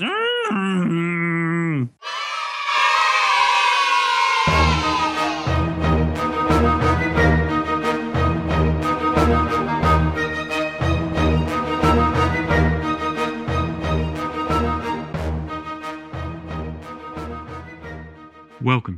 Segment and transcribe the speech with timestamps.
[0.00, 1.90] Welcome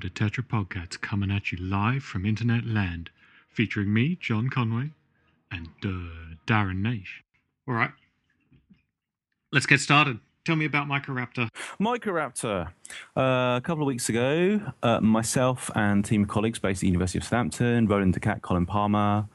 [0.01, 3.09] to Tetra Podcasts, coming at you live from Internet Land,
[3.49, 4.91] featuring me, John Conway,
[5.51, 7.23] and uh, Darren Naish.
[7.67, 7.93] All right,
[9.51, 10.21] let's get started.
[10.51, 11.49] Tell me about Microraptor.
[11.79, 12.71] Microraptor.
[13.17, 16.87] Uh, a couple of weeks ago, uh, myself and team of colleagues based at the
[16.89, 19.29] University of Southampton, Roeland de Kat, Colin Palmer,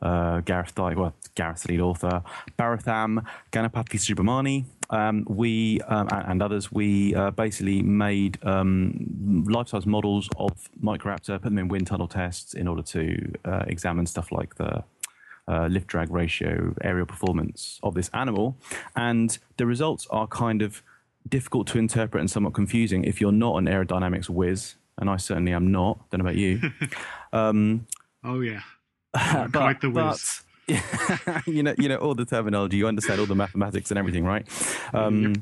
[0.00, 2.22] uh, Gareth Dyke, well, Gareth's the lead author,
[2.58, 10.30] Bharathram, Ganapathy Subramani, um, we um, and, others, we uh, basically made um, life-size models
[10.38, 14.54] of Microraptor, put them in wind tunnel tests in order to uh, examine stuff like
[14.54, 14.84] the
[15.48, 18.56] uh, lift drag ratio, aerial performance of this animal.
[18.96, 20.82] And the results are kind of
[21.28, 25.52] difficult to interpret and somewhat confusing if you're not an aerodynamics whiz, and I certainly
[25.52, 25.98] am not.
[26.10, 26.60] Don't know about you.
[27.32, 27.86] um,
[28.24, 28.60] Oh, yeah.
[29.12, 30.42] but, Quite the whiz.
[30.42, 30.42] but-
[31.46, 32.76] you know, you know all the terminology.
[32.76, 34.46] You understand all the mathematics and everything, right?
[34.94, 35.34] Um,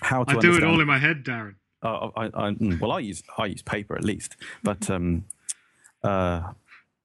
[0.00, 1.54] How to I do it all in my head, Darren.
[1.82, 5.26] uh, I, I, mm, well, I use I use paper at least, but um,
[6.02, 6.52] uh,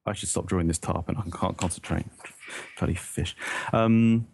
[0.06, 2.06] I should stop drawing this tarp, and I can't concentrate.
[2.78, 3.36] Bloody fish.
[3.72, 4.26] Um,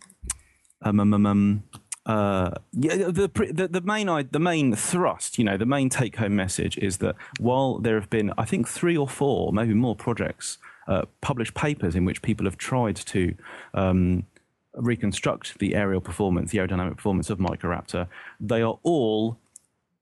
[0.82, 1.64] um, um, um, um,
[2.06, 6.36] uh, yeah, the, the the main the main thrust, you know, the main take home
[6.36, 10.58] message is that while there have been, I think, three or four, maybe more projects,
[10.86, 13.34] uh, published papers in which people have tried to
[13.74, 14.24] um,
[14.74, 18.06] reconstruct the aerial performance, the aerodynamic performance of Microraptor,
[18.38, 19.36] they are all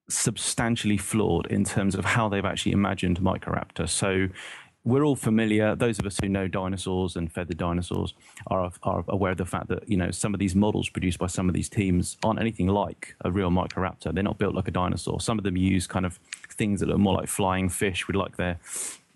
[0.08, 3.88] substantially flawed in terms of how they've actually imagined Microraptor.
[3.88, 4.28] So
[4.84, 8.12] we're all familiar, those of us who know dinosaurs and feathered dinosaurs
[8.48, 11.26] are, are aware of the fact that, you know, some of these models produced by
[11.26, 14.12] some of these teams aren't anything like a real Microraptor.
[14.12, 15.20] They're not built like a dinosaur.
[15.20, 18.36] Some of them use kind of things that look more like flying fish with like
[18.36, 18.60] their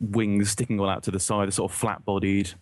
[0.00, 2.54] wings sticking all out to the side, sort of flat-bodied.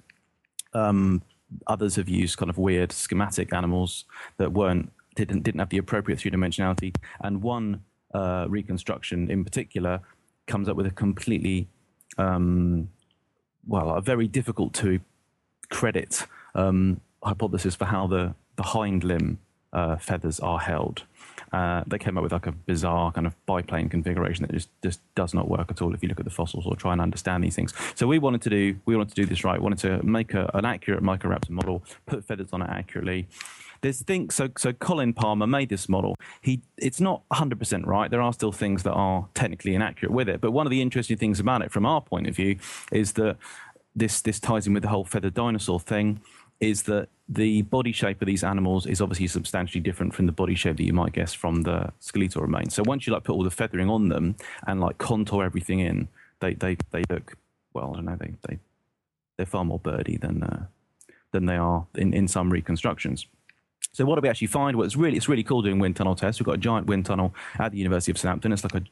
[0.75, 1.23] Um,
[1.69, 4.05] others have used kind of weird schematic animals
[4.39, 6.95] that weren't didn't didn't have the appropriate three dimensionality.
[7.21, 7.83] And one
[8.13, 10.01] uh, reconstruction in particular
[10.47, 11.69] comes up with a completely
[12.19, 12.89] um,
[13.67, 15.01] well, a very difficult to
[15.69, 19.39] credit um, hypothesis for how the the hind limb
[19.73, 21.05] uh, feathers are held.
[21.53, 25.01] Uh, they came up with like a bizarre kind of biplane configuration that just, just
[25.15, 27.45] does not work at all if you look at the fossils or try and understand
[27.45, 27.73] these things.
[27.95, 29.59] So we wanted to do we wanted to do this right.
[29.59, 33.29] We wanted to make a, an accurate Microraptor model, put feathers on it accurately.
[33.81, 36.17] There's things so so Colin Palmer made this model.
[36.41, 38.11] He it's not 100% right.
[38.11, 40.41] There are still things that are technically inaccurate with it.
[40.41, 42.59] But one of the interesting things about it from our point of view
[42.93, 43.37] is that
[43.95, 46.21] this this ties in with the whole feathered dinosaur thing
[46.61, 50.55] is that the body shape of these animals is obviously substantially different from the body
[50.55, 52.75] shape that you might guess from the skeletal remains.
[52.75, 56.09] So once you like put all the feathering on them and like contour everything in,
[56.41, 57.37] they they, they look
[57.73, 57.93] well.
[57.93, 58.17] I don't know.
[58.17, 58.59] They they
[59.37, 60.67] they're far more birdy than uh,
[61.33, 63.27] than they are in, in some reconstructions.
[63.97, 64.77] So what do we actually find?
[64.77, 66.39] Well, it's really it's really cool doing wind tunnel tests.
[66.39, 68.53] We've got a giant wind tunnel at the University of Southampton.
[68.53, 68.83] It's like a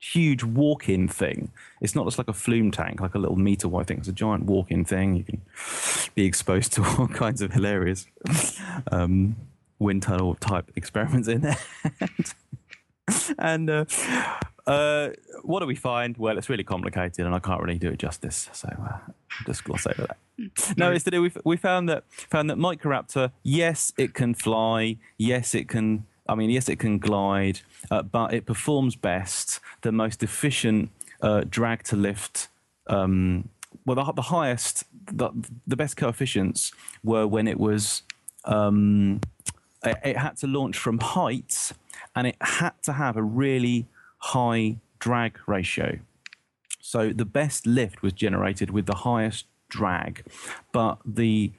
[0.00, 1.50] huge walk-in thing.
[1.80, 3.96] It's not just like a flume tank, like a little meter wide thing.
[4.00, 5.16] It's a giant walk-in thing.
[5.16, 5.40] You can
[6.14, 8.06] be exposed to all kinds of hilarious
[8.92, 9.34] um,
[9.78, 11.58] wind tunnel type experiments in there.
[13.38, 13.86] and uh,
[14.66, 15.10] uh,
[15.42, 16.16] what do we find?
[16.16, 18.48] Well, it's really complicated, and I can't really do it justice.
[18.52, 20.18] So uh, I'll just gloss over that.
[20.76, 21.22] No, it's to do.
[21.22, 23.32] We we found that found that Microraptor.
[23.42, 24.96] Yes, it can fly.
[25.18, 26.06] Yes, it can.
[26.28, 27.60] I mean, yes, it can glide,
[27.90, 29.60] uh, but it performs best.
[29.82, 30.90] The most efficient
[31.20, 32.48] uh, drag to lift.
[32.86, 33.48] Um,
[33.84, 35.30] well, the, the highest, the,
[35.66, 36.72] the best coefficients
[37.02, 38.02] were when it was.
[38.44, 39.20] Um,
[39.84, 41.74] it, it had to launch from heights,
[42.14, 43.86] and it had to have a really
[44.20, 45.98] high drag ratio.
[46.80, 50.24] So the best lift was generated with the highest drag,
[50.72, 51.52] but the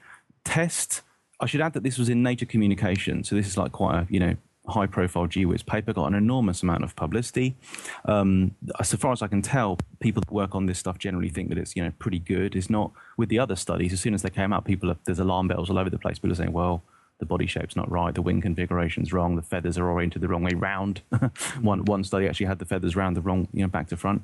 [0.44, 1.02] test.
[1.40, 4.06] I should add that this was in Nature Communication, so this is like quite a
[4.08, 4.36] you know
[4.68, 7.56] high profile GWIS paper, got an enormous amount of publicity.
[8.04, 11.48] Um, so far as I can tell, people that work on this stuff generally think
[11.48, 12.54] that it's you know pretty good.
[12.54, 13.92] It's not with the other studies.
[13.92, 16.18] As soon as they came out, people are, there's alarm bells all over the place.
[16.18, 16.82] People are saying, well.
[17.22, 18.12] The body shape's not right.
[18.12, 19.36] The wing configuration's wrong.
[19.36, 21.02] The feathers are oriented the wrong way round.
[21.60, 24.22] one one study actually had the feathers round the wrong, you know, back to front.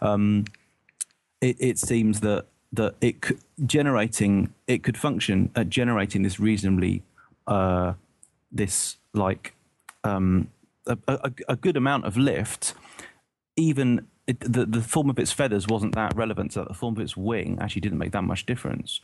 [0.00, 0.44] Um,
[1.40, 7.02] it, it seems that that it could, generating it could function at generating this reasonably
[7.48, 7.94] uh,
[8.52, 9.56] this like
[10.04, 10.48] um,
[10.86, 12.74] a, a, a good amount of lift
[13.56, 16.52] even it, the the form of its feathers wasn't that relevant.
[16.52, 19.00] So that the form of its wing actually didn't make that much difference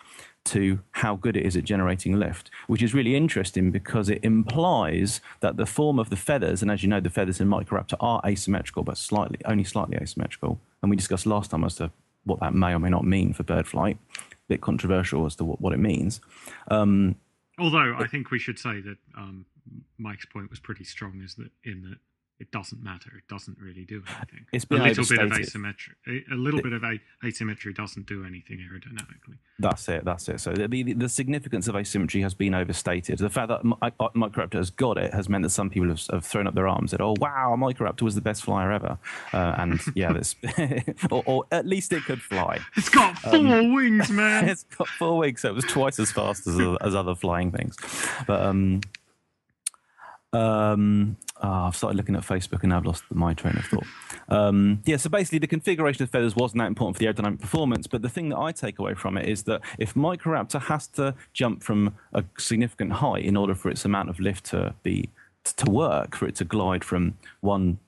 [0.46, 5.20] to how good it is at generating lift, which is really interesting because it implies
[5.40, 8.20] that the form of the feathers, and as you know, the feathers in Microraptor are
[8.26, 10.60] asymmetrical, but slightly only slightly asymmetrical.
[10.82, 11.90] And we discussed last time as to
[12.24, 13.98] what that may or may not mean for bird flight.
[14.16, 16.20] A bit controversial as to what, what it means.
[16.68, 17.16] Um,
[17.58, 19.46] Although I think we should say that um,
[19.98, 21.98] Mike's point was pretty strong, is that in that
[22.42, 23.12] it doesn't matter.
[23.16, 24.46] It doesn't really do anything.
[24.52, 25.94] It's a little bit of asymmetry.
[26.08, 29.36] A, a little bit of a, asymmetry doesn't do anything aerodynamically.
[29.60, 30.04] That's it.
[30.04, 30.40] That's it.
[30.40, 33.20] So the, the, the significance of asymmetry has been overstated.
[33.20, 36.24] The fact that Mi- Microraptor has got it has meant that some people have, have
[36.24, 38.98] thrown up their arms and said, "Oh wow, Microraptor was the best flyer ever,"
[39.32, 40.34] uh, and yeah, that's
[41.12, 42.58] or, or at least it could fly.
[42.76, 44.48] It's got four wings, man.
[44.48, 47.76] it's got four wings, so it was twice as fast as as other flying things.
[48.26, 48.80] But um,
[50.32, 53.86] um, ah, I've started looking at Facebook and I've lost my train of thought.
[54.28, 57.86] Um, yeah, so basically, the configuration of feathers wasn't that important for the aerodynamic performance.
[57.86, 61.14] But the thing that I take away from it is that if Microraptor has to
[61.32, 65.10] jump from a significant height in order for its amount of lift to be
[65.44, 67.78] to work, for it to glide from one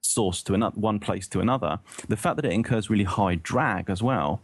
[0.00, 1.78] source to another, one place to another,
[2.08, 4.40] the fact that it incurs really high drag as well.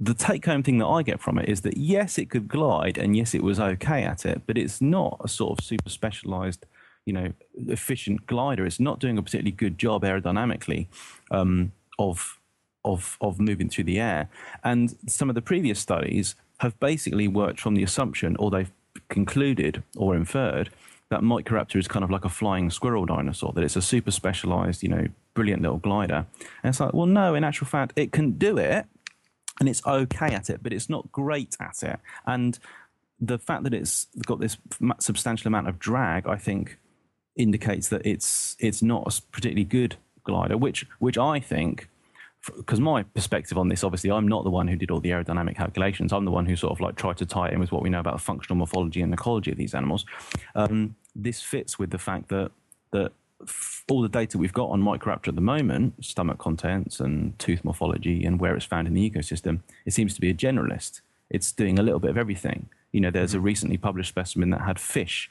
[0.00, 2.98] The take home thing that I get from it is that yes, it could glide
[2.98, 6.66] and yes, it was okay at it, but it's not a sort of super specialized,
[7.08, 7.32] you know,
[7.66, 8.66] efficient glider.
[8.66, 10.88] It's not doing a particularly good job aerodynamically
[11.30, 12.38] um, of,
[12.84, 14.28] of, of moving through the air.
[14.62, 18.70] And some of the previous studies have basically worked from the assumption, or they've
[19.08, 20.68] concluded or inferred,
[21.08, 24.82] that Microraptor is kind of like a flying squirrel dinosaur, that it's a super specialized,
[24.82, 26.26] you know, brilliant little glider.
[26.62, 28.84] And it's like, well, no, in actual fact, it can do it
[29.58, 31.98] and it's okay at it, but it's not great at it.
[32.26, 32.58] And
[33.18, 34.58] the fact that it's got this
[35.00, 36.78] substantial amount of drag, I think,
[37.38, 40.58] indicates that it's it's not a particularly good glider.
[40.58, 41.88] Which which I think,
[42.56, 45.56] because my perspective on this, obviously, I'm not the one who did all the aerodynamic
[45.56, 46.12] calculations.
[46.12, 47.88] I'm the one who sort of like tried to tie it in with what we
[47.88, 50.04] know about the functional morphology and ecology of these animals.
[50.54, 52.50] Um, this fits with the fact that
[52.90, 53.12] that
[53.88, 58.24] all the data we've got on Microraptor at the moment, stomach contents and tooth morphology
[58.24, 61.02] and where it's found in the ecosystem, it seems to be a generalist.
[61.30, 62.68] It's doing a little bit of everything.
[62.90, 65.30] You know, there's a recently published specimen that had fish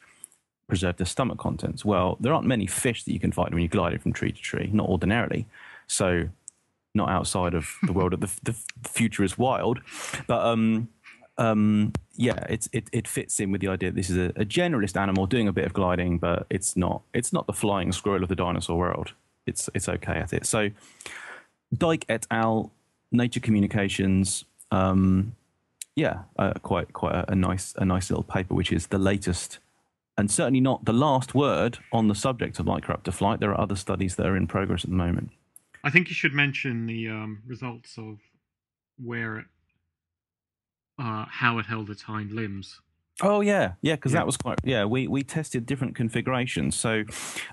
[0.68, 1.86] preserve their stomach contents.
[1.86, 4.42] Well, there aren't many fish that you can find when you're gliding from tree to
[4.42, 5.46] tree, not ordinarily.
[5.88, 6.30] So,
[6.94, 8.56] not outside of the world of the, the
[8.88, 9.80] future is wild.
[10.26, 10.90] But um,
[11.38, 15.00] um, yeah, it, it fits in with the idea that this is a, a generalist
[15.00, 18.30] animal doing a bit of gliding, but it's not it's not the flying squirrel of
[18.30, 19.14] the dinosaur world.
[19.46, 20.46] It's it's okay at it.
[20.46, 20.72] So,
[21.76, 22.72] Dyke et al.
[23.10, 24.44] Nature Communications.
[24.70, 25.34] Um,
[25.96, 29.60] yeah, uh, quite quite a, a nice a nice little paper, which is the latest
[30.18, 33.40] and certainly not the last word on the subject of Microraptor flight.
[33.40, 35.32] There are other studies that are in progress at the moment.
[35.84, 38.18] I think you should mention the um, results of
[38.98, 39.46] where it,
[41.00, 42.82] uh, how it held its hind limbs.
[43.22, 44.20] Oh yeah, yeah, because Yeah.
[44.20, 44.86] that was quite yeah.
[44.86, 46.76] We we tested different configurations.
[46.76, 47.04] So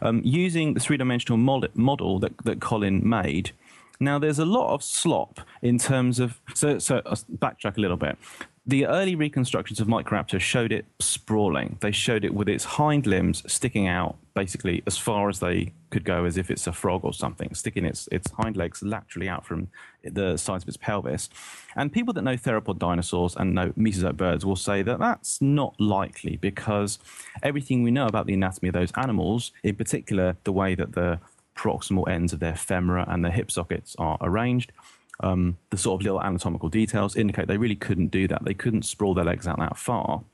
[0.02, 3.52] um, using the three dimensional model, model that that Colin made.
[4.00, 7.96] Now there's a lot of slop in terms of so so uh, backtrack a little
[7.96, 8.19] bit.
[8.66, 11.76] The early reconstructions of Microraptor showed it sprawling.
[11.82, 16.02] They showed it with its hind limbs sticking out basically as far as they could
[16.02, 19.44] go, as if it's a frog or something, sticking its its hind legs laterally out
[19.44, 19.69] from
[20.02, 21.28] the sides of its pelvis.
[21.76, 25.78] And people that know theropod dinosaurs and know mesozoic birds will say that that's not
[25.78, 26.99] likely because
[27.43, 31.20] everything we know about the anatomy of those animals, in particular the way that the
[31.55, 34.73] proximal ends of their femora and their hip sockets are arranged,
[35.21, 38.44] um, the sort of little anatomical details indicate they really couldn't do that.
[38.44, 40.25] They couldn't sprawl their legs out that far.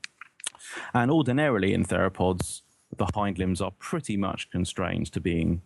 [0.93, 2.61] And ordinarily in theropods,
[2.95, 5.61] the hind limbs are pretty much constrained to being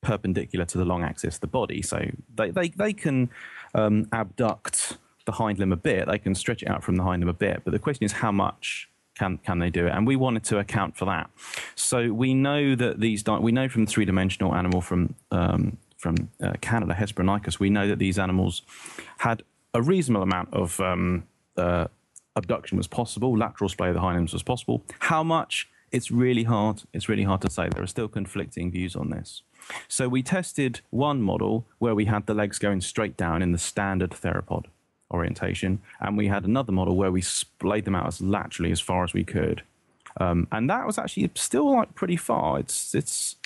[0.00, 1.82] perpendicular to the long axis of the body.
[1.82, 3.30] So they, they, they can
[3.74, 7.20] um, abduct the hind limb a bit, they can stretch it out from the hind
[7.20, 7.62] limb a bit.
[7.64, 9.90] But the question is how much can, can they do it?
[9.90, 11.30] And we wanted to account for that.
[11.74, 16.28] So we know that these, di- we know from three dimensional animal from, um, from
[16.40, 18.62] uh, Canada, Hesperonychus, we know that these animals
[19.18, 19.42] had
[19.74, 21.24] a reasonable amount of um,
[21.56, 21.86] uh,
[22.36, 24.84] abduction was possible, lateral splay of the hind limbs was possible.
[25.00, 25.68] How much?
[25.90, 26.82] It's really hard.
[26.92, 27.68] It's really hard to say.
[27.68, 29.42] There are still conflicting views on this.
[29.88, 33.58] So we tested one model where we had the legs going straight down in the
[33.58, 34.66] standard theropod
[35.10, 39.02] orientation, and we had another model where we splayed them out as laterally as far
[39.02, 39.62] as we could.
[40.20, 42.58] Um, and that was actually still like pretty far.
[42.58, 43.36] It's it's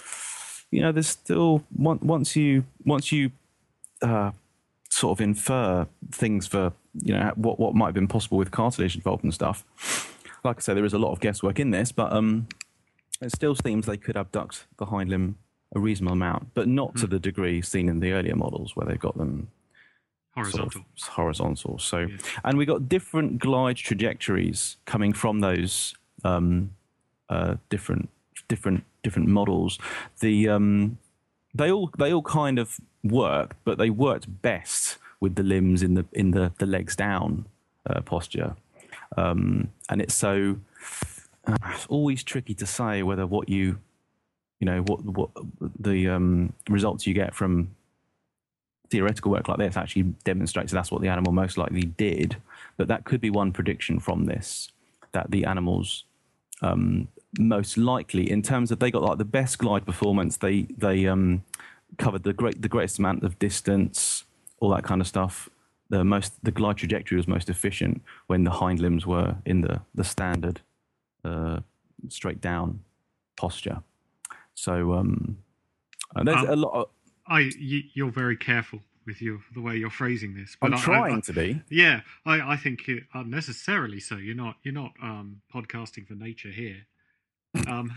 [0.71, 3.31] you know there's still once you once you
[4.03, 4.31] uh,
[4.89, 8.95] sort of infer things for you know what what might have been possible with cartilage
[8.97, 9.65] involved and stuff.
[10.43, 12.49] Like I say, there is a lot of guesswork in this, but um,
[13.21, 15.37] it still seems they could abduct the hind limb
[15.77, 17.11] a reasonable amount, but not to Hmm.
[17.13, 19.49] the degree seen in the earlier models where they've got them
[20.35, 20.71] Horizontal.
[20.71, 21.79] sort of horizontal.
[21.79, 22.17] So, Yeah.
[22.45, 26.71] and we got different glide trajectories coming from those um,
[27.29, 28.09] uh, different
[28.49, 29.79] different different models.
[30.21, 30.99] The um,
[31.55, 35.95] they all they all kind of worked, but they worked best with the limbs in
[35.95, 37.47] the in the the legs down
[37.87, 38.57] uh, posture,
[39.17, 40.57] um, and it's so
[41.47, 43.79] uh, it's always tricky to say whether what you
[44.61, 45.31] you know what what
[45.79, 47.75] the um, results you get from
[48.91, 52.37] theoretical work like this actually demonstrates that's what the animal most likely did.
[52.77, 54.71] But that could be one prediction from this
[55.13, 56.05] that the animals
[56.63, 57.09] um,
[57.39, 61.43] most likely, in terms of they got like the best glide performance, they they um,
[61.99, 64.25] covered the great the greatest amount of distance,
[64.59, 65.49] all that kind of stuff.
[65.91, 69.81] The most the glide trajectory was most efficient when the hind limbs were in the
[69.95, 70.61] the standard
[71.25, 71.61] uh,
[72.09, 72.81] straight down
[73.37, 73.83] posture.
[74.55, 75.39] So um,
[76.17, 76.73] uh, there's Um, a lot.
[76.75, 76.87] Of,
[77.27, 77.51] I,
[77.95, 80.57] you're very careful with your the way you're phrasing this.
[80.61, 81.63] But I'm I- I- trying I- to be.
[81.71, 84.17] Yeah, I, I think it, unnecessarily so.
[84.17, 86.87] You're not you're not um, podcasting for nature here.
[87.67, 87.93] Um,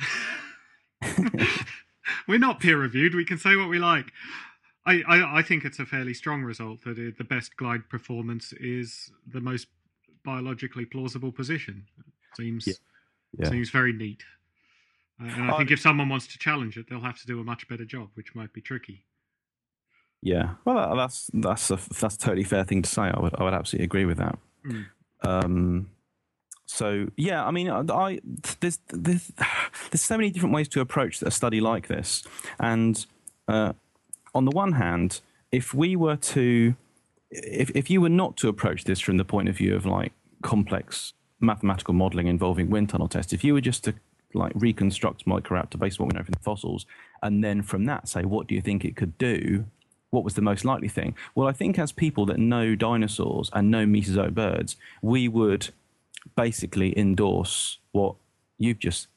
[2.28, 3.16] we're not peer reviewed.
[3.16, 4.12] We can say what we like.
[4.86, 8.54] I, I, I think it's a fairly strong result that it, the best glide performance
[8.54, 9.68] is the most
[10.26, 11.86] biologically plausible position.
[12.36, 12.74] Seems Yeah.
[13.40, 13.50] Yeah.
[13.50, 14.24] seems very neat.
[15.22, 17.40] Uh, and I I- think if someone wants to challenge it, they'll have to do
[17.40, 19.06] a much better job, which might be tricky.
[20.22, 23.04] Yeah, well, that- that's that's a that's a totally fair thing to say.
[23.04, 24.38] I would I would absolutely agree with that.
[24.66, 24.86] Mm.
[25.22, 25.90] Um,
[26.66, 28.20] so yeah, I mean, I,
[28.60, 29.32] there's, there's
[29.92, 32.24] there's so many different ways to approach a study like this,
[32.60, 33.06] and
[33.48, 33.74] uh,
[34.34, 36.76] on the one hand, if we were to
[37.30, 40.14] if if you were not to approach this from the point of view of like
[40.42, 43.94] complex mathematical modeling involving wind tunnel tests, if you were just to
[44.34, 46.86] like reconstruct Microraptor based on what we know from the fossils,
[47.22, 49.66] and then from that say what do you think it could do,
[50.10, 51.16] what was the most likely thing?
[51.36, 55.70] Well, I think as people that know dinosaurs and know Mesozoic birds, we would
[56.36, 58.16] basically endorse what
[58.58, 59.08] you've just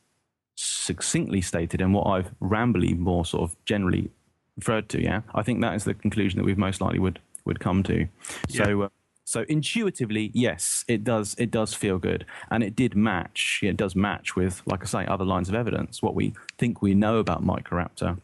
[0.54, 4.10] succinctly stated and what I've rambly more sort of generally
[4.56, 5.02] referred to.
[5.02, 8.08] Yeah, I think that is the conclusion that we've most likely would would come to.
[8.48, 8.82] So.
[8.82, 8.88] Uh,
[9.28, 11.34] so intuitively, yes, it does.
[11.36, 13.58] It does feel good, and it did match.
[13.60, 16.00] It does match with, like I say, other lines of evidence.
[16.00, 18.20] What we think we know about Microraptor,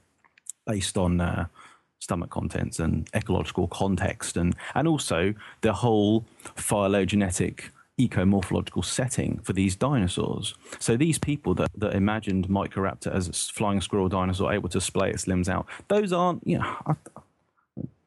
[0.65, 1.47] based on uh,
[1.99, 6.25] stomach contents and ecological context, and and also the whole
[6.55, 10.55] phylogenetic ecomorphological setting for these dinosaurs.
[10.79, 15.11] So these people that, that imagined Microraptor as a flying squirrel dinosaur able to splay
[15.11, 16.95] its limbs out, those aren't, you know, I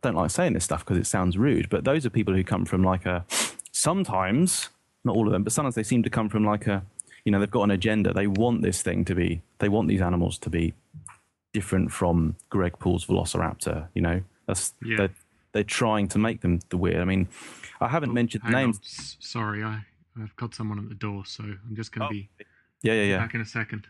[0.01, 2.65] don't like saying this stuff because it sounds rude, but those are people who come
[2.65, 3.25] from like a,
[3.71, 4.69] sometimes,
[5.03, 6.83] not all of them, but sometimes they seem to come from like a,
[7.23, 8.13] you know, they've got an agenda.
[8.13, 10.73] They want this thing to be, they want these animals to be
[11.53, 13.87] different from Greg Paul's Velociraptor.
[13.93, 14.97] You know, that's Yeah.
[14.97, 15.09] they're,
[15.53, 16.97] they're trying to make them the weird.
[16.97, 17.27] I mean,
[17.81, 18.53] I haven't oh, mentioned Oh, on.
[18.53, 18.79] names.
[18.83, 19.81] S- Sorry, I,
[20.21, 22.07] I've got someone at the door, so I'm just going Oh.
[22.09, 22.29] to be
[22.81, 23.17] Yeah, yeah, yeah.
[23.19, 23.87] back in a second.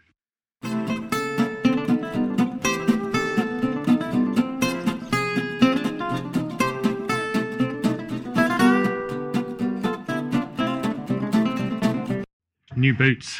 [12.76, 13.40] New boots.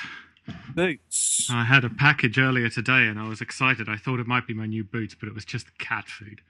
[0.74, 1.50] Boots.
[1.52, 3.90] I had a package earlier today and I was excited.
[3.90, 6.42] I thought it might be my new boots, but it was just cat food.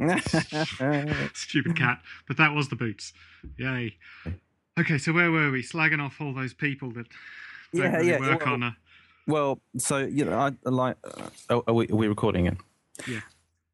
[1.34, 2.00] Stupid cat.
[2.26, 3.12] But that was the boots.
[3.56, 3.96] Yay.
[4.78, 5.62] Okay, so where were we?
[5.62, 7.06] Slagging off all those people that
[7.74, 8.76] don't Yeah, really yeah, work well- on a.
[9.26, 10.96] Well, so you know, I like.
[11.50, 12.56] Uh, are, we, are we recording it?
[13.06, 13.20] Yeah.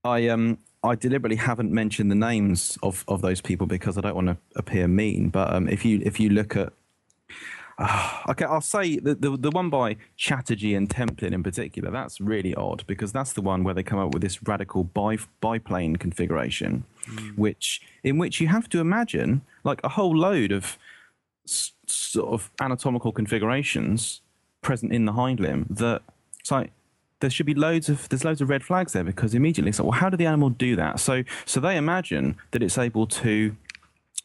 [0.02, 4.16] I um I deliberately haven't mentioned the names of, of those people because I don't
[4.16, 5.28] want to appear mean.
[5.28, 6.73] But um, if you if you look at
[7.78, 11.90] uh, okay, I'll say the, the the one by Chatterjee and Templin in particular.
[11.90, 15.19] That's really odd because that's the one where they come up with this radical bi
[15.40, 16.85] biplane configuration,
[17.37, 20.78] which in which you have to imagine like a whole load of
[21.47, 24.21] s- sort of anatomical configurations
[24.62, 26.02] present in the hind limb that
[26.40, 26.73] it's like
[27.21, 29.85] there should be loads of there's loads of red flags there because immediately it's like
[29.85, 33.54] well how did the animal do that so so they imagine that it's able to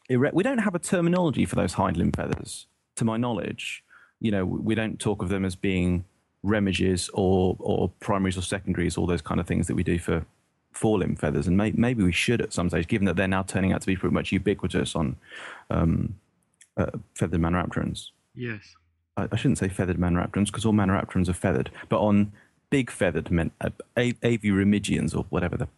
[0.08, 2.66] erect we don't have a terminology for those hind limb feathers
[3.00, 3.82] to my knowledge
[4.20, 6.04] you know we don't talk of them as being
[6.44, 10.24] remiges or or primaries or secondaries all those kind of things that we do for
[10.72, 11.46] forelimb feathers.
[11.46, 13.86] And may, maybe we should at some stage given that they're now turning out to
[13.86, 15.16] be pretty much ubiquitous on
[15.68, 16.14] um,
[16.76, 18.76] uh, feathered maniraptorans Yes.
[19.16, 22.32] I, I shouldn't say feathered maniraptorans because all maniraptorans are feathered, but on
[22.70, 25.68] big feathered men, uh, a- avioremigians or whatever the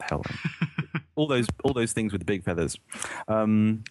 [0.00, 0.24] hell,
[1.16, 2.78] all those all those things with the big feathers,
[3.28, 3.84] um,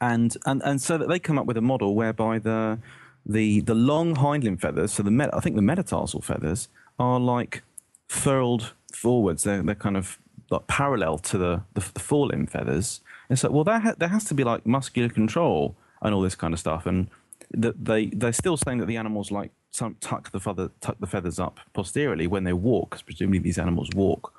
[0.00, 2.78] and and and so that they come up with a model whereby the
[3.26, 7.20] the the long hind limb feathers, so the met, I think the metatarsal feathers are
[7.20, 7.62] like
[8.08, 9.42] furled forwards.
[9.42, 10.18] They're they're kind of
[10.50, 13.00] like parallel to the the, the forelimb feathers.
[13.28, 16.34] And so, well, there ha- there has to be like muscular control and all this
[16.34, 16.86] kind of stuff.
[16.86, 17.08] And
[17.52, 21.06] that they they're still saying that the animals like some, tuck the feather tuck the
[21.06, 24.32] feathers up posteriorly when they walk, because presumably these animals walk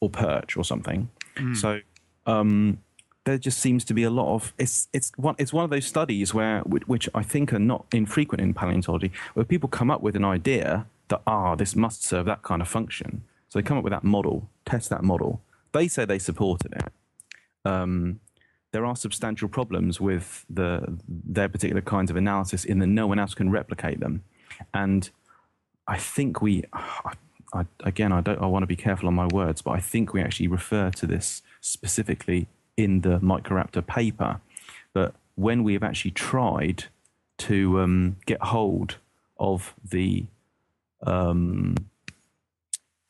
[0.00, 1.08] or perch or something.
[1.54, 1.80] So
[2.26, 2.78] um,
[3.30, 5.86] there just seems to be a lot of it's it's one it's one of those
[5.86, 10.16] studies where which, I think are not infrequent in paleontology, where people come up with
[10.16, 13.22] an idea that ah this must serve that kind of function.
[13.48, 15.40] So they come up with that model, test that model.
[15.72, 16.92] They say they supported it.
[17.64, 18.18] Um,
[18.72, 23.20] there are substantial problems with the their particular kinds of analysis in that no one
[23.20, 24.24] else can replicate them,
[24.74, 25.08] and
[25.86, 26.64] I think we.
[26.72, 27.12] I,
[27.52, 28.40] I, again, I don't.
[28.42, 31.06] I want to be careful on my words, but I think we actually refer to
[31.06, 32.48] this specifically
[32.80, 34.40] in the Microraptor paper.
[34.94, 36.84] But when we have actually tried
[37.38, 38.96] to um, get hold
[39.38, 40.24] of the
[41.02, 41.74] um,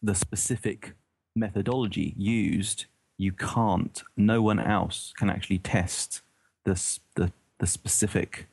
[0.03, 0.93] the specific
[1.35, 2.87] methodology used,
[3.19, 4.03] you can't.
[4.17, 6.23] No one else can actually test
[6.65, 8.49] this the the specific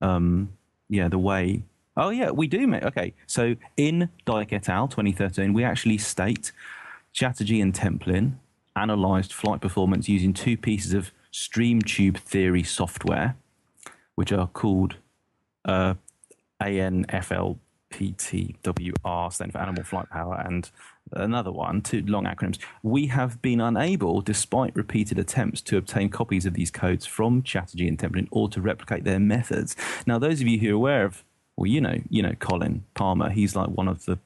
[0.00, 0.50] um,
[0.88, 1.64] yeah the way.
[1.96, 2.84] Oh yeah, we do, mate.
[2.84, 4.86] Okay, so in Dyke et al.
[4.86, 6.52] 2013, we actually state
[7.12, 8.34] Chatterjee and Templin
[8.78, 13.36] analyzed flight performance using two pieces of stream tube theory software,
[14.14, 14.96] which are called
[15.64, 15.94] uh,
[16.62, 17.58] ANFLPTWR,
[19.32, 20.70] stand for Animal Flight Power, and
[21.12, 22.58] another one, two long acronyms.
[22.82, 27.88] We have been unable, despite repeated attempts, to obtain copies of these codes from Chatterjee
[27.88, 29.76] and Templin or to replicate their methods.
[30.06, 31.24] Now, those of you who are aware of,
[31.56, 34.18] well, you know, you know, Colin Palmer, he's like one of the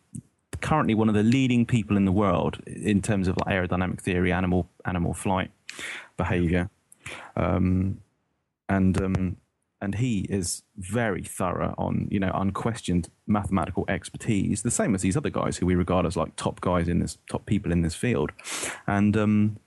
[0.62, 4.68] currently one of the leading people in the world in terms of aerodynamic theory, animal
[4.84, 5.50] animal flight
[6.16, 6.70] behavior,
[7.36, 8.00] um,
[8.68, 9.36] and um,
[9.80, 15.16] and he is very thorough on you know unquestioned mathematical expertise, the same as these
[15.16, 17.94] other guys who we regard as like top guys in this top people in this
[17.94, 18.30] field,
[18.86, 19.58] and um,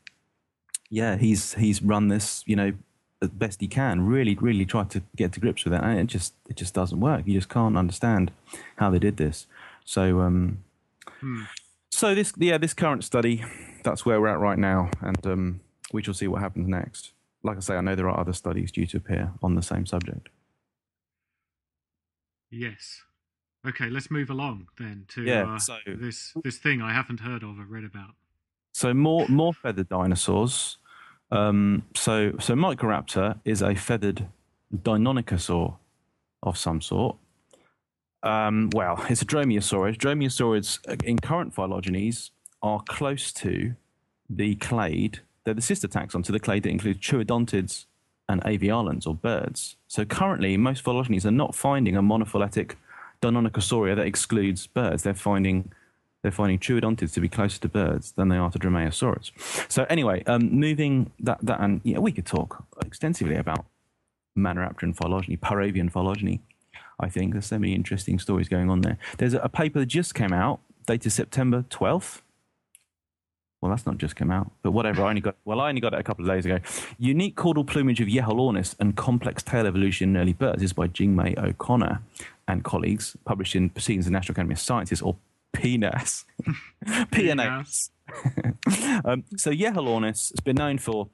[0.89, 2.73] yeah, he's he's run this you know
[3.21, 4.05] as best he can.
[4.05, 6.99] Really, really tried to get to grips with it, and it just it just doesn't
[6.99, 7.23] work.
[7.25, 8.31] You just can't understand
[8.77, 9.47] how they did this.
[9.83, 10.63] So um,
[11.89, 13.43] so this, yeah, this current study,
[13.84, 15.60] that's where we're at right now, and um,
[15.93, 17.13] we shall see what happens next.
[17.43, 19.86] Like I say, I know there are other studies due to appear on the same
[19.86, 20.30] subject.
[22.49, 23.01] Yes.
[23.67, 27.43] Okay, let's move along then to Yeah, uh, so- this this thing I haven't heard
[27.43, 28.12] of or read about.
[28.73, 30.78] So more more feathered dinosaurs.
[31.32, 34.28] Um, so so Microraptor is a feathered
[34.73, 35.78] Deinonychosaur
[36.43, 37.17] of some sort.
[38.25, 39.97] Um, well, it's a Dromaeosaurid.
[39.97, 43.75] Dromaeosaurids uh, in current phylogenies are close to
[44.29, 45.19] the clade.
[45.43, 47.85] They're the sister taxon to the clade that includes Troodontids
[48.27, 49.77] and avialans or birds.
[49.88, 52.73] So currently, most phylogenies are not finding a monophyletic
[53.21, 55.03] Deinonychosauria that excludes birds.
[55.03, 55.71] They're finding
[56.23, 59.31] they're finding Troodontids to be closer to birds than they are to Dromaeosaurus.
[59.71, 63.65] So anyway, um, moving that that and yeah, we could talk extensively about
[64.35, 66.41] Maniraptoran phylogeny, Paravian phylogeny.
[66.99, 68.97] I think there's so many interesting stories going on there.
[69.17, 72.21] There's a, a paper that just came out, dated September 12th.
[73.62, 75.03] Well, that's not just come out, but whatever.
[75.03, 76.60] I only got well, I only got it a couple of days ago.
[76.99, 81.38] Unique caudal plumage of Jeholornis and complex tail evolution in early birds is by Jingmai
[81.38, 82.01] O'Connor
[82.47, 85.15] and colleagues, published in Proceedings of the National Academy of Sciences, or
[85.55, 86.25] PNAS.
[86.86, 87.89] PNAS.
[89.05, 91.10] um, so Jeholornis has been known for,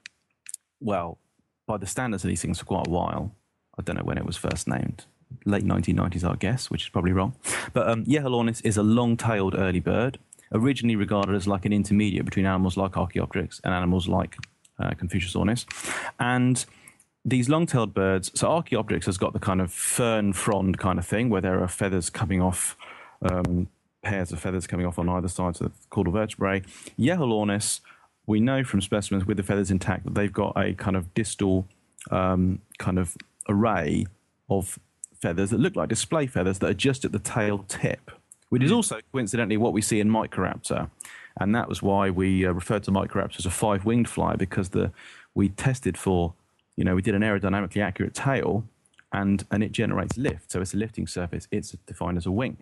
[0.80, 1.18] well,
[1.66, 3.34] by the standards of these things for quite a while.
[3.78, 5.06] I don't know when it was first named.
[5.44, 7.34] Late 1990s, I guess, which is probably wrong.
[7.72, 10.18] But um, Jeholornis is a long-tailed early bird,
[10.52, 14.36] originally regarded as like an intermediate between animals like Archaeopteryx and animals like
[14.78, 15.66] uh, Confuciusornis.
[16.18, 16.64] And
[17.24, 21.28] these long-tailed birds, so Archaeopteryx has got the kind of fern frond kind of thing,
[21.28, 22.76] where there are feathers coming off,
[23.22, 23.68] um,
[24.02, 26.62] pairs of feathers coming off on either side of the caudal vertebrae.
[26.98, 27.80] Jeholornis,
[28.26, 31.66] we know from specimens with the feathers intact that they've got a kind of distal
[32.10, 33.16] um, kind of
[33.48, 34.06] array
[34.50, 34.78] of
[35.22, 38.10] feathers that look like display feathers that are just at the tail tip,
[38.50, 40.90] which is also coincidentally what we see in Microraptor.
[41.40, 44.70] And that was why we uh, referred to Microraptor as a five winged fly because
[44.70, 44.92] the
[45.34, 46.34] we tested for,
[46.76, 48.64] you know, we did an aerodynamically accurate tail
[49.12, 50.50] and, and it generates lift.
[50.52, 52.58] So it's a lifting surface, it's defined as a wing.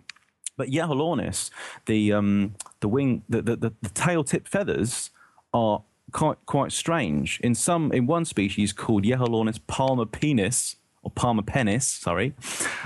[0.55, 1.49] But Jeholornis,
[1.85, 5.09] the, um, the wing, the, the, the, the tail tip feathers
[5.53, 7.39] are quite, quite strange.
[7.41, 12.33] In some, in one species called Jeholornis palma penis, or palma penis, sorry,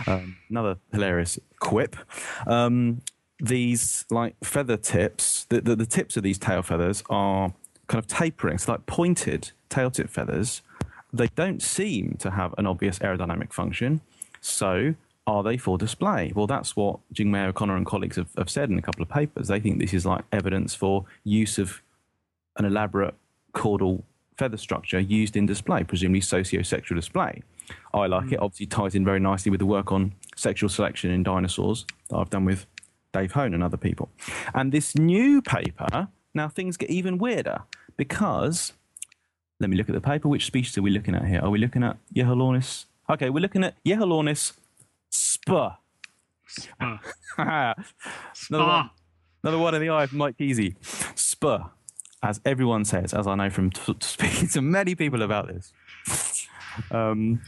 [0.07, 1.95] um, another hilarious quip.
[2.47, 3.01] Um,
[3.39, 7.53] these like feather tips, the, the, the tips of these tail feathers are
[7.87, 10.61] kind of tapering, so like pointed tail tip feathers.
[11.11, 14.01] They don't seem to have an obvious aerodynamic function.
[14.41, 14.95] So
[15.27, 16.31] are they for display?
[16.35, 19.47] Well, that's what Jingmai O'Connor and colleagues have, have said in a couple of papers.
[19.47, 21.81] They think this is like evidence for use of
[22.57, 23.15] an elaborate
[23.53, 24.03] caudal
[24.37, 27.41] feather structure used in display, presumably socio-sexual display.
[27.93, 28.39] I like it.
[28.39, 28.43] Mm.
[28.43, 32.29] Obviously, ties in very nicely with the work on sexual selection in dinosaurs that I've
[32.29, 32.65] done with
[33.13, 34.09] Dave Hone and other people.
[34.53, 37.63] And this new paper, now things get even weirder
[37.97, 38.73] because
[39.59, 40.27] let me look at the paper.
[40.27, 41.39] Which species are we looking at here?
[41.41, 42.85] Are we looking at Jeholornis?
[43.09, 44.53] Okay, we're looking at Jeholornis
[45.09, 45.75] spur.
[46.47, 46.99] Spur.
[47.37, 47.75] another,
[48.33, 48.57] Spur.
[48.59, 48.89] one,
[49.43, 50.75] another one in the eye of Mike Easy.
[51.15, 51.65] Spur,
[52.21, 55.71] as everyone says, as I know from t- speaking to many people about this.
[56.91, 57.41] Um,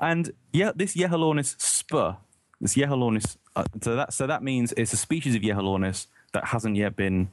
[0.00, 2.16] and yeah, this Jeholornis spur,
[2.60, 6.76] this Jeholornis, uh, so that so that means it's a species of Jeholornis that hasn't
[6.76, 7.30] yet been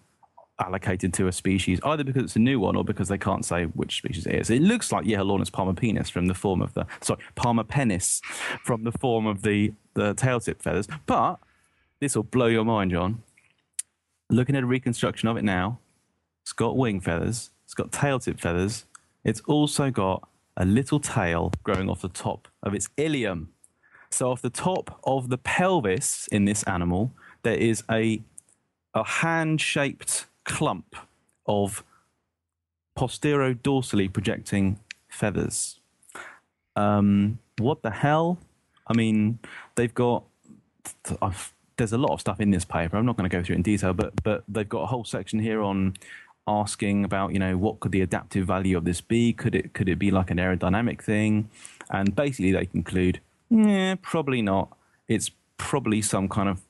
[0.59, 3.65] allocated to a species, either because it's a new one or because they can't say
[3.65, 4.49] which species it is.
[4.49, 8.21] It looks like Jeholornis palmapenis from the form of the sorry palma palmapenis
[8.63, 11.39] from the form of the the tail tip feathers, but
[11.99, 13.23] this will blow your mind, John.
[14.29, 15.79] Looking at a reconstruction of it now,
[16.43, 18.85] it's got wing feathers, it's got tail tip feathers,
[19.23, 20.28] it's also got
[20.59, 23.49] a little tail growing off the top of its ilium.
[24.11, 28.21] So, off the top of the pelvis in this animal, there is a,
[28.93, 30.95] a hand shaped clump
[31.45, 31.83] of
[32.97, 35.79] postero-dorsally projecting feathers.
[36.75, 38.39] Um, what the hell?
[38.87, 39.39] I mean,
[39.75, 40.23] they've got.
[41.21, 42.97] I've, there's a lot of stuff in this paper.
[42.97, 45.05] I'm not going to go through it in detail, but but they've got a whole
[45.05, 45.95] section here on
[46.49, 49.33] asking about you know what could the adaptive value of this be?
[49.33, 51.49] Could it could it be like an aerodynamic thing?
[51.91, 54.75] And basically, they conclude, yeah, probably not.
[55.07, 56.61] It's probably some kind of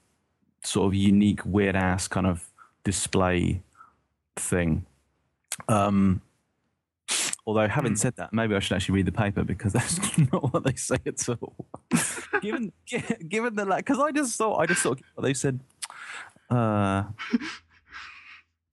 [0.64, 2.50] sort of unique, weird ass kind of
[2.84, 3.62] display
[4.36, 4.86] thing.
[5.68, 6.22] Um,
[7.46, 10.64] although, having said that, maybe I should actually read the paper because that's not what
[10.64, 11.54] they say at all.
[12.42, 12.72] given,
[13.30, 15.60] given the like, because I just thought, I just thought they said.
[16.50, 17.04] Uh,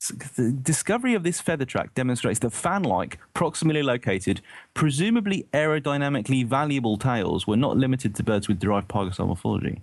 [0.09, 4.40] the discovery of this feather track demonstrates that fan-like, proximally located,
[4.75, 9.83] presumably aerodynamically valuable tails were not limited to birds with derived pygostyle morphology.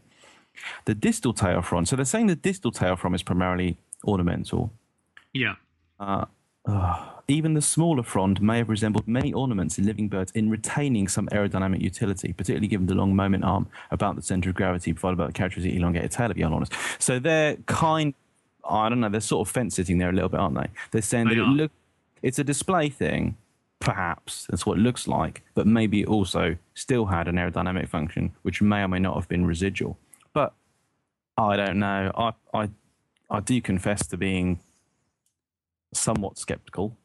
[0.85, 1.87] The distal tail front.
[1.87, 4.71] So they're saying the distal tail front is primarily ornamental.
[5.33, 5.55] Yeah.
[5.99, 6.25] Uh,
[7.27, 11.27] Even the smaller frond may have resembled many ornaments in living birds in retaining some
[11.27, 15.27] aerodynamic utility, particularly given the long moment arm about the center of gravity provided by
[15.27, 16.71] the characteristic elongated tail of Jeholornis.
[16.99, 18.13] So they're kind,
[18.67, 20.67] I don't know, they're sort of fence sitting there a little bit, aren't they?
[20.91, 21.71] They're saying They that it look,
[22.21, 23.37] it's a display thing,
[23.79, 28.33] perhaps that's what it looks like, but maybe it also still had an aerodynamic function,
[28.41, 29.97] which may or may not have been residual.
[30.33, 30.53] But
[31.37, 32.11] I don't know.
[32.15, 32.69] I I
[33.29, 34.59] I do confess to being
[35.93, 36.97] somewhat skeptical.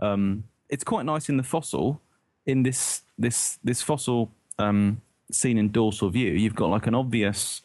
[0.00, 2.00] Um, it's quite nice in the fossil.
[2.46, 7.62] In this this this fossil um, seen in dorsal view, you've got like an obvious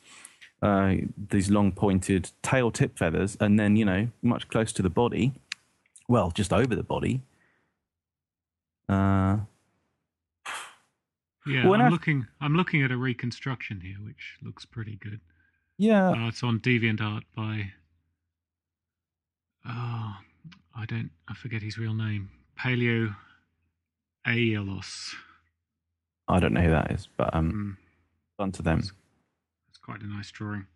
[0.61, 0.95] uh,
[1.29, 5.33] these long pointed tail tip feathers, and then you know much close to the body,
[6.07, 7.21] well, just over the body.
[8.87, 9.39] Uh,
[11.47, 11.69] Yeah.
[11.71, 12.27] I'm I- looking.
[12.41, 15.19] I'm looking at a reconstruction here, which looks pretty good.
[15.77, 17.73] yeah, Uh, it's on DeviantArt by.
[19.65, 20.17] Oh,
[20.75, 21.11] I don't.
[21.27, 22.29] I forget his real name.
[22.59, 23.15] Paleo
[24.27, 25.13] Aelos.
[26.27, 27.77] I don't know who that is, but um, Mm,
[28.37, 28.79] done to them.
[28.79, 28.91] it's
[29.89, 30.67] quite a nice drawing.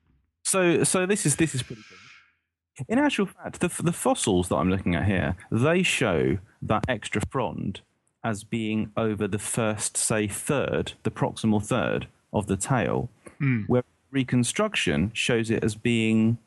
[0.44, 2.86] So, so this is this is pretty good.
[2.90, 7.22] In actual fact, the the fossils that I'm looking at here, they show that extra
[7.30, 7.82] frond
[8.24, 13.10] as being over the first, say, third, the proximal third of the tail,
[13.42, 13.68] Mm.
[13.68, 16.38] where reconstruction shows it as being.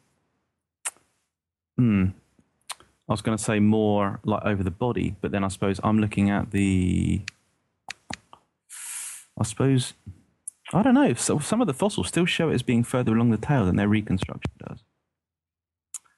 [1.76, 2.06] Hmm.
[3.08, 5.98] I was going to say more like over the body, but then I suppose I'm
[6.00, 7.20] looking at the.
[9.38, 9.92] I suppose
[10.72, 11.14] I don't know.
[11.14, 13.76] So some of the fossils still show it as being further along the tail than
[13.76, 14.80] their reconstruction does.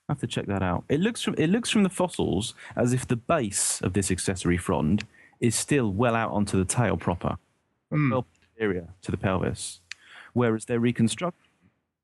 [0.09, 0.85] I have to check that out.
[0.89, 4.57] It looks from it looks from the fossils as if the base of this accessory
[4.57, 5.05] frond
[5.39, 7.37] is still well out onto the tail proper,
[7.91, 8.11] Hmm.
[8.11, 8.27] well
[8.59, 9.81] area to the pelvis,
[10.33, 11.51] whereas their reconstruction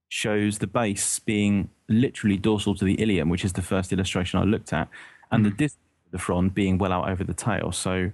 [0.09, 4.45] shows the base being literally dorsal to the ilium, which is the first illustration I
[4.45, 4.89] looked at,
[5.33, 7.73] and the distance of the frond being well out over the tail.
[7.73, 8.13] So,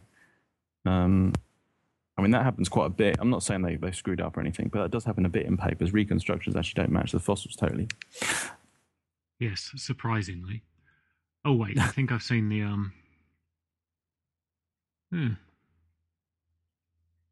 [0.86, 1.34] um,
[2.20, 3.16] I mean, that happens quite a bit.
[3.18, 5.46] I'm not saying they, they screwed up or anything, but that does happen a bit
[5.46, 5.94] in papers.
[5.94, 7.88] Reconstructions actually don't match the fossils totally.
[9.38, 10.62] Yes, surprisingly.
[11.46, 12.92] Oh wait, I think I've seen the um.
[15.10, 15.28] hmm.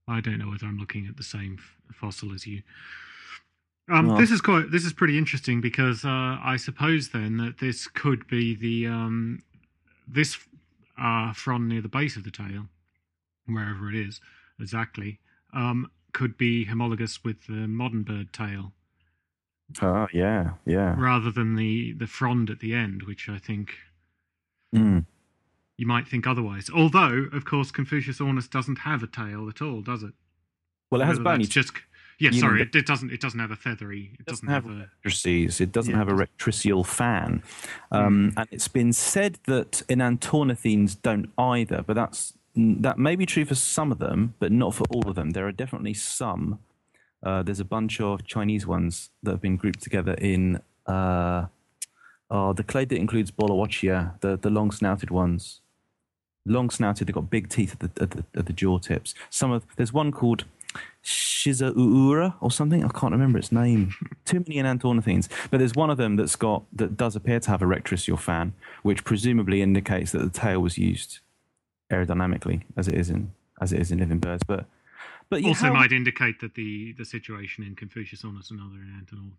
[0.09, 2.63] I don't know whether I'm looking at the same f- fossil as you.
[3.91, 4.17] Um, No.
[4.17, 4.71] This is quite.
[4.71, 9.43] This is pretty interesting because uh, I suppose then that this could be the um,
[10.07, 10.39] this
[10.99, 12.69] uh, frond near the base of the tail,
[13.45, 14.19] wherever it is
[14.61, 15.21] exactly.
[15.55, 18.73] Um, could be homologous with the modern bird tail
[19.83, 20.95] Oh yeah, yeah.
[20.99, 23.75] rather than the the frond at the end, which I think
[24.75, 25.05] Mm.
[25.79, 26.69] you might think otherwise.
[26.75, 30.13] Although, of course, Confuciusornis doesn't have a tail at all, does it?
[30.91, 31.73] Well, it has Whether bony that's just
[32.19, 32.31] yeah.
[32.31, 33.11] you Sorry, the- it, it doesn't.
[33.13, 34.17] It doesn't have a feathery.
[34.19, 34.79] It doesn't, have, have a.
[34.81, 35.61] rectrices.
[35.61, 37.43] It doesn't have a rectricial fan.
[37.93, 43.45] Um, And it's been said that enantiornithines don't either, but that's that may be true
[43.45, 45.31] for some of them, but not for all of them.
[45.31, 46.59] There are definitely some.
[47.23, 51.47] Uh, there's a bunch of Chinese ones that have been grouped together in uh,
[52.31, 55.61] oh, the clade that includes Boluochia, the, the long snouted ones.
[56.47, 59.15] Long snouted, they've got big teeth at the, at the, at the jaw tips.
[59.31, 60.45] Some of There's one called
[61.05, 62.85] Shizaura or something.
[62.85, 63.95] I can't remember its name.
[64.25, 65.29] Too many enantiornithines.
[65.51, 68.55] But there's one of them that's got that does appear to have a rectricial fan,
[68.83, 71.21] which presumably indicates that the tail was used
[71.91, 74.43] aerodynamically as it is in as it is in living birds.
[74.47, 74.67] But
[75.31, 79.33] but you Also, how- might indicate that the the situation in Confuciusornis and other enantinal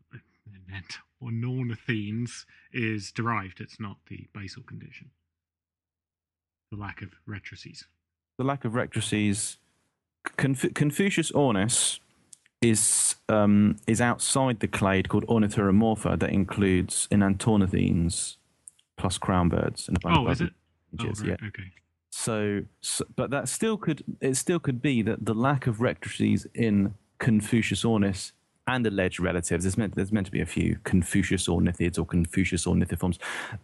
[1.22, 3.60] ornithines is derived.
[3.62, 5.12] It's not the basal condition.
[6.72, 7.86] The lack of rectrices.
[8.38, 9.58] the lack of rectrices.
[10.38, 11.32] Conf- Confucius
[12.62, 18.36] is um, is outside the clade called Ornithuromorpha that includes enantiornithines
[18.98, 20.54] plus crown birds and a bunch Oh, of is other it?
[21.00, 21.48] Oh, right, yeah.
[21.48, 21.72] Okay.
[22.12, 26.48] So, so, but that still could it still could be that the lack of rectrices
[26.54, 28.32] in Confuciusornis
[28.68, 29.64] and alleged relatives.
[29.64, 33.18] There's meant there's meant to be a few Confuciusornithids or Confuciusornithiforms.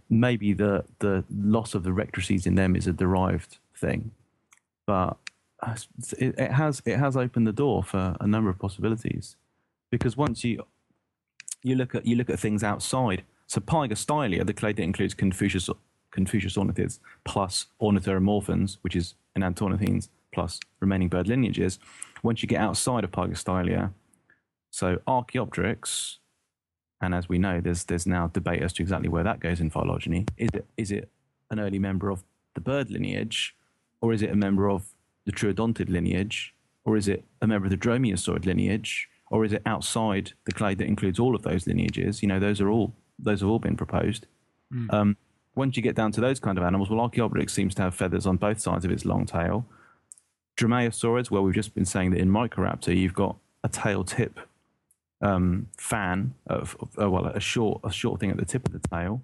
[0.09, 4.11] Maybe the the loss of the rectrices in them is a derived thing,
[4.85, 5.17] but
[5.61, 5.75] uh,
[6.17, 9.35] it, it has it has opened the door for a number of possibilities,
[9.89, 10.65] because once you
[11.63, 13.23] you look at you look at things outside.
[13.47, 15.69] So Pygostylia, the clade that includes Confucius
[16.15, 21.79] Confuciusornithids plus ornithuromorphans, which is enantiornithines plus remaining bird lineages.
[22.23, 23.91] Once you get outside of Pygostylia,
[24.71, 26.19] so Archaeopteryx,
[27.01, 29.69] and as we know, there's there's now debate as to exactly where that goes in
[29.69, 30.25] phylogeny.
[30.37, 31.09] Is it is it
[31.51, 32.23] an early member of
[32.55, 33.55] the bird lineage,
[34.01, 34.93] or is it a member of
[35.25, 39.61] the troodontid lineage, or is it a member of the dromaeosaurid lineage, or is it
[39.65, 42.21] outside the clade that includes all of those lineages?
[42.21, 44.27] You know, those are all those have all been proposed.
[44.89, 45.17] Um,
[45.55, 48.25] once you get down to those kind of animals, well, Archaeopteryx seems to have feathers
[48.27, 49.65] on both sides of its long tail.
[50.57, 54.39] Dromaeosaurids, well, we've just been saying that in Microraptor, you've got a tail tip
[55.21, 58.73] um, fan, of, of, uh, well, a short, a short thing at the tip of
[58.73, 59.21] the tail.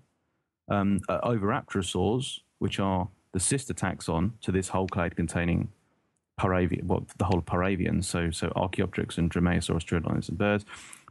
[0.70, 5.70] Um, uh, Oviraptorosaurs, which are the sister taxon to this whole clade containing
[6.40, 10.66] Paravian, well, the whole of Paravians, so so Archaeopteryx and Dromaeosaurus, Troodontids, and birds,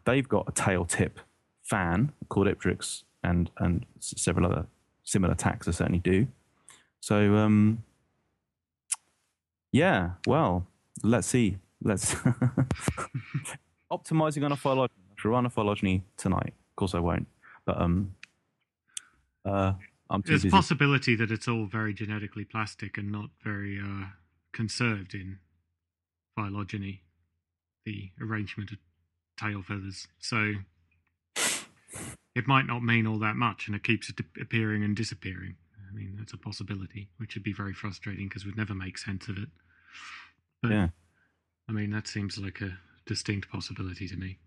[0.04, 1.20] they've got a tail tip
[1.62, 4.66] fan Caudipteryx, and and several other
[5.10, 6.26] similar taxa certainly do.
[7.00, 7.82] So um,
[9.72, 10.66] yeah, well,
[11.02, 11.58] let's see.
[11.82, 12.14] Let's
[13.92, 14.96] optimizing on a phylogeny.
[15.24, 16.54] I run a phylogeny tonight.
[16.70, 17.26] Of course, I won't.
[17.66, 18.14] But um,
[19.44, 19.72] uh,
[20.08, 20.50] I'm too There's a busy.
[20.50, 24.06] possibility that it's all very genetically plastic and not very uh,
[24.52, 25.38] conserved in
[26.36, 27.02] phylogeny,
[27.84, 28.78] the arrangement of
[29.38, 30.08] tail feathers.
[30.18, 30.54] So
[32.40, 35.54] it might not mean all that much, and it keeps it appearing and disappearing.
[35.88, 39.28] I mean, that's a possibility, which would be very frustrating because we'd never make sense
[39.28, 39.48] of it.
[40.62, 40.88] But yeah.
[41.68, 44.38] I mean, that seems like a distinct possibility to me.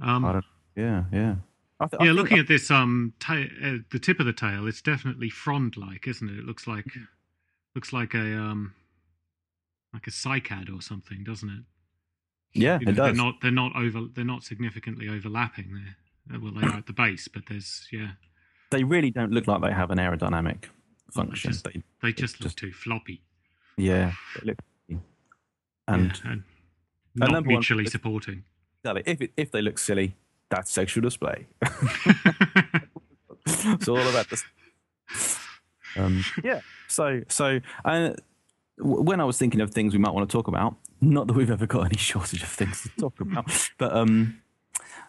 [0.00, 0.40] Um, I
[0.74, 1.34] yeah, yeah.
[1.78, 4.32] I th- I yeah, think- looking at this, um, ta- uh, the tip of the
[4.32, 6.38] tail, it's definitely frond-like, isn't it?
[6.38, 6.86] It looks like
[7.74, 8.74] looks like a um,
[9.92, 11.62] like a cycad or something, doesn't it?
[12.54, 13.06] Yeah, You know, it does.
[13.06, 15.96] They're not they're not over they're not significantly overlapping there.
[16.36, 18.12] Uh, Well, they are at the base, but there's yeah,
[18.70, 20.64] They really don't look like they have an aerodynamic
[21.12, 21.50] function.
[21.52, 23.22] just- They, they just look just- too floppy
[23.78, 24.58] yeah, they look.
[25.88, 26.42] And yeah, and
[27.16, 28.44] not one- mutually supporting.
[28.84, 30.14] exactly, if it, if they look silly,
[30.50, 31.46] that's sexual display.
[33.46, 34.44] it's all about this.
[35.96, 36.60] Um, yeah.
[36.88, 38.12] So so uh,
[38.78, 41.34] w- when I was thinking of things we might want to talk about, not that
[41.34, 44.40] we've ever got any shortage of things to talk about, but um,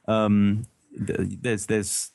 [0.07, 2.11] um, there's there's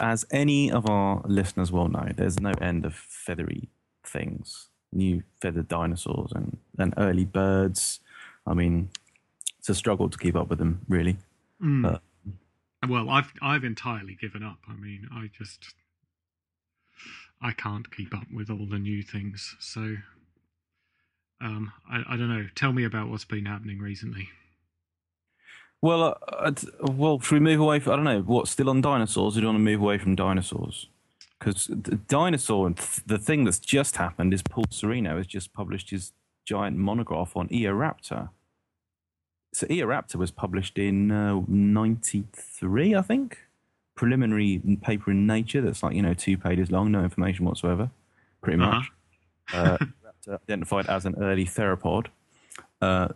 [0.00, 3.68] as any of our listeners will know, there's no end of feathery
[4.02, 8.00] things, new feathered dinosaurs and and early birds.
[8.46, 8.90] I mean,
[9.58, 11.18] it's a struggle to keep up with them, really.
[11.62, 11.94] Mm.
[11.94, 11.98] Uh,
[12.88, 14.58] well, I've I've entirely given up.
[14.68, 15.74] I mean, I just
[17.42, 19.56] I can't keep up with all the new things.
[19.60, 19.96] So,
[21.40, 22.46] um, I, I don't know.
[22.54, 24.28] Tell me about what's been happening recently.
[25.82, 27.92] Well, uh, uh, well, should we move away from?
[27.92, 28.20] I don't know.
[28.20, 29.34] What's still on dinosaurs?
[29.34, 30.88] Or do you want to move away from dinosaurs?
[31.38, 32.70] Because the dinosaur,
[33.06, 36.12] the thing that's just happened is Paul Sereno has just published his
[36.44, 38.28] giant monograph on Eoraptor.
[39.54, 43.38] So Eoraptor was published in uh, 93, I think.
[43.94, 47.90] Preliminary paper in Nature that's like, you know, two pages long, no information whatsoever,
[48.42, 48.90] pretty much.
[49.52, 49.92] Uh, Eoraptor
[50.30, 52.06] identified as an early theropod.
[52.80, 53.08] Uh,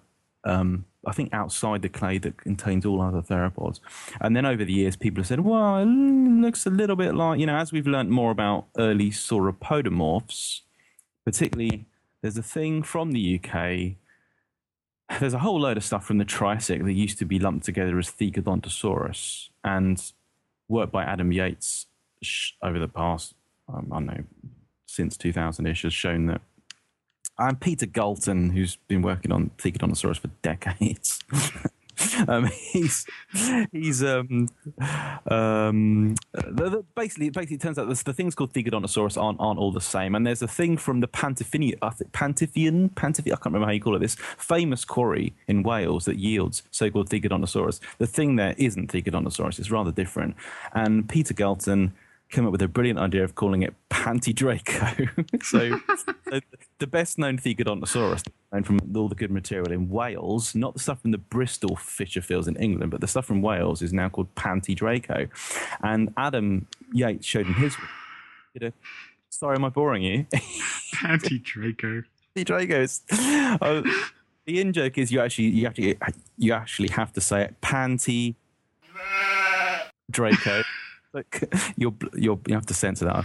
[0.44, 3.80] um, I think outside the clade that contains all other theropods.
[4.20, 7.40] And then over the years, people have said, well, it looks a little bit like,
[7.40, 10.60] you know, as we've learned more about early sauropodomorphs,
[11.24, 11.86] particularly
[12.22, 13.96] there's a thing from the UK.
[15.20, 17.98] There's a whole load of stuff from the Triassic that used to be lumped together
[17.98, 19.50] as Thecodontosaurus.
[19.62, 20.02] And
[20.68, 21.86] work by Adam Yates
[22.62, 23.34] over the past,
[23.68, 24.24] um, I don't know,
[24.86, 26.40] since 2000 ish has shown that
[27.38, 31.20] and Peter Galton, who's been working on Thecodontosaurus for decades.
[32.28, 33.06] um, he's
[33.72, 34.48] he's um,
[35.26, 39.72] um, the, the, basically basically it turns out the things called Thecodontosaurus aren't aren't all
[39.72, 42.90] the same, and there's a thing from the Pantifian Pantifian
[43.32, 47.10] I can't remember how you call it this famous quarry in Wales that yields so-called
[47.10, 47.80] Thecodontosaurus.
[47.98, 50.36] The thing there isn't Thecodontosaurus; it's rather different.
[50.72, 51.94] And Peter Galton
[52.34, 55.08] came up with a brilliant idea of calling it Pantydraco.
[55.42, 55.78] so,
[56.28, 56.40] so,
[56.78, 61.00] the best known Thecodontosaurus, known from all the good material in Wales, not the stuff
[61.00, 64.34] from the Bristol fissure fills in England, but the stuff from Wales is now called
[64.34, 65.28] Panty Draco.
[65.82, 67.76] And Adam Yates showed in his.
[68.54, 68.72] You know,
[69.30, 70.26] sorry, am I boring you?
[70.94, 72.02] Pantydraco.
[72.36, 73.02] Pantydraco is.
[73.12, 73.84] Oh,
[74.44, 75.98] the in joke is you actually you actually
[76.36, 78.34] you actually have to say it panty
[80.10, 80.62] Draco.
[81.14, 81.40] Look,
[81.76, 83.24] you're, you're, you have to censor that.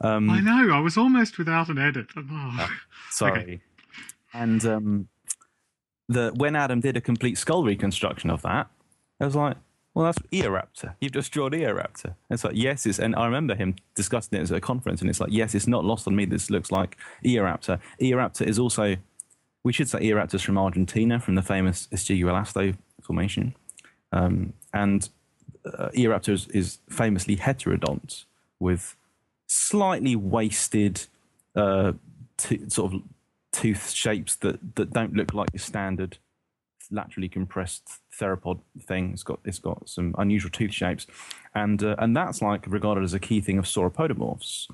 [0.00, 0.74] Um, I know.
[0.74, 2.08] I was almost without an edit.
[2.16, 2.70] Oh.
[3.10, 3.40] sorry.
[3.40, 3.60] Okay.
[4.34, 5.08] And um,
[6.08, 8.68] the when Adam did a complete skull reconstruction of that,
[9.20, 9.56] I was like,
[9.94, 10.94] well, that's Eoraptor.
[11.00, 12.16] You've just drawn Eoraptor.
[12.28, 15.20] It's like, yes, it's, and I remember him discussing it at a conference, and it's
[15.20, 16.26] like, yes, it's not lost on me.
[16.26, 17.80] This looks like Eoraptor.
[18.00, 18.96] Eoraptor is also,
[19.64, 23.56] we should say Eoraptor's from Argentina, from the famous Ischigualasto formation.
[24.12, 25.08] Um, and
[25.66, 28.24] uh, Eoraptor is, is, famously heterodont
[28.60, 28.96] with
[29.46, 31.02] slightly waisted
[31.54, 31.92] uh,
[32.68, 33.02] sort of
[33.52, 36.18] tooth shapes that, that don't look like your standard
[36.90, 39.12] laterally compressed theropod thing.
[39.12, 41.06] It's got it's got some unusual tooth shapes,
[41.54, 44.68] and uh, and that's like regarded as a key thing of sauropodomorphs.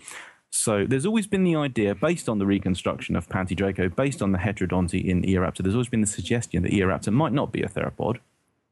[0.50, 4.38] So there's always been the idea, based on the reconstruction of Pantydraco, based on the
[4.38, 8.18] heterodonty in Eoraptor, there's always been the suggestion that Eoraptor might not be a theropod,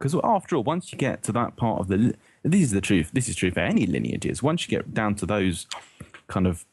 [0.00, 3.10] because after all, once you get to that part of the, this is the truth.
[3.12, 4.42] This is true for any lineages.
[4.42, 5.66] Once you get down to those
[6.26, 6.64] kind of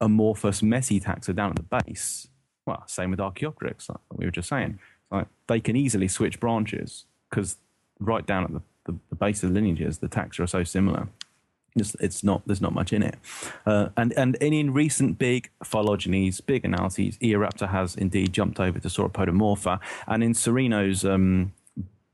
[0.00, 2.26] amorphous, messy taxa down at the base,
[2.66, 4.80] well, same with Archaeopteryx, like we were just saying.
[5.10, 7.58] Like they can easily switch branches because
[8.00, 11.08] right down at the, the, the, base of the lineages, the taxa are so similar.
[11.76, 13.16] It's, it's not there's not much in it,
[13.64, 18.88] uh, and and in recent big phylogenies, big analyses, Eoraptor has indeed jumped over to
[18.88, 21.52] Sauropodomorpha, and in Sereno's um,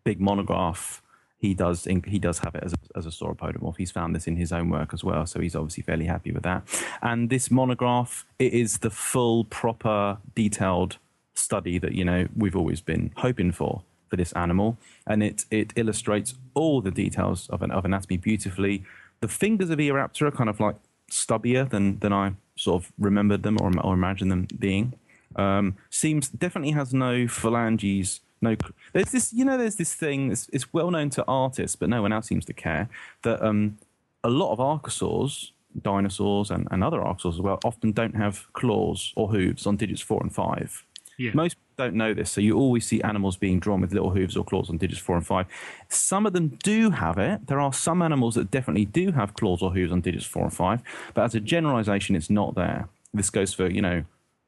[0.04, 1.02] big monograph,
[1.38, 3.76] he does he does have it as a, as a sauropodomorph.
[3.76, 6.42] He's found this in his own work as well, so he's obviously fairly happy with
[6.44, 6.62] that.
[7.02, 10.98] And this monograph, it is the full, proper, detailed
[11.34, 15.72] study that you know we've always been hoping for for this animal, and it it
[15.76, 18.84] illustrates all the details of an of anatomy beautifully.
[19.20, 20.76] The fingers of Eoraptor are kind of like
[21.10, 24.94] stubbier than than I sort of remembered them or or imagined them being.
[25.36, 28.56] Um, seems definitely has no phalanges no
[28.92, 32.00] there's this you know there's this thing it's, it's, well known to artists but no
[32.02, 32.88] one else seems to care
[33.22, 33.78] that um,
[34.22, 35.50] a lot of archosaurs
[35.82, 40.00] dinosaurs and, and other archosaurs as well often don't have claws or hooves on digits
[40.00, 40.84] four and five.
[41.16, 41.30] Yeah.
[41.32, 44.44] most don't know this so you always see animals being drawn with little hooves or
[44.44, 45.46] claws on digits four and five.
[45.88, 47.46] Some of them do have it.
[47.46, 50.52] There are some animals that definitely do have claws or hooves on digits four and
[50.52, 50.82] five
[51.14, 52.88] but as a generalization it's not there.
[53.12, 54.04] This goes for you know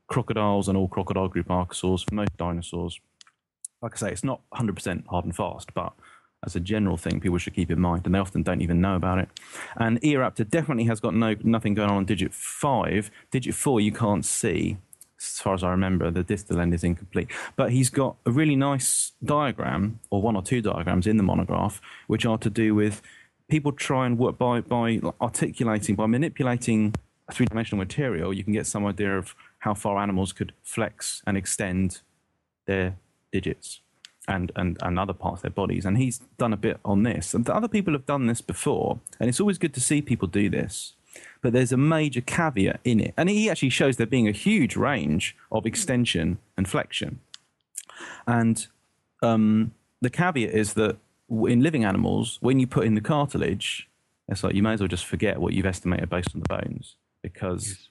[0.08, 3.00] crocodiles and all crocodile group archosaurs for most dinosaurs
[3.86, 5.92] like I say, it's not 100% hard and fast, but
[6.44, 8.96] as a general thing, people should keep in mind, and they often don't even know
[8.96, 9.28] about it.
[9.76, 13.12] And Eoraptor definitely has got no nothing going on on digit five.
[13.30, 14.78] Digit four, you can't see,
[15.20, 16.10] as far as I remember.
[16.10, 20.42] The distal end is incomplete, but he's got a really nice diagram, or one or
[20.42, 23.02] two diagrams in the monograph, which are to do with
[23.48, 26.92] people try and work by by articulating, by manipulating
[27.28, 28.32] a three dimensional material.
[28.32, 32.00] You can get some idea of how far animals could flex and extend
[32.66, 32.96] their
[33.36, 33.80] digits
[34.28, 35.84] and, and, and other parts of their bodies.
[35.84, 37.34] And he's done a bit on this.
[37.34, 39.00] And other people have done this before.
[39.20, 40.94] And it's always good to see people do this.
[41.42, 43.14] But there's a major caveat in it.
[43.16, 47.20] And he actually shows there being a huge range of extension and flexion.
[48.26, 48.66] And
[49.22, 50.96] um, the caveat is that
[51.30, 53.88] in living animals, when you put in the cartilage,
[54.28, 56.96] it's like you may as well just forget what you've estimated based on the bones
[57.22, 57.88] because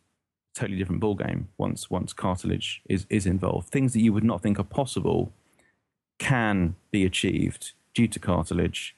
[0.55, 3.69] totally different ballgame once once cartilage is is involved.
[3.69, 5.31] Things that you would not think are possible
[6.17, 8.95] can be achieved due to cartilage,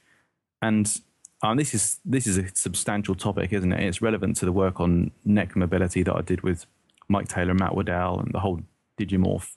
[0.62, 1.02] and
[1.42, 3.84] um, this is this is a substantial topic, isn't it?
[3.84, 6.66] It's relevant to the work on neck mobility that I did with
[7.08, 8.62] Mike Taylor, and Matt Wedel, and the whole
[9.00, 9.56] DinoMorph,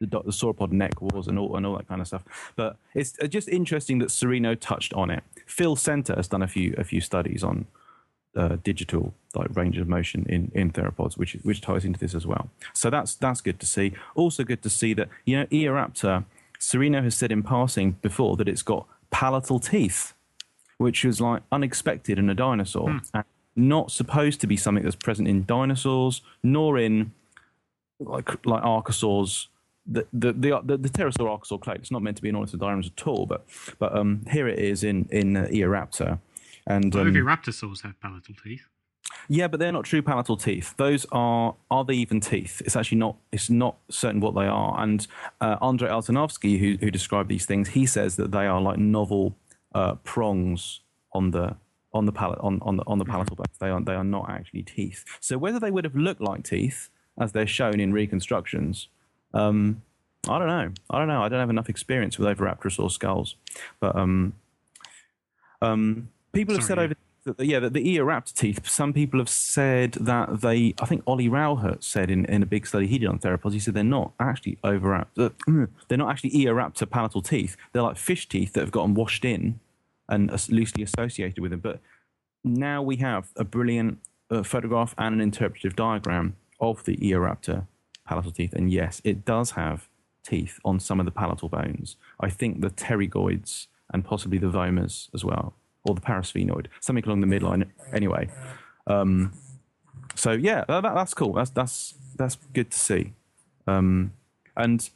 [0.00, 2.52] the, the sauropod neck wars, and all and all that kind of stuff.
[2.56, 5.22] But it's uh, just interesting that Sereno touched on it.
[5.46, 7.66] Phil Senter has done a few a few studies on
[8.36, 12.26] uh, digital like range of motion in, in theropods, which which ties into this as
[12.26, 12.50] well.
[12.72, 13.92] So that's that's good to see.
[14.14, 16.24] Also good to see that you know Eoraptor,
[16.58, 20.14] Sereno has said in passing before that it's got palatal teeth,
[20.78, 22.98] which was like unexpected in a dinosaur, Hmm.
[23.14, 23.24] and
[23.58, 27.12] not supposed to be something that's present in dinosaurs nor in
[28.00, 29.46] like like archosaurs.
[29.88, 31.78] The the the, the, the pterosaur archosaur clade.
[31.78, 33.46] It's not meant to be an ornithodyrmus at all, but
[33.78, 36.18] but um here it is in in uh, Eoraptor.
[36.66, 38.66] And um, Oviraptorosaurs have palatal teeth.
[39.28, 40.74] yeah, but they're not true palatal teeth.
[40.76, 42.60] Those are are they even teeth?
[42.64, 43.16] It's actually not.
[43.32, 44.80] It's not certain what they are.
[44.80, 45.06] And
[45.40, 49.36] uh, Andrei Altanovsky, who who described these things, he says that they are like novel
[49.74, 50.80] uh, prongs
[51.12, 51.56] on the
[51.92, 53.56] on the palate on on the on the palatal base.
[53.58, 55.04] They are they are not actually teeth.
[55.20, 58.88] So whether they would have looked like teeth as they're shown in reconstructions,
[59.32, 59.82] um,
[60.28, 60.72] I don't know.
[60.90, 61.22] I don't know.
[61.22, 63.36] I don't have enough experience with Oviraptorosaur skulls,
[63.80, 64.34] but um,
[65.62, 66.84] um, people have Sorry, said yeah.
[66.84, 66.94] over
[67.26, 68.68] that the, yeah, that the Eoraptor teeth.
[68.68, 70.74] Some people have said that they.
[70.80, 73.52] I think Ollie Rauhut said in, in a big study he did on theropods.
[73.52, 75.32] He said they're not actually overaptor.
[75.48, 77.56] Uh, they're not actually Eoraptor palatal teeth.
[77.72, 79.60] They're like fish teeth that have gotten washed in
[80.08, 81.60] and loosely associated with them.
[81.60, 81.80] But
[82.44, 83.98] now we have a brilliant
[84.30, 87.66] uh, photograph and an interpretive diagram of the Eoraptor
[88.06, 88.52] palatal teeth.
[88.52, 89.88] And yes, it does have
[90.24, 91.96] teeth on some of the palatal bones.
[92.20, 95.54] I think the pterygoids and possibly the vomers as well,
[95.88, 97.68] or the parasphenoid, something along the midline.
[97.92, 98.28] Anyway,
[98.86, 99.32] um,
[100.14, 101.32] so yeah, that, that- that's cool.
[101.34, 103.12] That's that's that's good to see.
[103.66, 104.12] Um,
[104.56, 104.88] and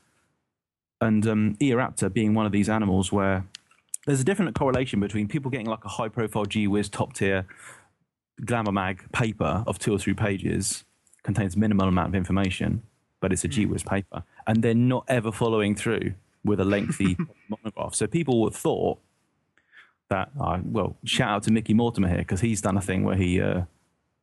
[1.01, 3.45] and um, Eoraptor being one of these animals where
[4.07, 7.47] there's a definite correlation between people getting like a high profile G Wiz top tier
[8.45, 10.85] Glamour Mag paper of two or three pages,
[11.23, 12.83] contains minimal amount of information,
[13.21, 16.15] but it's a G Wiz paper, and then not ever following through
[16.45, 17.17] with a lengthy
[17.49, 17.95] monograph.
[17.95, 18.99] So people thought
[20.11, 23.17] that, uh, well, shout out to Mickey Mortimer here because he's done a thing where
[23.17, 23.63] he uh,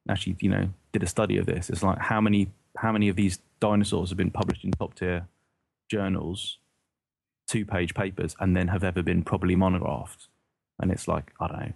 [0.08, 1.70] actually, you know, did a study of this.
[1.70, 5.28] It's like how many how many of these dinosaurs have been published in top tier
[5.90, 6.60] journals,
[7.48, 10.28] two page papers, and then have ever been properly monographed?
[10.80, 11.74] And it's like I don't know,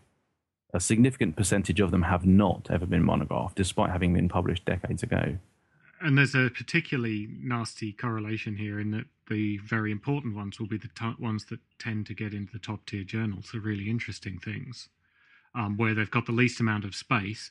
[0.74, 5.04] a significant percentage of them have not ever been monographed, despite having been published decades
[5.04, 5.38] ago.
[6.02, 10.78] And there's a particularly nasty correlation here in that the very important ones will be
[10.78, 14.38] the t- ones that tend to get into the top tier journals, the really interesting
[14.38, 14.90] things,
[15.56, 17.50] um, where they've got the least amount of space.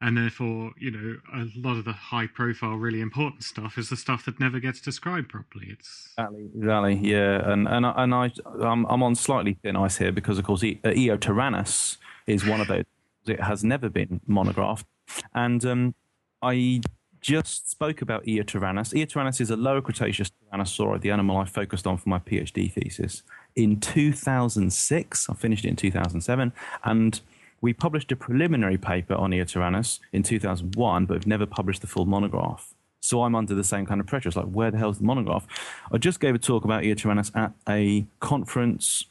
[0.00, 3.96] And therefore, you know, a lot of the high profile, really important stuff is the
[3.96, 5.66] stuff that never gets described properly.
[5.70, 10.12] It's Exactly, exactly, yeah, and and and I I'm, I'm on slightly thin ice here
[10.12, 12.84] because of course e- uh, Eotyrannus is one of those.
[13.26, 14.86] It has never been monographed,
[15.34, 15.94] and um,
[16.42, 16.80] I
[17.28, 18.94] just spoke about Eotyrannus.
[18.94, 23.22] Eotyrannus is a lower Cretaceous tyrannosaurid, the animal I focused on for my PhD thesis
[23.54, 25.28] in 2006.
[25.28, 26.54] I finished it in 2007,
[26.84, 27.20] and
[27.60, 32.06] we published a preliminary paper on Eotyrannus in 2001, but we've never published the full
[32.06, 32.72] monograph.
[33.00, 34.28] So I'm under the same kind of pressure.
[34.28, 35.46] It's like, where the hell's the monograph?
[35.92, 39.04] I just gave a talk about Eotyrannus at a conference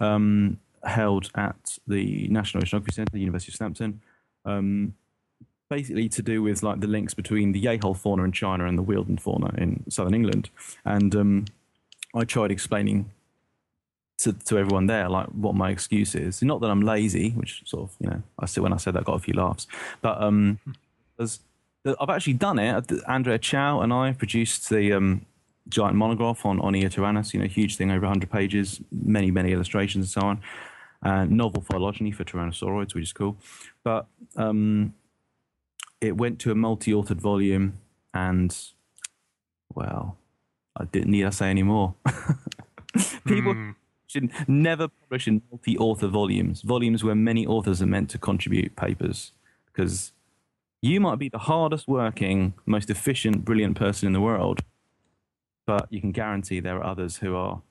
[0.00, 4.02] um, held at the National Oceanography Centre, the University of Southampton,
[4.44, 4.94] um,
[5.68, 8.82] basically to do with like the links between the Jehol fauna in China and the
[8.82, 10.50] Wealden fauna in southern England.
[10.84, 11.44] And um,
[12.14, 13.10] I tried explaining
[14.18, 16.42] to, to everyone there like what my excuse is.
[16.42, 19.04] Not that I'm lazy, which sort of you know I said when I said that
[19.04, 19.66] got a few laughs,
[20.00, 20.58] but um,
[21.18, 22.92] I've actually done it.
[23.08, 25.26] Andrea Cau and I produced the um,
[25.68, 27.34] giant monograph on on Eotyrannus.
[27.34, 30.40] You know, huge thing over 100 pages, many many illustrations and so on.
[31.02, 33.36] And novel phylogeny for tyrannosauroids, which is cool.
[33.82, 34.06] But
[34.36, 34.94] um,
[36.04, 37.74] it went to a multi-authored volume,
[38.12, 38.56] and
[39.74, 40.16] well,
[40.76, 41.94] I didn't need to say any more.
[43.26, 43.70] People Hmm.
[44.06, 49.32] should never publish in multi-author volumes, volumes where many authors are meant to contribute papers,
[49.66, 50.12] because
[50.82, 54.60] you might be the hardest working, most efficient, brilliant person in the world,
[55.66, 57.62] but you can guarantee there are others who are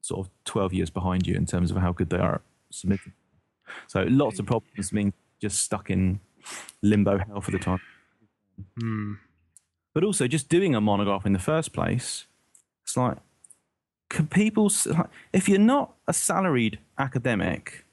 [0.00, 2.40] sort of 12 years behind you in terms of how good they are at
[2.70, 3.12] submitting.
[3.86, 6.20] So lots of problems mean just stuck in
[6.82, 7.80] limbo hell for the time.
[8.78, 9.14] Hmm.
[9.94, 12.26] But also just doing a monograph in the first place,
[12.84, 13.18] it's like,
[14.08, 14.70] can people,
[15.32, 17.84] if you're not a salaried academic,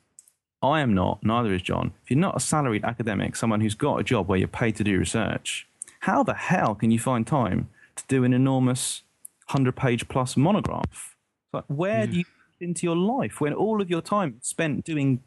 [0.62, 1.94] I am not, neither is John.
[2.04, 4.84] If you're not a salaried academic, someone who's got a job where you're paid to
[4.84, 5.68] do research,
[6.02, 9.04] how the hell can you find time to do an enormous
[9.48, 11.16] 100 page plus monograph?
[11.46, 12.26] It's like, where do you
[12.62, 15.22] into your life when all of your time is spent doing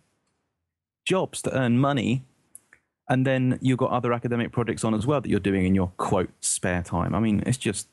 [1.04, 2.24] jobs to earn money
[3.08, 5.92] and then you've got other academic projects on as well that you're doing in your
[5.96, 7.14] quote spare time.
[7.14, 7.88] I mean, it's just,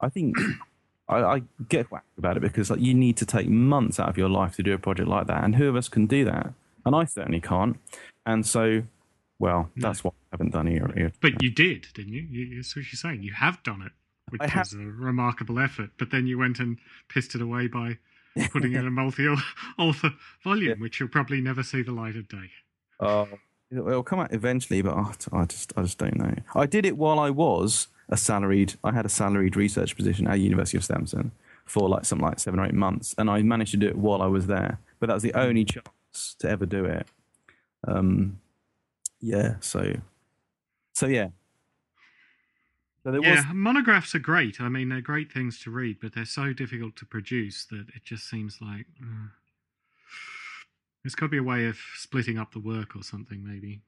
[0.00, 0.36] I think
[1.08, 4.16] I, I get whacked about it because like, you need to take months out of
[4.16, 6.52] your life to do a project like that, and who of us can do that?
[6.86, 7.78] And I certainly can't.
[8.26, 8.82] And so,
[9.38, 10.90] well, that's what I haven't done here.
[10.94, 11.12] here.
[11.20, 12.22] But you did, didn't you?
[12.22, 13.22] you that's what you're saying.
[13.22, 13.92] You have done it,
[14.30, 15.90] which I have- is a remarkable effort.
[15.98, 17.98] But then you went and pissed it away by
[18.50, 20.10] putting in a multi-author
[20.42, 22.50] volume, which you'll probably never see the light of day.
[23.00, 23.26] Uh,
[23.76, 24.94] it'll come out eventually, but
[25.32, 26.34] I, just, I just don't know.
[26.54, 28.74] I did it while I was a salaried.
[28.84, 31.30] I had a salaried research position at University of Stamford
[31.64, 34.22] for like something like seven or eight months, and I managed to do it while
[34.22, 34.78] I was there.
[35.00, 37.06] But that was the only chance to ever do it.
[37.86, 38.40] Um,
[39.20, 39.56] yeah.
[39.60, 39.94] So,
[40.92, 41.28] so yeah.
[43.02, 44.60] So there was Yeah, monographs are great.
[44.60, 48.04] I mean, they're great things to read, but they're so difficult to produce that it
[48.04, 49.28] just seems like uh,
[51.04, 53.82] there's got to be a way of splitting up the work or something, maybe.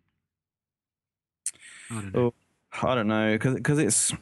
[1.90, 2.34] I don't know.
[2.82, 4.12] Oh, I don't know because it's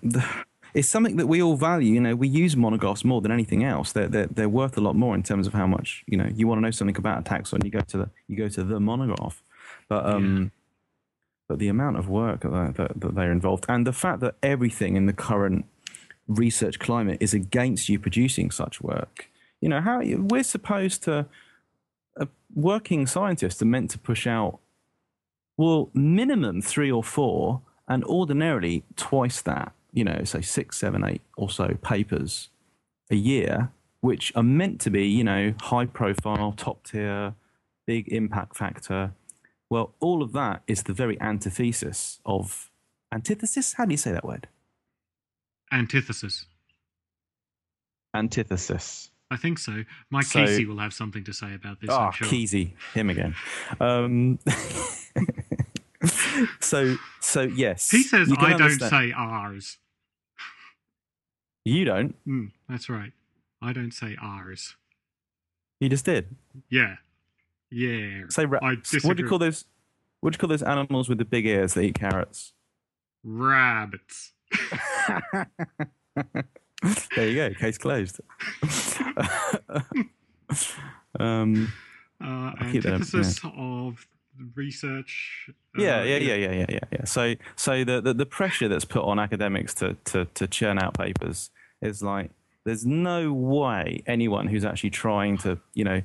[0.75, 1.95] it's something that we all value.
[1.95, 3.93] You know, we use monographs more than anything else.
[3.93, 6.29] They're, they're they're worth a lot more in terms of how much you know.
[6.33, 8.63] You want to know something about a taxon, you go to the you go to
[8.63, 9.43] the monograph.
[9.89, 10.53] But um,
[11.49, 14.97] but the amount of work that, that that they're involved and the fact that everything
[14.97, 15.65] in the current
[16.29, 19.29] research climate is against you producing such work.
[19.61, 21.27] You know how we're supposed to.
[22.19, 24.61] Uh, working scientists are meant to push out
[25.57, 31.23] well, minimum three or four, and ordinarily twice that, you know, say six, seven, eight
[31.37, 32.49] or so papers
[33.11, 37.35] a year, which are meant to be, you know, high profile, top tier,
[37.87, 39.13] big impact factor.
[39.71, 42.71] Well, all of that is the very antithesis of
[43.13, 43.75] antithesis.
[43.75, 44.49] How do you say that word?
[45.73, 46.47] Antithesis.
[48.15, 49.11] Antithesis.
[49.31, 49.85] I think so.
[50.11, 51.91] Mike So- Keesey will have something to say about this.
[51.91, 52.29] Oh, I'm sure.
[52.29, 53.35] Keesey, him again.
[53.81, 54.39] Um,
[56.61, 57.91] so, so yes.
[57.91, 59.79] He says, "I don't say ours."
[61.65, 62.15] You don't.
[62.25, 63.13] Hmm, that's right.
[63.63, 64.77] I don't say ours.
[65.81, 66.37] You just did.
[66.69, 66.97] Yeah,
[67.71, 68.25] yeah.
[68.29, 69.65] Say ra- I what do you call those?
[70.21, 72.53] What do you call those animals with the big ears that eat carrots?
[73.23, 74.33] Rabbits.
[77.17, 77.55] there you go.
[77.59, 78.21] Case closed.
[81.21, 81.73] um,
[82.21, 84.07] Uh, keep that up, antithesis of
[84.55, 85.49] research.
[85.49, 87.05] uh, yeah, yeah, yeah, yeah, yeah, yeah, yeah.
[87.05, 90.95] So, so the, the the pressure that's put on academics to to to churn out
[90.95, 91.51] papers
[91.83, 92.31] is like
[92.65, 96.03] there's no way anyone who's actually trying to you know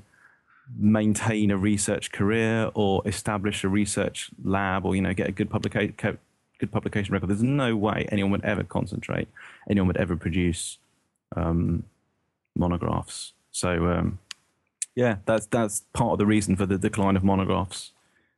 [0.78, 5.50] maintain a research career or establish a research lab or you know get a good
[5.50, 5.96] publication
[6.60, 7.30] good publication record.
[7.30, 9.28] There's no way anyone would ever concentrate,
[9.70, 10.78] anyone would ever produce
[11.36, 11.84] um,
[12.60, 13.34] monographs.
[13.52, 14.20] So um,
[14.96, 17.92] yeah, that's that's part of the reason for the decline of monographs.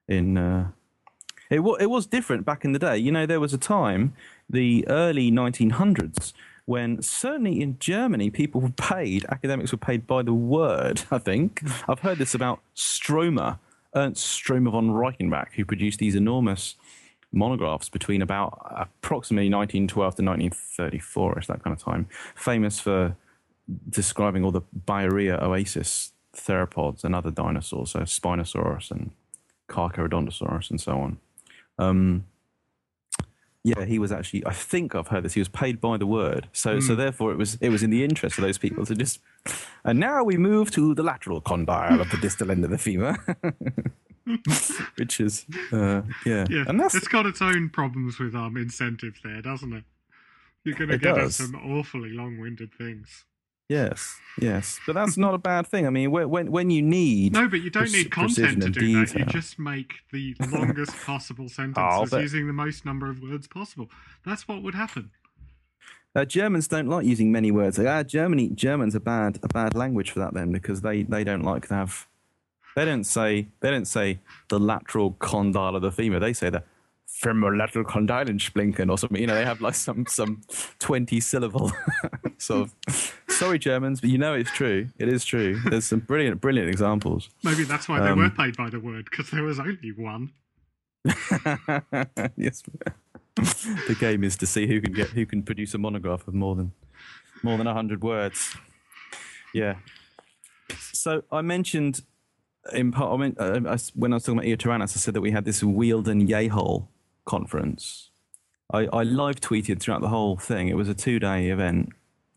[0.07, 0.69] In uh,
[1.49, 2.97] it wa- it was different back in the day.
[2.97, 4.13] You know, there was a time,
[4.49, 6.33] the early 1900s,
[6.65, 11.03] when certainly in Germany people were paid, academics were paid by the word.
[11.11, 13.59] I think I've heard this about Stromer,
[13.95, 16.75] Ernst Stromer von Reichenbach, who produced these enormous
[17.33, 23.15] monographs between about approximately 1912 to 1934, ish that kind of time, famous for
[23.89, 29.11] describing all the Bahariya oasis theropods and other dinosaurs, so Spinosaurus and
[29.69, 31.17] Carcharodontosaurus and so on.
[31.77, 32.25] Um,
[33.63, 34.45] yeah, he was actually.
[34.45, 35.33] I think I've heard this.
[35.33, 38.03] He was paid by the word, so so therefore it was it was in the
[38.03, 39.19] interest of those people to just.
[39.83, 43.17] And now we move to the lateral condyle of the distal end of the femur,
[44.97, 49.19] which is uh, yeah, Yeah, and that's it's got its own problems with um incentives
[49.23, 49.83] there, doesn't it?
[50.63, 51.35] You're going to get does.
[51.37, 53.25] some awfully long-winded things.
[53.71, 55.87] Yes, yes, but that's not a bad thing.
[55.87, 59.05] I mean, when when, when you need No, but you don't need content to do
[59.05, 59.13] that.
[59.17, 59.25] You.
[59.27, 63.89] Oh, just make the longest possible sentences but- using the most number of words possible.
[64.25, 65.11] That's what would happen.
[66.13, 67.77] Uh, Germans don't like using many words.
[67.77, 71.23] Like, ah, Germany, German's a bad a bad language for that then because they, they
[71.23, 72.05] don't like to have.
[72.75, 74.19] They don't say they don't say
[74.49, 76.19] the lateral condyle of the femur.
[76.19, 76.63] They say the
[77.21, 79.21] femorolateral condylensplinken or something.
[79.21, 80.41] You know, they have like some some
[80.79, 81.71] twenty syllable
[82.37, 83.17] sort of.
[83.29, 84.89] Sorry, Germans, but you know it's true.
[84.99, 85.59] It is true.
[85.69, 87.29] There's some brilliant brilliant examples.
[87.43, 90.31] Maybe that's why they Um, were paid by the word because there was only one.
[92.37, 92.63] yes.
[93.35, 96.55] the game is to see who can get who can produce a monograph of more
[96.55, 96.71] than
[97.43, 98.55] more than hundred words.
[99.53, 99.75] Yeah.
[100.93, 102.01] So I mentioned
[102.73, 105.21] in part I mean, uh, I when I was talking about Eotyrannus, I said that
[105.21, 106.87] we had this Wealden Jehol
[107.31, 108.09] conference.
[108.73, 110.67] I, I live tweeted throughout the whole thing.
[110.67, 111.89] It was a two day event,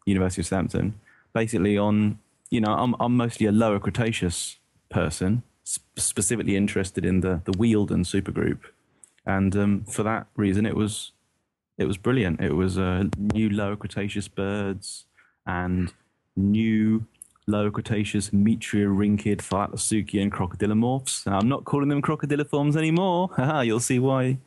[0.07, 0.95] University of Southampton,
[1.32, 2.18] basically on,
[2.51, 7.53] you know, I'm, I'm mostly a lower Cretaceous person, sp- specifically interested in the, the
[7.53, 8.61] Wealden supergroup.
[9.26, 11.12] And um, for that reason, it was
[11.76, 12.40] it was brilliant.
[12.40, 15.07] It was uh, new lower Cretaceous birds
[15.45, 15.92] and
[16.36, 17.07] new
[17.47, 21.26] lower Cretaceous Metriorhynchid Thalattosuchian crocodilomorphs.
[21.26, 23.30] Now, I'm not calling them crocodiliforms anymore.
[23.64, 24.38] You'll see why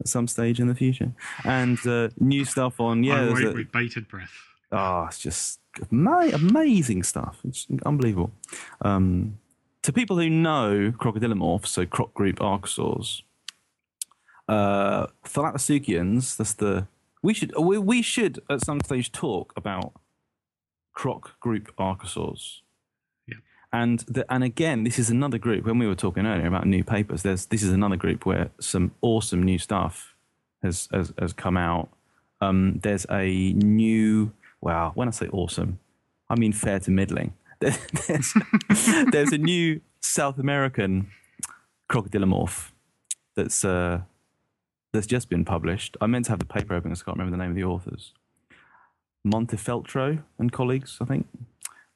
[0.00, 1.12] at some stage in the future.
[1.44, 4.32] And uh, new stuff on yeah, I there's wait a- with bated breath.
[4.72, 5.60] Oh, it's just
[5.92, 7.38] ama- amazing stuff.
[7.44, 8.32] It's unbelievable.
[8.82, 9.38] Um,
[9.82, 13.22] to people who know crocodilomorphs, so croc group archosaurs,
[14.48, 15.06] uh,
[16.36, 16.86] that's the.
[17.22, 19.92] We should, we, we should at some stage talk about
[20.92, 22.60] croc group archosaurs.
[23.74, 25.64] And the, and again, this is another group.
[25.64, 28.92] When we were talking earlier about new papers, there's this is another group where some
[29.00, 30.14] awesome new stuff
[30.62, 31.88] has has, has come out.
[32.40, 34.32] Um, there's a new.
[34.60, 35.80] Wow, when I say awesome,
[36.30, 37.34] I mean fair to middling.
[37.60, 38.34] There's,
[39.10, 41.08] there's a new South American
[41.90, 42.72] crocodilomorph
[43.34, 44.02] that's uh,
[44.92, 45.96] that's just been published.
[46.00, 48.12] I meant to have the paper open, I can't remember the name of the authors.
[49.26, 51.26] Montefeltro and colleagues, I think.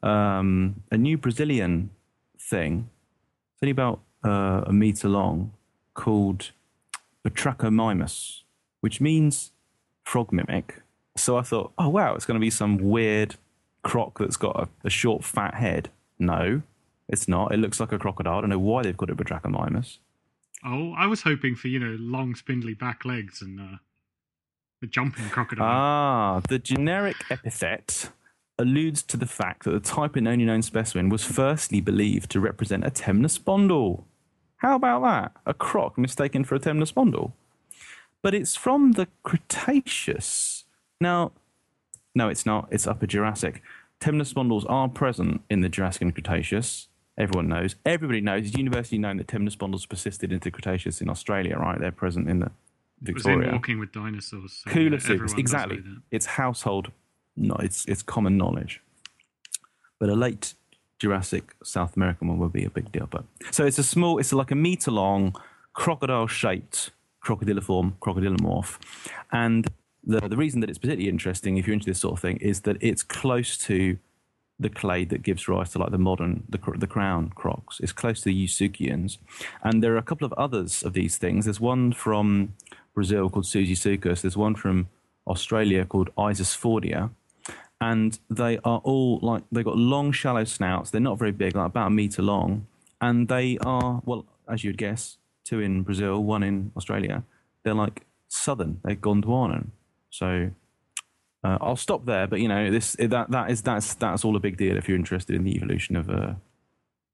[0.03, 1.91] Um, a new Brazilian
[2.39, 2.89] thing,
[3.55, 5.53] it's only about uh, a meter long,
[5.95, 6.53] called
[7.25, 8.43] Batrachomimus,
[8.81, 9.53] which means
[10.05, 10.83] frog mimic.
[11.17, 13.37] So I thought, oh wow, it's going to be some weird
[13.83, 15.91] croc that's got a, a short, fat head.
[16.19, 16.63] No,
[17.09, 17.53] it's not.
[17.53, 18.39] It looks like a crocodile.
[18.39, 19.99] I don't know why they've called it Batrachomimus.
[20.65, 23.79] Oh, I was hoping for you know long, spindly back legs and uh,
[24.83, 25.67] a jumping crocodile.
[25.67, 28.11] Ah, the generic epithet
[28.59, 32.41] alludes to the fact that the type in only known specimen was firstly believed to
[32.41, 34.05] represent a temnospondyl.
[34.57, 35.33] How about that?
[35.47, 37.33] A croc mistaken for a temnospondyl.
[38.23, 40.65] But it's from the Cretaceous.
[41.01, 41.33] Now,
[42.15, 42.69] no, it's not.
[42.71, 43.63] It's Upper Jurassic.
[44.01, 46.89] Temnospondyls are present in the Jurassic and Cretaceous.
[47.17, 47.77] Everyone knows.
[47.85, 48.47] Everybody knows.
[48.47, 51.79] It's universally known that temnospondyls persisted into Cretaceous in Australia, right?
[51.79, 52.51] They're present in the
[53.01, 53.37] Victoria.
[53.37, 54.63] it was in Walking with Dinosaurs.
[54.65, 55.83] So Cooler yeah, exactly.
[56.11, 56.91] It's household,
[57.39, 58.81] no, it's it's common knowledge.
[59.99, 60.55] But a late
[60.99, 63.09] Jurassic South American one would be a big deal.
[63.11, 65.35] But so it's a small, it's like a meter long,
[65.73, 66.91] crocodile shaped
[67.25, 68.79] crocodiliform crocodilomorph,
[69.33, 69.69] and
[70.05, 72.63] the the reason that it's particularly interesting, if you're into this sort of thing, is
[72.63, 73.99] that it's close to
[74.61, 77.79] the clade that gives rise to like the modern the the crown crocs.
[77.81, 79.19] It's close to the Eusuchians,
[79.63, 81.45] and there are a couple of others of these things.
[81.45, 82.55] There's one from
[82.95, 84.23] Brazil called Susisuchus.
[84.23, 84.89] There's one from
[85.29, 87.11] Australia called Isisfordia,
[87.81, 90.91] and they are all like they've got long, shallow snouts.
[90.91, 92.67] They're not very big, like about a meter long,
[93.01, 97.23] and they are well, as you'd guess, two in Brazil, one in Australia.
[97.63, 98.81] They're like southern.
[98.85, 99.69] They're Gondwanan.
[100.11, 100.51] So
[101.45, 102.27] uh, I'll stop there.
[102.27, 104.99] But you know, this that that is that's that's all a big deal if you're
[104.99, 106.35] interested in the evolution of uh,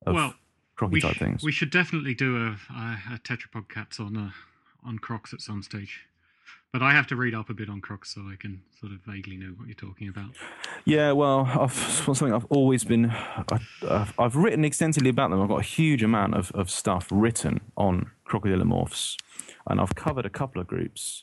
[0.06, 0.34] of Well,
[0.76, 1.42] crocky we, type sh- things.
[1.42, 4.30] we should definitely do a, a, a tetrapod cats on uh,
[4.82, 6.06] on crocs at some stage.
[6.74, 8.98] But I have to read up a bit on crocs so I can sort of
[9.06, 10.30] vaguely know what you're talking about.
[10.84, 13.10] Yeah, well, I've, something I've always been.
[13.10, 15.40] I, I've, I've written extensively about them.
[15.40, 19.14] I've got a huge amount of, of stuff written on crocodilomorphs,
[19.68, 21.22] and I've covered a couple of groups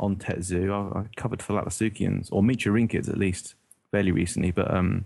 [0.00, 0.72] on TetZoo.
[0.72, 3.54] I, I covered Thalattosuchians or Metriorhynchids at least
[3.92, 5.04] fairly recently, but um,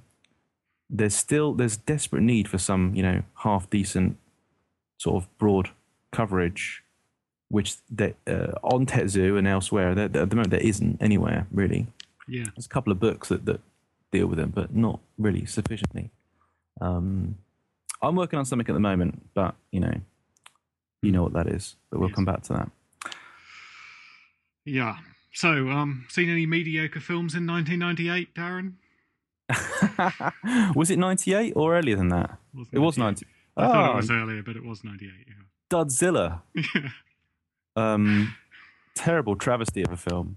[0.88, 4.16] there's still there's desperate need for some you know half decent
[4.96, 5.72] sort of broad
[6.10, 6.83] coverage,
[7.48, 11.86] which that uh, on TetZoo and elsewhere at the moment there isn't anywhere really.
[12.26, 12.44] Yeah.
[12.56, 13.60] There's a couple of books that, that
[14.12, 16.10] deal with them, but not really sufficiently.
[16.80, 17.36] Um,
[18.02, 19.94] I'm working on something at the moment, but you know,
[21.02, 21.76] you know what that is.
[21.90, 22.14] But we'll Yes.
[22.16, 22.70] come back to that.
[24.64, 24.96] Yeah.
[25.32, 28.74] So, um, seen any mediocre films in 1998, Darren?
[30.74, 32.38] was it 98 or earlier than that?
[32.72, 33.26] It was 98.
[33.26, 33.26] 90.
[33.56, 35.12] I thought Oh, it was earlier, but it was 98.
[35.26, 35.34] Yeah.
[35.70, 36.42] Dudzilla.
[37.76, 38.36] Um,
[38.94, 40.36] terrible travesty of a film.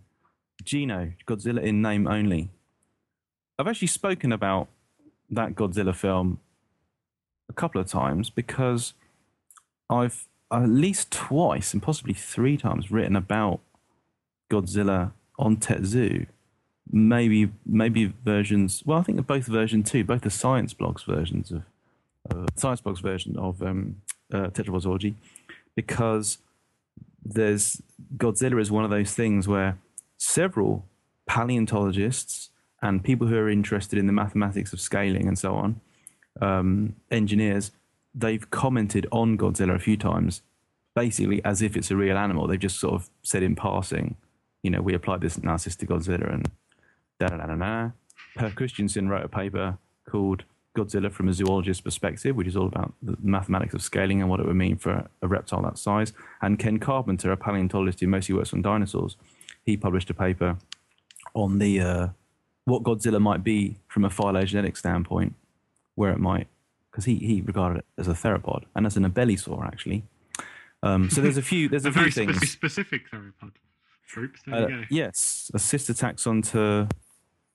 [0.64, 2.50] Gino, Godzilla in name only.
[3.60, 4.68] I've actually spoken about
[5.30, 6.40] that Godzilla film
[7.50, 8.94] a couple of times because
[9.90, 13.60] I've at least twice and possibly three times written about
[14.50, 16.28] Godzilla on TetZoo.
[16.90, 18.84] Maybe, maybe versions.
[18.86, 21.64] Well, I think of both version two, both the science blogs versions of
[22.32, 24.02] uh, science blogs version of um,
[24.34, 25.16] uh, Tetrapods
[25.76, 26.38] because
[27.34, 27.82] there's
[28.16, 29.78] Godzilla is one of those things where
[30.18, 30.86] several
[31.26, 32.50] paleontologists
[32.82, 35.82] and people who are interested in the mathematics of scaling and so on,
[36.42, 37.72] um, engineers,
[38.14, 40.42] they've commented on Godzilla a few times,
[40.96, 42.48] basically as if it's a real animal.
[42.48, 44.16] They've just sort of said in passing,
[44.64, 46.50] you know, we applied this analysis to Godzilla and
[47.20, 47.92] da da da da da.
[48.36, 49.78] Per Christiansen wrote a paper
[50.10, 50.44] called
[50.78, 54.40] Godzilla from a zoologist's perspective, which is all about the mathematics of scaling and what
[54.40, 56.14] it would mean for a reptile that size.
[56.42, 59.18] And Ken Carpenter, a paleontologist who mostly works on dinosaurs,
[59.66, 60.58] he published a paper
[61.34, 62.08] on the uh,
[62.66, 65.36] what Godzilla might be from a phylogenetic standpoint,
[65.96, 66.48] where it might,
[66.92, 70.04] because he, he regarded it as a theropod and as an abelisaur actually.
[70.84, 72.38] Um, so there's a few there's a, a few very things.
[72.38, 73.52] spe- specific theropod.
[74.08, 76.88] Troops, there Uh, yes, a sister taxon to.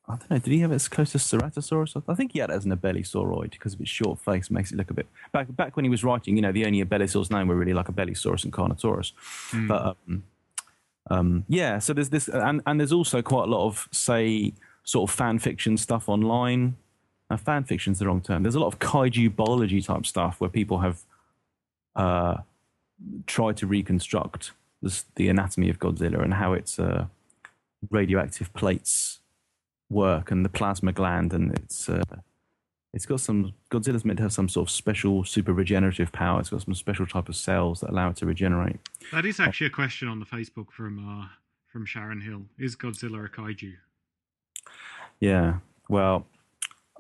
[0.08, 0.38] I don't know.
[0.38, 2.02] Did he have it as close to Ceratosaurus?
[2.08, 4.76] I think he had it as an abelisauroid because of its short face makes it
[4.76, 5.06] look a bit.
[5.32, 7.86] Back back when he was writing, you know, the only abelisaurs known were really like
[7.86, 9.12] Abelisaurus and Carnotaurus.
[9.50, 9.68] Hmm.
[9.68, 10.24] But um,
[11.10, 14.52] um, yeah, so there's this, and and there's also quite a lot of say
[14.84, 16.76] sort of fan fiction stuff online.
[17.30, 18.42] Uh, fan fiction's the wrong term.
[18.42, 21.02] There's a lot of kaiju biology type stuff where people have
[21.96, 22.38] uh,
[23.26, 24.50] tried to reconstruct
[24.82, 27.06] this, the anatomy of Godzilla and how its uh,
[27.90, 29.20] radioactive plates
[29.92, 32.02] work and the plasma gland and it's uh,
[32.92, 36.40] it's got some Godzilla's meant to have some sort of special super regenerative power.
[36.40, 38.76] It's got some special type of cells that allow it to regenerate.
[39.12, 41.26] That is actually a question on the Facebook from uh,
[41.66, 42.42] from Sharon Hill.
[42.58, 43.74] Is Godzilla a kaiju?
[45.20, 45.58] Yeah.
[45.88, 46.26] Well,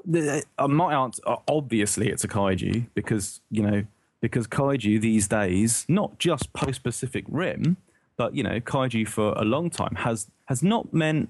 [0.04, 3.84] the, uh, my answer obviously it's a kaiju because you know
[4.20, 7.76] because kaiju these days not just post Pacific Rim,
[8.16, 11.28] but you know kaiju for a long time has has not meant.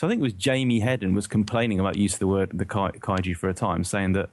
[0.00, 2.64] So I think it was Jamie Headden was complaining about use of the word the
[2.64, 4.30] kai, kaiju for a time, saying that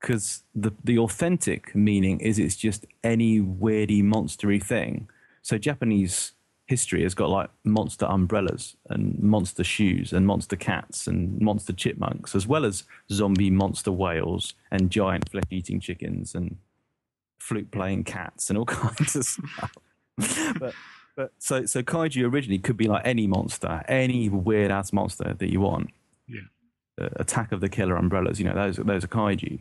[0.00, 5.06] because the the authentic meaning is it's just any weirdy monstery thing.
[5.42, 6.32] So Japanese
[6.64, 12.34] history has got like monster umbrellas and monster shoes and monster cats and monster chipmunks,
[12.34, 16.56] as well as zombie monster whales and giant flesh eating chickens and
[17.38, 19.74] flute playing cats and all kinds of stuff.
[20.58, 20.72] but
[21.16, 25.50] but so so kaiju originally could be like any monster, any weird ass monster that
[25.50, 25.90] you want.
[26.28, 26.40] Yeah.
[27.00, 29.58] Uh, Attack of the Killer Umbrellas, you know, those those are kaiju.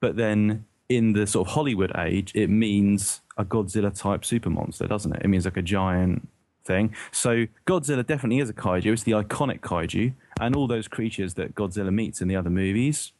[0.00, 4.86] But then in the sort of Hollywood age, it means a Godzilla type super monster,
[4.86, 5.22] doesn't it?
[5.22, 6.28] It means like a giant
[6.64, 6.94] thing.
[7.12, 8.92] So Godzilla definitely is a kaiju.
[8.92, 13.12] It's the iconic kaiju, and all those creatures that Godzilla meets in the other movies.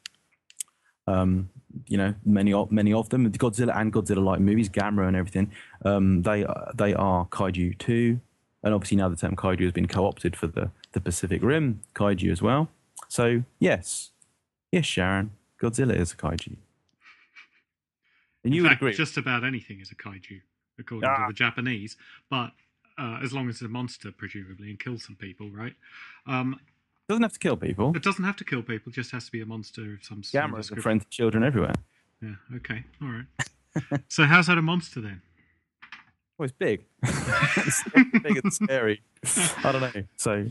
[1.06, 1.50] Um,
[1.86, 5.52] you know, many of many of them, Godzilla and Godzilla-like movies, Gamera and everything.
[5.84, 8.20] Um, they are- they are kaiju too,
[8.62, 12.30] and obviously now the term kaiju has been co-opted for the the Pacific Rim kaiju
[12.32, 12.70] as well.
[13.08, 14.12] So yes,
[14.72, 16.56] yes, Sharon, Godzilla is a kaiju.
[18.44, 18.92] And you In would fact, agree.
[18.94, 20.40] just about anything is a kaiju,
[20.78, 21.26] according Ah.
[21.26, 21.96] to the Japanese.
[22.30, 22.52] But
[22.98, 25.74] uh, as long as it's a monster, presumably, and kills some people, right?
[26.26, 26.58] Um,
[27.08, 27.96] doesn't have to kill people.
[27.96, 30.50] it doesn't have to kill people; just has to be a monster of some some
[30.50, 31.74] Gamera's a friend to children everywhere.
[32.22, 32.34] Yeah.
[32.56, 32.84] Okay.
[33.02, 34.02] All right.
[34.08, 35.22] so how's that a monster then?
[36.38, 36.84] Oh, it's big.
[37.02, 37.82] it's
[38.22, 39.00] big and scary.
[39.64, 40.02] I don't know.
[40.16, 40.48] So,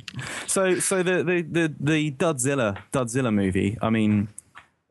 [0.47, 3.77] so, so the the the, the Dudzilla Dudzilla movie.
[3.81, 4.29] I mean,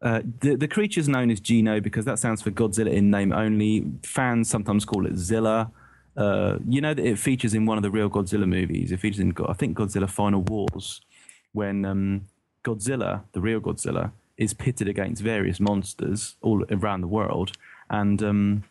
[0.02, 3.86] uh, the the creature's known as Geno because that stands for Godzilla in name only.
[4.04, 5.70] Fans sometimes call it Zilla.
[6.16, 8.92] Uh, you know that it features in one of the real Godzilla movies.
[8.92, 11.00] It features in I think Godzilla Final Wars
[11.54, 12.26] when um,
[12.62, 17.52] Godzilla, the real Godzilla, is pitted against various monsters all around the world,
[17.88, 18.64] and um,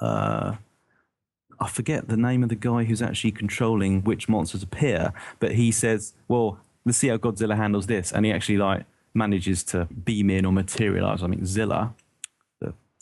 [0.00, 0.54] uh,
[1.58, 5.70] I forget the name of the guy who's actually controlling which monsters appear, but he
[5.72, 10.30] says, "Well, let's see how Godzilla handles this," and he actually like manages to beam
[10.30, 11.22] in or materialize.
[11.22, 11.94] I mean, Zilla,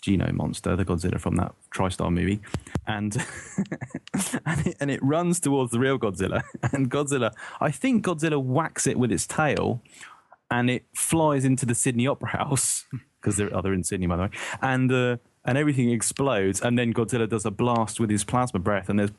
[0.05, 2.41] Geno monster, the Godzilla from that TriStar movie,
[2.87, 3.17] and
[4.45, 6.43] and, it, and it runs towards the real Godzilla,
[6.73, 9.81] and Godzilla, I think Godzilla whacks it with its tail,
[10.51, 12.85] and it flies into the Sydney Opera House
[13.19, 14.31] because they're, oh, in Sydney by the way,
[14.61, 15.17] and uh,
[15.47, 19.11] and everything explodes, and then Godzilla does a blast with his plasma breath, and there's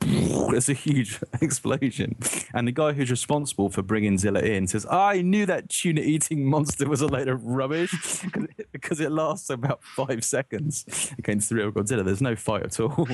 [0.50, 2.16] there's a huge explosion,
[2.52, 6.44] and the guy who's responsible for bringing Zilla in says, "I knew that tuna eating
[6.44, 8.24] monster was a load of rubbish
[8.72, 12.04] because it lasts about five seconds against the real Godzilla.
[12.04, 13.06] There's no fight at all."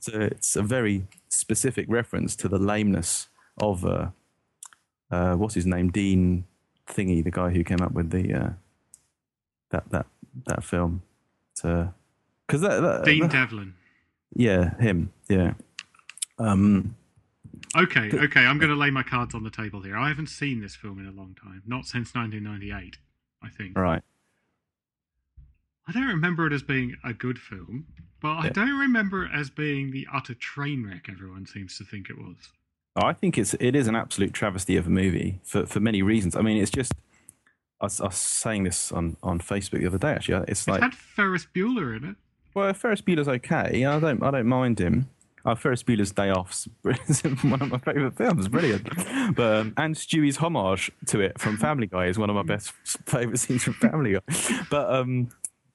[0.00, 3.28] so it's a very specific reference to the lameness
[3.58, 4.08] of uh,
[5.10, 6.44] uh, what's his name, Dean
[6.88, 8.50] Thingy, the guy who came up with the uh,
[9.70, 10.06] that that
[10.46, 11.02] that film.
[11.56, 11.92] To
[12.52, 13.74] because that, that Dean that- Devlin.
[14.34, 15.54] yeah, him, yeah.
[16.38, 16.96] Um,
[17.74, 19.96] Okay, okay, I'm going to lay my cards on the table here.
[19.96, 22.98] I haven't seen this film in a long time, not since 1998,
[23.42, 23.78] I think.
[23.78, 24.02] right.
[25.88, 27.86] I don't remember it as being a good film,
[28.20, 32.10] but I don't remember it as being the utter train wreck everyone seems to think
[32.10, 32.36] it was.
[32.94, 36.36] I think it's it is an absolute travesty of a movie for for many reasons.
[36.36, 36.92] I mean, it's just.
[37.80, 40.12] I was, I was saying this on, on Facebook the other day.
[40.12, 42.16] Actually, it's like It had Ferris Bueller in it.
[42.54, 43.84] Well, Ferris Bueller's okay.
[43.84, 45.08] I don't I don't mind him.
[45.44, 46.68] Oh, Ferris Bueller's Day Off's
[47.08, 48.46] is one of my favourite films.
[48.48, 49.34] Brilliant.
[49.34, 52.70] But um, and Stewie's homage to it from Family Guy is one of my best
[53.06, 54.62] favourite scenes from Family Guy.
[54.70, 55.30] But um,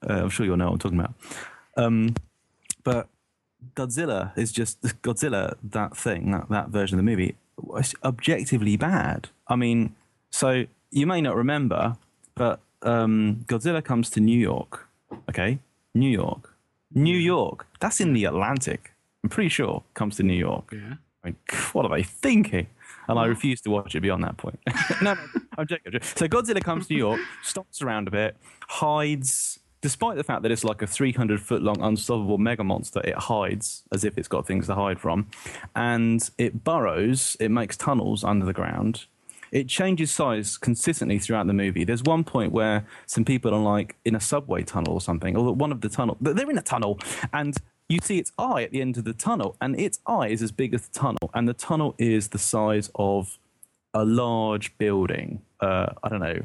[0.07, 1.13] uh, I'm sure you'll know what I'm talking about.
[1.75, 2.15] Um,
[2.84, 3.09] but
[3.75, 5.55] Godzilla is just Godzilla.
[5.63, 9.30] That thing, that, that version of the movie, was objectively bad.
[9.47, 9.95] I mean,
[10.30, 11.97] so you may not remember,
[12.36, 14.88] but um, Godzilla comes to New York.
[15.30, 15.59] Okay,
[15.93, 16.53] New York,
[16.94, 17.68] New York.
[17.80, 18.94] That's in the Atlantic.
[19.24, 20.70] I'm pretty sure comes to New York.
[20.72, 20.96] Yeah.
[21.24, 21.36] I mean,
[21.74, 22.68] what are they thinking?
[23.08, 24.60] And I refuse to watch it beyond that point.
[25.02, 25.20] no, no,
[25.58, 26.00] I'm joking.
[26.02, 29.60] So Godzilla comes to New York, stops around a bit, hides.
[29.80, 33.84] Despite the fact that it's like a 300 foot long unstoppable mega monster, it hides
[33.92, 35.30] as if it's got things to hide from.
[35.76, 39.06] And it burrows, it makes tunnels under the ground.
[39.52, 41.84] It changes size consistently throughout the movie.
[41.84, 45.54] There's one point where some people are like in a subway tunnel or something, or
[45.54, 46.18] one of the tunnel.
[46.20, 47.00] They're in a tunnel,
[47.34, 47.56] and
[47.89, 50.52] you see its eye at the end of the tunnel, and its eye is as
[50.52, 53.39] big as the tunnel, and the tunnel is the size of
[53.93, 55.41] a large building.
[55.60, 56.41] Uh, I don't know,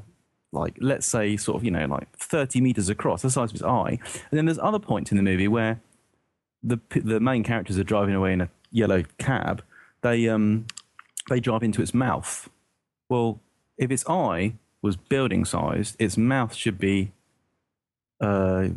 [0.53, 3.65] like let's say sort of you know like 30 meters across, the size of its
[3.65, 3.99] eye.
[4.31, 5.81] And then there's other points in the movie where
[6.63, 9.63] the the main characters are driving away in a yellow cab.
[10.03, 10.67] They um
[11.29, 12.49] they drive into its mouth.
[13.13, 13.41] Well,
[13.77, 17.13] if its eye was building sized, its mouth should be
[18.21, 18.69] uh.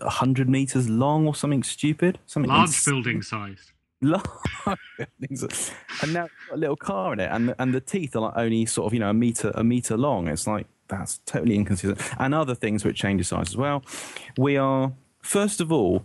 [0.00, 2.18] 100 meters long or something stupid.
[2.26, 3.72] Something Large ins- building sized.
[4.00, 4.22] large
[4.96, 5.72] buildings.
[6.02, 8.20] And now it's got a little car in it, and the, and the teeth are
[8.20, 10.28] like only sort of you know a meter a meter long.
[10.28, 12.00] It's like that's totally inconsistent.
[12.18, 13.82] And other things which change size as well.
[14.36, 16.04] We are first of all.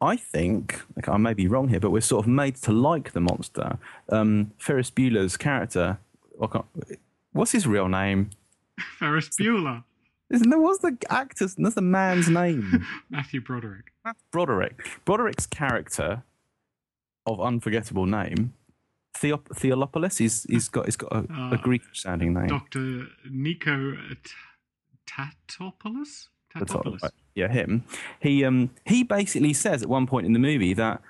[0.00, 3.12] I think like, I may be wrong here, but we're sort of made to like
[3.12, 3.76] the monster.
[4.08, 5.98] Um, Ferris Bueller's character,
[7.32, 8.30] what's his real name?
[8.98, 9.84] Ferris Bueller.
[10.30, 10.58] Isn't there?
[10.58, 11.54] What's the actor's?
[11.54, 12.84] That's the man's name.
[13.10, 13.92] Matthew Broderick.
[14.32, 14.86] Broderick.
[15.04, 16.24] Broderick's character
[17.26, 18.52] of unforgettable name,
[19.16, 20.18] Theop- Theolopoulos.
[20.18, 22.48] He's he's got he's got a, Uh, a Greek sounding name.
[22.48, 23.06] Dr.
[23.30, 23.94] Nico
[25.06, 26.28] Tatopoulos?
[26.54, 27.08] Tatopoulos.
[27.34, 27.84] Yeah, him.
[28.20, 31.00] He um he basically says at one point in the movie that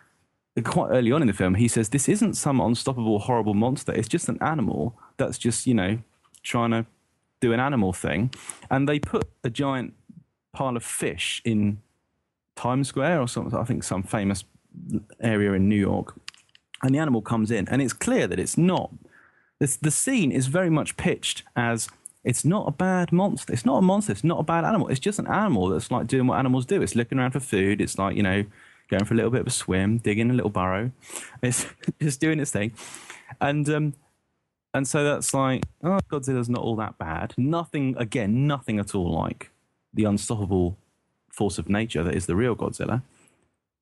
[0.65, 3.93] quite early on in the film he says this isn't some unstoppable horrible monster.
[3.93, 5.99] It's just an animal that's just you know
[6.43, 6.87] trying to
[7.41, 8.31] do an animal thing,
[8.71, 9.95] and they put a giant
[10.53, 11.83] pile of fish in
[12.55, 13.59] Times Square or something.
[13.59, 14.45] I think some famous
[15.21, 16.19] area in New York,
[16.83, 18.91] and the animal comes in, and it's clear that it's not.
[19.59, 21.89] This, the scene is very much pitched as
[22.25, 23.53] it's not a bad monster.
[23.53, 24.13] It's not a monster.
[24.13, 24.89] It's not a bad animal.
[24.89, 26.83] It's just an animal that's like doing what animals do.
[26.83, 27.81] It's looking around for food.
[27.81, 28.45] It's like you know
[28.89, 30.91] going for a little bit of a swim, digging a little burrow.
[31.43, 31.67] It's
[32.01, 32.73] just doing its thing,
[33.41, 33.95] and um,
[34.75, 37.35] and so that's like oh, Godzilla's not all that bad.
[37.37, 39.51] Nothing again, nothing at all like
[39.93, 40.77] the unstoppable
[41.31, 43.03] force of nature that is the real Godzilla.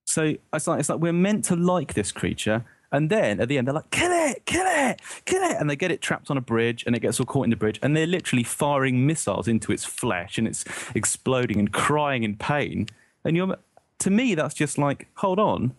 [0.07, 3.59] So it's like it's like we're meant to like this creature, and then at the
[3.59, 6.37] end they're like, kill it, kill it, kill it, and they get it trapped on
[6.37, 9.49] a bridge, and it gets all caught in the bridge, and they're literally firing missiles
[9.49, 12.87] into its flesh, and it's exploding and crying in pain.
[13.25, 13.57] And you're,
[14.05, 15.75] to me, that's just like, hold on,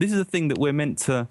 [0.00, 1.28] this is a thing that we're meant to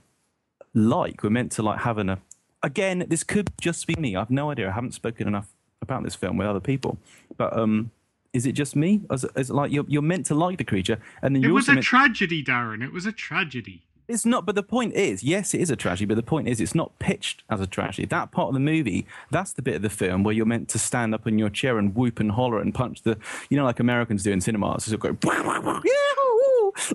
[0.73, 1.23] like.
[1.23, 2.19] We're meant to like having a.
[2.61, 4.15] Again, this could just be me.
[4.15, 4.69] I've no idea.
[4.69, 5.49] I haven't spoken enough
[5.81, 6.97] about this film with other people,
[7.37, 7.91] but um.
[8.33, 9.01] Is it just me?
[9.11, 11.45] Is it, is it like you're, you're meant to like the creature, and then It
[11.45, 12.83] you're was a meant tragedy, Darren.
[12.83, 13.83] It was a tragedy.
[14.13, 16.61] It's not, but the point is, yes, it is a tragedy, but the point is,
[16.61, 18.05] it's not pitched as a tragedy.
[18.05, 20.79] That part of the movie, that's the bit of the film where you're meant to
[20.79, 23.17] stand up in your chair and whoop and holler and punch the,
[23.49, 25.11] you know, like Americans do in cinemas, so go,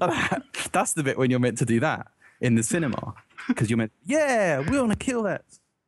[0.01, 0.43] that.
[0.73, 2.09] That's the bit when you're meant to do that
[2.41, 3.15] in the cinema
[3.49, 5.45] because you're meant, yeah, we want to kill that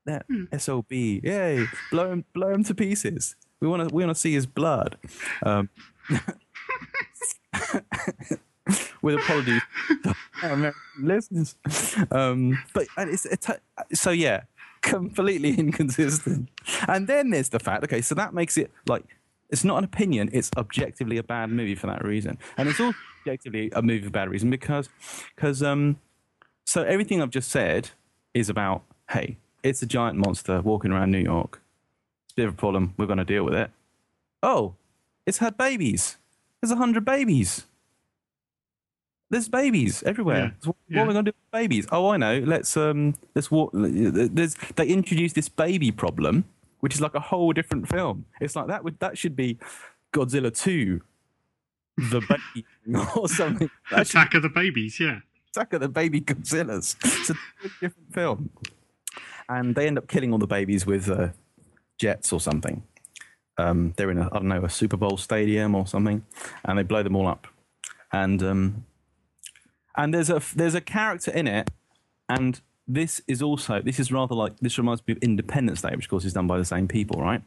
[0.07, 0.26] that
[0.59, 3.37] sob, yay, blow him, blow him to pieces.
[3.61, 4.97] We want to, we want to see his blood.
[5.43, 5.68] Um,
[9.03, 9.63] with apologies
[10.43, 11.57] American listeners.
[12.11, 13.27] Um, but it's,
[13.95, 14.43] so yeah,
[14.83, 16.49] completely inconsistent.
[16.89, 17.85] And then there's the fact.
[17.85, 19.05] Okay, so that makes it like
[19.49, 22.97] it's not an opinion; it's objectively a bad movie for that reason, and it's also
[23.23, 24.89] objectively a movie for bad reason because
[25.35, 25.99] because um
[26.65, 27.91] so everything I've just said
[28.33, 31.61] is about hey, it's a giant monster walking around New York.
[32.25, 32.95] It's a bit of a problem.
[32.97, 33.71] We're going to deal with it.
[34.43, 34.75] Oh,
[35.27, 36.17] it's had babies.
[36.61, 37.67] There's a hundred babies.
[39.31, 40.57] There's babies everywhere.
[40.61, 41.03] Yeah, what yeah.
[41.03, 41.87] are we going to do with babies?
[41.93, 42.41] Oh, I know.
[42.41, 43.70] Let's um, let's walk.
[43.72, 46.45] There's they introduced this baby problem,
[46.81, 48.26] which is like a whole different film.
[48.41, 49.59] It's like that would that should be
[50.12, 51.03] Godzilla two,
[51.97, 52.20] the
[52.55, 52.66] baby
[53.14, 53.70] or something.
[53.93, 55.20] That should Attack of the Babies, yeah.
[55.51, 56.97] Attack of the Baby Godzillas.
[57.05, 57.35] It's a
[57.81, 58.51] different film.
[59.49, 61.28] And they end up killing all the babies with uh,
[61.99, 62.83] jets or something.
[63.59, 66.24] Um, they're in a, I don't know, a Super Bowl stadium or something,
[66.64, 67.47] and they blow them all up.
[68.12, 68.85] And um,
[69.97, 71.70] And there's a there's a character in it,
[72.28, 76.07] and this is also this is rather like this reminds me of Independence Day, which
[76.07, 77.43] of course is done by the same people, right?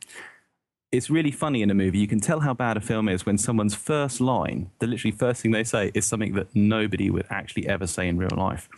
[0.92, 1.98] It's really funny in a movie.
[1.98, 5.42] You can tell how bad a film is when someone's first line, the literally first
[5.42, 8.70] thing they say, is something that nobody would actually ever say in real life.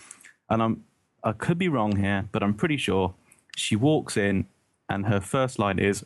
[0.49, 0.83] And I'm
[1.23, 3.15] I could be wrong here, but I'm pretty sure
[3.55, 4.45] she walks in
[4.89, 6.05] and her first line is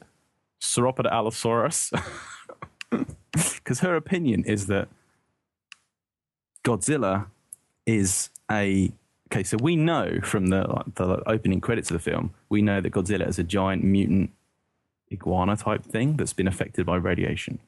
[0.61, 1.91] Sauropoda Allosaurus.
[3.31, 4.87] Because her opinion is that
[6.65, 7.27] Godzilla
[7.89, 8.91] is a
[9.31, 9.43] okay.
[9.43, 12.91] So we know from the like, the opening credits of the film, we know that
[12.93, 14.31] Godzilla is a giant mutant
[15.11, 17.59] iguana type thing that's been affected by radiation.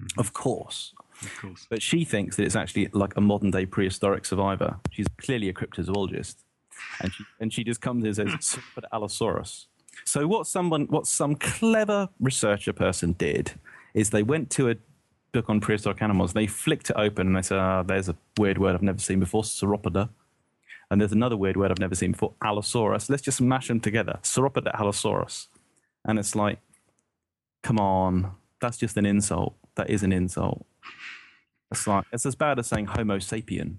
[0.00, 0.06] Hmm.
[0.18, 1.66] Of course, Of course.
[1.68, 4.76] but she thinks that it's actually like a modern day prehistoric survivor.
[4.90, 6.36] She's clearly a cryptozoologist,
[7.00, 9.66] and she and she just comes in and says Sauropoda Allosaurus.
[10.04, 13.52] So what someone, what some clever researcher person did
[13.94, 14.74] is they went to a
[15.36, 16.32] book on prehistoric animals.
[16.32, 19.20] They flicked it open and they said, ah, "There's a weird word I've never seen
[19.20, 20.08] before, Sauropoda."
[20.90, 23.10] And there's another weird word I've never seen before, Allosaurus.
[23.10, 25.48] Let's just mash them together, Sauropoda Allosaurus.
[26.04, 26.58] And it's like,
[27.62, 29.56] come on, that's just an insult.
[29.74, 30.64] That is an insult.
[31.70, 33.76] It's like it's as bad as saying Homo sapien,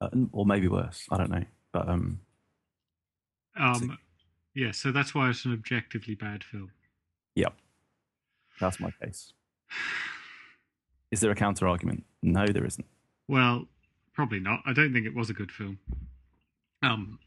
[0.00, 1.06] uh, or maybe worse.
[1.10, 1.44] I don't know.
[1.72, 2.20] But um,
[3.56, 3.98] Um,
[4.54, 6.70] yeah, so that's why it's an objectively bad film.
[7.34, 7.54] yep,
[8.60, 9.32] that's my case.
[11.10, 12.04] Is there a counter argument?
[12.22, 12.86] No, there isn't.
[13.28, 13.66] Well,
[14.14, 14.60] probably not.
[14.66, 15.78] I don't think it was a good film.
[16.82, 17.18] Um,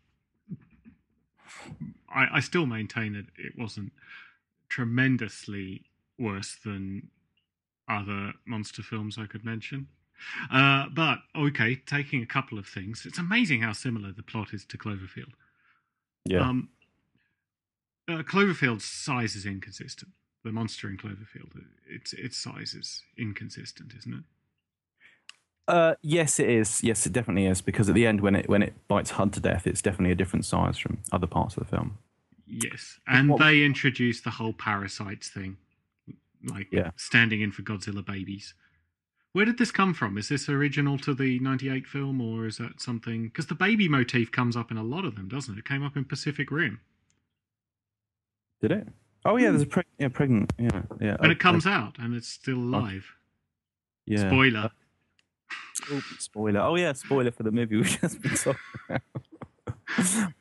[2.13, 3.91] I, I still maintain that it wasn't
[4.69, 5.83] tremendously
[6.17, 7.09] worse than
[7.87, 9.87] other monster films I could mention.
[10.51, 14.65] Uh, but okay, taking a couple of things, it's amazing how similar the plot is
[14.65, 15.33] to Cloverfield.
[16.25, 16.69] Yeah, Um,
[18.07, 20.11] uh, Cloverfield's size is inconsistent.
[20.45, 24.23] The monster in Cloverfield, its its size is inconsistent, isn't it?
[25.67, 26.83] uh, yes, it is.
[26.83, 27.61] Yes, it definitely is.
[27.61, 30.15] Because at the end, when it when it bites Hud to death, it's definitely a
[30.15, 31.97] different size from other parts of the film.
[32.45, 35.57] Yes, and what- they introduced the whole parasites thing,
[36.43, 36.91] like Yeah.
[36.95, 38.53] standing in for Godzilla babies.
[39.31, 40.15] Where did this come from?
[40.15, 43.23] Is this original to the '98 film, or is that something?
[43.29, 45.59] Because the baby motif comes up in a lot of them, doesn't it?
[45.61, 46.81] It came up in Pacific Rim,
[48.61, 48.87] Did it?
[49.25, 50.53] Oh yeah, there's a preg- yeah, pregnant.
[50.59, 51.17] Yeah, yeah.
[51.19, 53.05] and uh, it comes out, and it's still alive.
[54.05, 54.27] yeah.
[54.29, 54.69] Spoiler.
[55.91, 56.59] Oh, spoiler.
[56.61, 59.01] Oh yeah, spoiler for the movie we've just been talking about.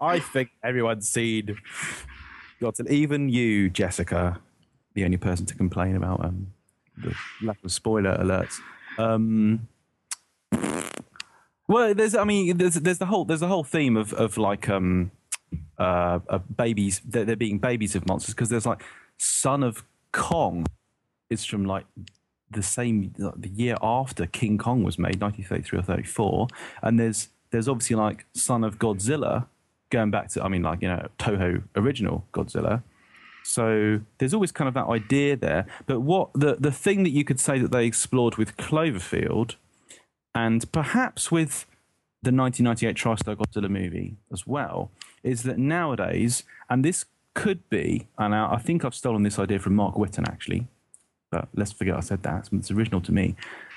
[0.00, 1.56] I think everyone's seen
[2.60, 2.90] Godzilla.
[2.90, 4.40] Even you, Jessica,
[4.94, 6.48] the only person to complain about um,
[6.96, 8.58] the lack of spoiler alerts.
[8.98, 9.68] Um,
[11.68, 12.14] well, there's.
[12.14, 15.10] I mean, there's there's the whole there's the whole theme of of like um
[15.78, 17.00] uh, uh babies.
[17.04, 18.82] They're, they're being babies of monsters because there's like
[19.18, 20.66] Son of Kong
[21.30, 21.86] is from like
[22.50, 26.48] the same the year after King Kong was made, 1933 or 34,
[26.82, 29.46] and there's there's obviously like Son of Godzilla
[29.90, 32.82] going back to I mean like you know Toho original Godzilla.
[33.44, 35.66] So there's always kind of that idea there.
[35.86, 39.56] But what the the thing that you could say that they explored with Cloverfield,
[40.34, 41.66] and perhaps with
[42.22, 44.90] the 1998 TriStar Godzilla movie as well,
[45.24, 49.58] is that nowadays, and this could be, and I I think I've stolen this idea
[49.58, 50.68] from Mark Witton actually,
[51.30, 52.48] but let's forget I said that.
[52.52, 53.34] It's original to me.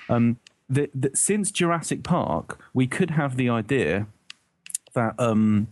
[0.10, 0.38] Um,
[0.70, 4.08] that, that since Jurassic Park, we could have the idea
[4.94, 5.68] that um,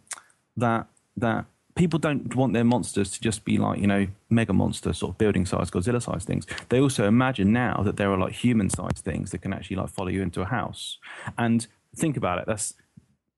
[0.58, 1.46] that that
[1.76, 5.18] people don't want their monsters to just be like you know mega monster sort of
[5.18, 6.46] building size, Godzilla size things.
[6.70, 9.90] They also imagine now that there are like human sized things that can actually like
[9.90, 10.98] follow you into a house.
[11.38, 12.46] And think about it.
[12.48, 12.74] That's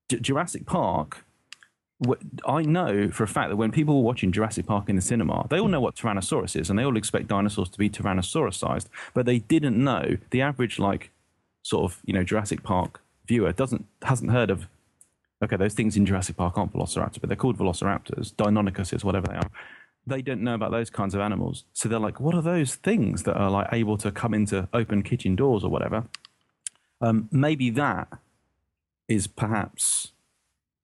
[0.09, 1.25] J- Jurassic Park
[2.45, 5.47] I know for a fact that when people were watching Jurassic Park in the cinema,
[5.49, 8.89] they all know what Tyrannosaurus is, and they all expect dinosaurs to be Tyrannosaurus sized,
[9.15, 11.09] but they didn't know the average like
[11.63, 14.67] sort of you know Jurassic Park viewer doesn't hasn't heard of.
[15.43, 19.35] Okay, those things in Jurassic Park aren't velociraptors, but they're called velociraptors, Deinonychuses, whatever they
[19.35, 19.51] are.
[20.05, 23.23] They don't know about those kinds of animals, so they're like, "What are those things
[23.23, 26.05] that are like able to come into open kitchen doors or whatever?"
[27.01, 28.07] Um, maybe that
[29.07, 30.11] is perhaps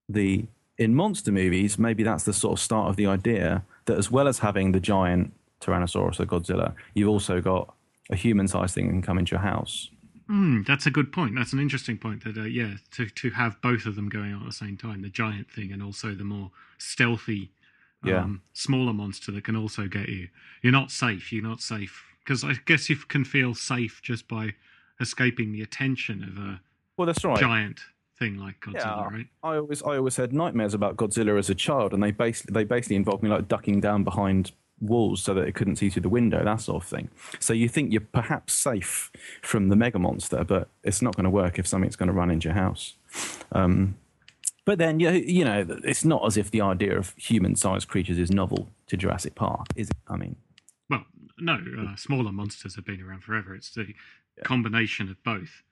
[0.08, 0.46] the
[0.78, 4.26] in monster movies, maybe that's the sort of start of the idea that as well
[4.28, 7.72] as having the giant Tyrannosaurus or Godzilla, you've also got
[8.10, 9.90] a human-sized thing that can come into your house.
[10.28, 11.34] Mm, that's a good point.
[11.36, 12.24] That's an interesting point.
[12.24, 15.02] That uh, yeah, to to have both of them going on at the same time,
[15.02, 17.50] the giant thing and also the more stealthy,
[18.02, 18.26] um, Yeah.
[18.54, 20.28] smaller monster that can also get you.
[20.62, 21.30] You're not safe.
[21.32, 24.54] You're not safe because I guess you can feel safe just by
[25.00, 26.60] escaping the attention of a
[26.96, 27.38] Well, that's right.
[27.38, 27.80] giant
[28.18, 29.16] thing like Godzilla, Yeah.
[29.16, 29.26] right?
[29.42, 32.64] I always, I always had nightmares about Godzilla as a child, and they basically, they
[32.64, 36.08] basically involved me like ducking down behind walls so that it couldn't see through the
[36.08, 37.08] window, that sort of thing.
[37.40, 39.10] So you think you're perhaps safe
[39.42, 42.30] from the mega monster, but it's not going to work if something's going to run
[42.30, 42.94] into your house.
[43.52, 43.96] Um,
[44.64, 48.30] but then, you, you know, it's not as if the idea of human-sized creatures is
[48.30, 49.96] novel to Jurassic Park, is it?
[50.08, 50.36] I mean,
[50.88, 51.04] Well,
[51.38, 53.54] no, uh, smaller monsters have been around forever.
[53.54, 53.94] It's the
[54.42, 55.62] combination of both.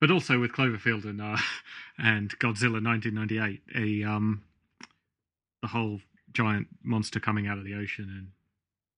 [0.00, 1.36] But also with Cloverfield and uh,
[1.98, 4.42] and Godzilla 1998, a um,
[5.62, 6.00] the whole
[6.32, 8.28] giant monster coming out of the ocean and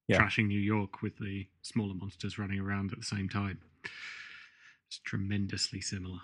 [0.06, 0.20] Yeah.
[0.20, 3.58] trashing New York with the smaller monsters running around at the same time.
[4.88, 6.18] It's tremendously similar.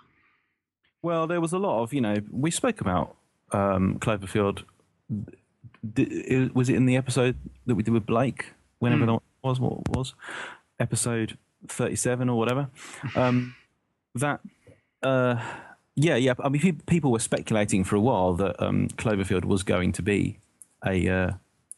[1.01, 3.15] Well, there was a lot of, you know, we spoke about
[3.51, 4.63] um, Cloverfield.
[5.93, 8.53] D- it- was it in the episode that we did with Blake?
[8.79, 9.11] Whenever Hmm.
[9.13, 10.13] that was, what it was?
[10.79, 12.69] Episode 37 or whatever.
[13.15, 13.55] Um,
[14.15, 14.39] that,
[15.03, 15.41] uh,
[15.95, 16.33] yeah, yeah.
[16.39, 20.39] I mean, people were speculating for a while that um, Cloverfield was going to be
[20.85, 21.31] a, uh,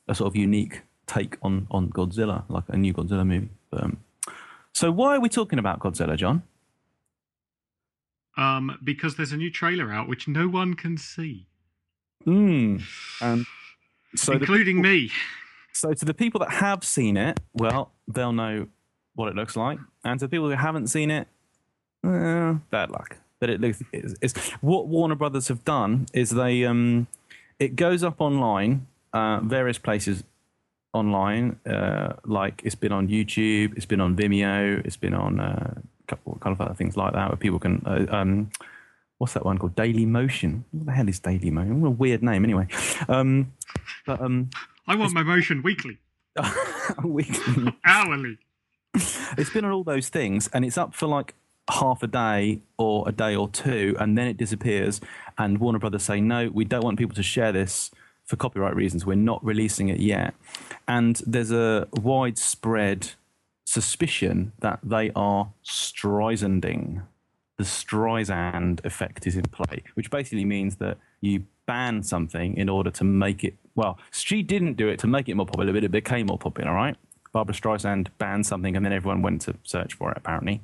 [0.07, 3.49] a sort of unique take on, on Godzilla, like a new Godzilla movie.
[3.73, 3.97] Um,
[4.73, 6.43] so, why are we talking about Godzilla, John?
[8.37, 11.47] Um, because there's a new trailer out which no one can see,
[12.23, 12.77] Hmm.
[13.21, 13.45] And
[14.15, 15.11] so including me.
[15.73, 18.67] So to the people that have seen it, well, they'll know
[19.15, 21.27] what it looks like, and to the people who haven't seen it,
[22.03, 23.17] eh, bad luck.
[23.39, 23.81] But it looks.
[23.91, 27.07] It's, it's, what Warner Brothers have done is they um,
[27.59, 30.23] it goes up online, uh, various places
[30.93, 31.59] online.
[31.65, 36.07] Uh, like it's been on YouTube, it's been on Vimeo, it's been on uh, a
[36.07, 37.81] couple kind of other things like that, where people can.
[37.85, 38.51] Uh, um,
[39.17, 39.75] what's that one called?
[39.75, 40.65] Daily Motion.
[40.71, 41.81] What the hell is Daily Motion?
[41.81, 42.67] What a weird name, anyway.
[43.07, 43.53] Um,
[44.05, 44.49] but um,
[44.87, 45.99] I want my motion weekly,
[47.03, 48.37] we can, hourly.
[48.93, 51.33] it's been on all those things and it's up for like
[51.69, 54.99] half a day or a day or two and then it disappears
[55.37, 57.91] and warner brothers say no we don't want people to share this
[58.25, 60.33] for copyright reasons we're not releasing it yet
[60.87, 63.11] and there's a widespread
[63.63, 67.01] suspicion that they are streisanding
[67.61, 72.89] the Streisand effect is in play, which basically means that you ban something in order
[72.89, 73.55] to make it.
[73.75, 76.73] Well, she didn't do it to make it more popular, but it became more popular,
[76.73, 76.95] right?
[77.31, 80.17] Barbara Streisand banned something, and then everyone went to search for it.
[80.17, 80.61] Apparently,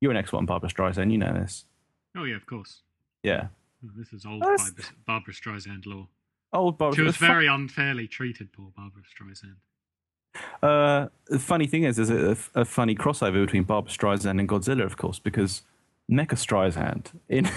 [0.00, 1.10] you're an expert on Barbara Streisand.
[1.12, 1.64] You know this.
[2.16, 2.80] Oh yeah, of course.
[3.22, 3.48] Yeah,
[3.96, 4.72] This is old That's-
[5.06, 6.06] Barbara, Streisand law.
[6.52, 6.96] old Barbara.
[6.96, 9.56] She was the fu- very unfairly treated, poor Barbara Streisand.
[10.62, 14.84] Uh, the funny thing is, there's a, a funny crossover between Barbara Streisand and Godzilla,
[14.84, 15.62] of course, because
[16.10, 17.48] Mecha Streisand in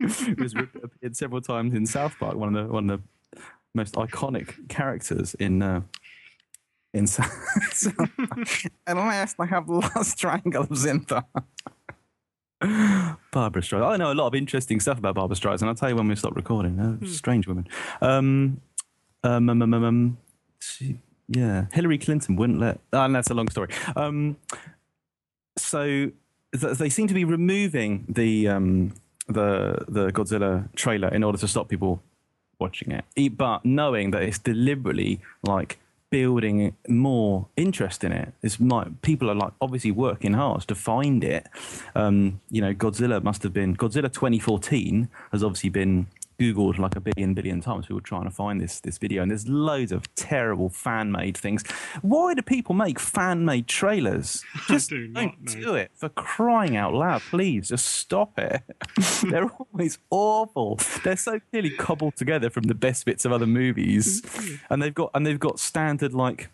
[0.38, 3.00] was appeared several times in South Park, one of the one of
[3.34, 3.40] the
[3.74, 5.82] most iconic characters in uh,
[6.94, 7.32] in South.
[7.72, 11.24] South At last, I have the last triangle of the.
[13.32, 13.84] Barbara Streisand.
[13.86, 15.66] I know a lot of interesting stuff about Barbara Streisand.
[15.66, 16.78] I'll tell you when we stop recording.
[16.78, 17.66] Uh, Strange woman.
[18.00, 18.60] Um,
[19.24, 20.18] um, um, um, um, um,
[20.60, 22.78] she- yeah, Hillary Clinton wouldn't let.
[22.92, 23.70] Oh, and that's a long story.
[23.96, 24.36] Um,
[25.56, 26.10] so
[26.58, 28.92] th- they seem to be removing the um,
[29.28, 32.02] the the Godzilla trailer in order to stop people
[32.58, 35.78] watching it, but knowing that it's deliberately like
[36.12, 38.34] building more interest in it.
[38.42, 41.46] It's like people are like obviously working hard to find it.
[41.94, 46.06] Um, you know, Godzilla must have been Godzilla 2014 has obviously been
[46.38, 47.86] googled like a billion billion times.
[47.86, 51.36] People were trying to find this this video and there's loads of terrible fan made
[51.36, 51.64] things.
[52.02, 55.62] Why do people make fan made trailers just do don't not know.
[55.62, 55.90] do it.
[55.94, 58.62] For crying out loud please just stop it.
[59.30, 60.78] They're always awful.
[61.04, 64.22] They're so clearly cobbled together from the best bits of other movies.
[64.70, 66.48] And they've got and they've got standard like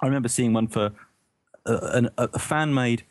[0.00, 0.90] i remember seeing one for
[1.66, 3.04] a, a, a fan made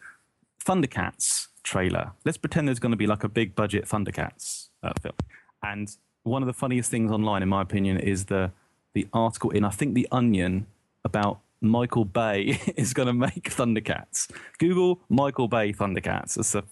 [0.63, 2.11] thundercats trailer.
[2.25, 5.15] Let's pretend there's going to be like a big budget thundercats uh, film
[5.63, 8.51] and one of the funniest things online in my opinion is the
[8.93, 10.65] the article in i think the onion
[11.03, 14.29] about michael bay is going to make thundercats.
[14.59, 16.37] Google michael bay thundercats.
[16.37, 16.63] It's a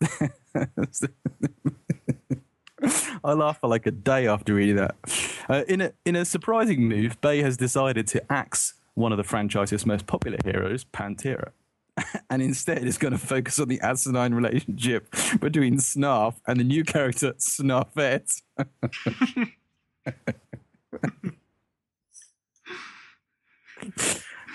[3.24, 4.94] I laughed for like a day after reading that.
[5.48, 9.24] Uh, in a in a surprising move, Bay has decided to axe one of the
[9.24, 11.50] franchise's most popular heroes, Pantera,
[12.30, 16.84] and instead is going to focus on the asinine relationship between Snarf and the new
[16.84, 18.42] character Snarfette.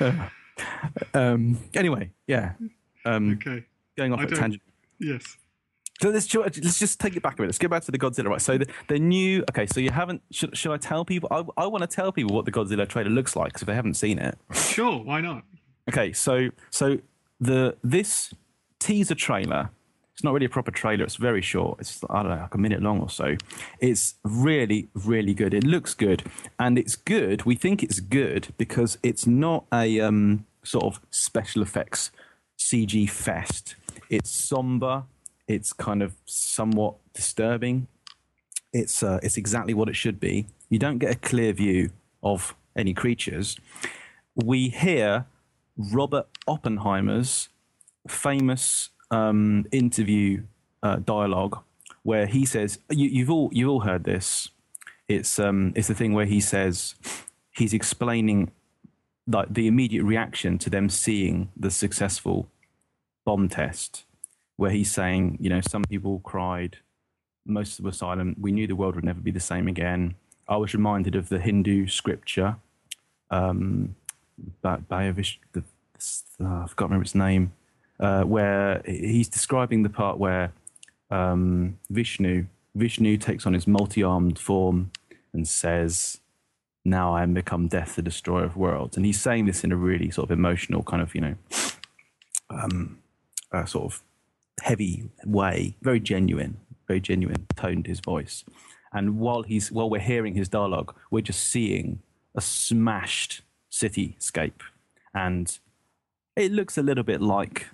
[1.14, 2.53] um, anyway, yeah.
[3.06, 3.66] Um, Okay.
[3.98, 4.61] going off I at a tangent.
[4.99, 5.38] Yes.
[6.02, 7.48] So let's, let's just take it back a bit.
[7.48, 8.30] Let's go back to the Godzilla.
[8.30, 8.41] Right.
[8.41, 9.44] So the, the new.
[9.49, 9.66] Okay.
[9.66, 10.22] So you haven't.
[10.32, 11.28] Should, should I tell people?
[11.30, 13.76] I, I want to tell people what the Godzilla trailer looks like because if they
[13.76, 14.38] haven't seen it.
[14.53, 15.03] Sure.
[15.03, 15.44] Why not?
[15.90, 16.14] Okay.
[16.14, 16.99] So so
[17.40, 18.34] the this
[18.80, 19.70] teaser trailer
[20.14, 21.06] It's not really a proper trailer.
[21.06, 21.80] It's very short.
[21.80, 23.38] It's I don't know, like a minute long or so.
[23.80, 25.53] It's really, really good.
[25.53, 26.24] It looks good,
[26.60, 27.45] and it's good.
[27.45, 32.11] We think it's good because it's not a um, sort of special effects
[32.57, 33.76] CG fest.
[34.10, 35.03] It's somber.
[35.48, 37.88] It's kind of somewhat disturbing.
[38.74, 40.48] It's uh, it's exactly what it should be.
[40.70, 41.91] You don't get a clear view
[42.22, 43.57] of any creatures.
[44.36, 45.26] We hear
[45.80, 47.47] Robert Oppenheimer's
[48.07, 50.43] famous um, interview
[50.84, 51.60] uh, dialogue
[52.03, 54.49] where he says, you, have all you've all heard this.
[55.07, 56.95] It's um, it's the thing where he says
[57.51, 58.51] he's explaining
[59.26, 62.49] like the immediate reaction to them seeing the successful
[63.26, 64.06] bomb test,
[64.57, 66.77] where he's saying, you know, some people cried,
[67.45, 68.38] most were silent.
[68.39, 70.15] We knew the world would never be the same again.
[70.47, 72.57] I was reminded of the Hindu scripture,
[73.30, 73.95] um,
[74.64, 75.64] Bayavish, the,
[76.41, 77.52] uh, I forgot to remember its name
[77.99, 80.53] uh, where he's describing the part where
[81.11, 82.45] um, Vishnu
[82.76, 84.91] Vishnu takes on his multi-armed form
[85.34, 86.20] and says,
[86.86, 89.76] "Now I am become death, the destroyer of worlds." And he's saying this in a
[89.76, 91.36] really sort of emotional, kind of you know,
[92.49, 92.99] um,
[93.52, 94.03] uh, sort of
[94.61, 96.57] heavy way, very genuine,
[96.88, 98.45] very genuine tone to his voice.
[98.94, 101.99] And while he's while we're hearing his dialogue, we're just seeing
[102.36, 103.41] a smashed
[103.72, 104.62] cityscape,
[105.14, 105.60] and
[106.36, 107.68] it looks a little bit like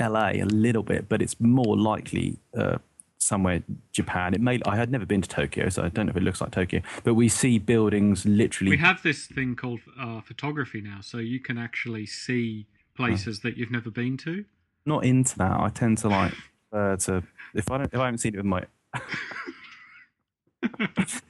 [0.00, 2.78] LA a little bit, but it's more likely uh,
[3.18, 3.62] somewhere
[3.92, 4.34] Japan.
[4.34, 4.60] It may.
[4.66, 6.80] I had never been to Tokyo, so I don't know if it looks like Tokyo.
[7.04, 8.70] But we see buildings literally.
[8.70, 12.66] We have this thing called uh, photography now, so you can actually see
[12.96, 14.44] places that you've never been to.
[14.86, 15.60] Not into that.
[15.60, 16.34] I tend to like
[16.72, 17.22] uh, to
[17.54, 18.64] if I don't if I haven't seen it with my.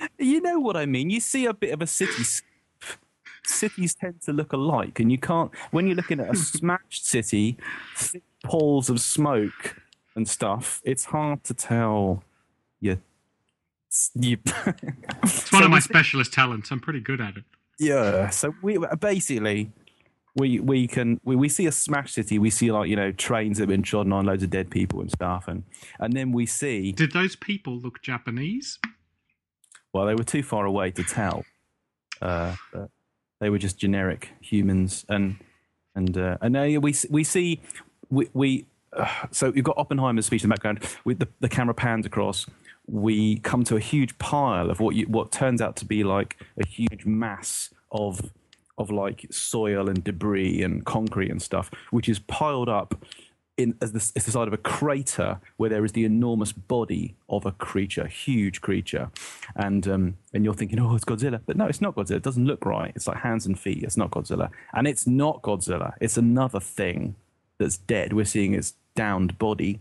[0.19, 1.11] you know what I mean.
[1.11, 2.25] You see a bit of a city
[3.45, 7.57] cities tend to look alike, and you can't when you're looking at a smashed city,
[7.97, 9.77] thick pools of smoke
[10.15, 10.81] and stuff.
[10.85, 12.23] It's hard to tell.
[12.81, 12.99] You,
[14.15, 14.39] you
[15.23, 16.71] it's one so of my specialist talents.
[16.71, 17.45] I'm pretty good at it.
[17.79, 18.31] Yeah.
[18.31, 19.73] So we basically
[20.37, 23.59] we we can we, we see a smash city we see like you know trains
[23.59, 25.65] that have been trodden on loads of dead people and stuff and
[25.99, 28.79] and then we see did those people look japanese
[29.93, 31.45] well they were too far away to tell
[32.23, 32.55] uh,
[33.41, 35.37] they were just generic humans and
[35.95, 37.61] and uh, and uh, we we see
[38.11, 40.85] we, we uh, so you've got Oppenheimer's speech in the background.
[41.05, 42.47] With the, the camera pans across,
[42.87, 46.37] we come to a huge pile of what you, what turns out to be like
[46.59, 48.31] a huge mass of
[48.79, 53.05] of like soil and debris and concrete and stuff, which is piled up
[53.57, 57.15] in as the, it's the side of a crater where there is the enormous body
[57.29, 59.11] of a creature, huge creature,
[59.55, 62.17] and um, and you're thinking, oh, it's Godzilla, but no, it's not Godzilla.
[62.17, 62.93] It doesn't look right.
[62.95, 63.83] It's like hands and feet.
[63.83, 65.95] It's not Godzilla, and it's not Godzilla.
[66.01, 67.17] It's another thing
[67.59, 68.13] that's dead.
[68.13, 69.81] We're seeing its downed body,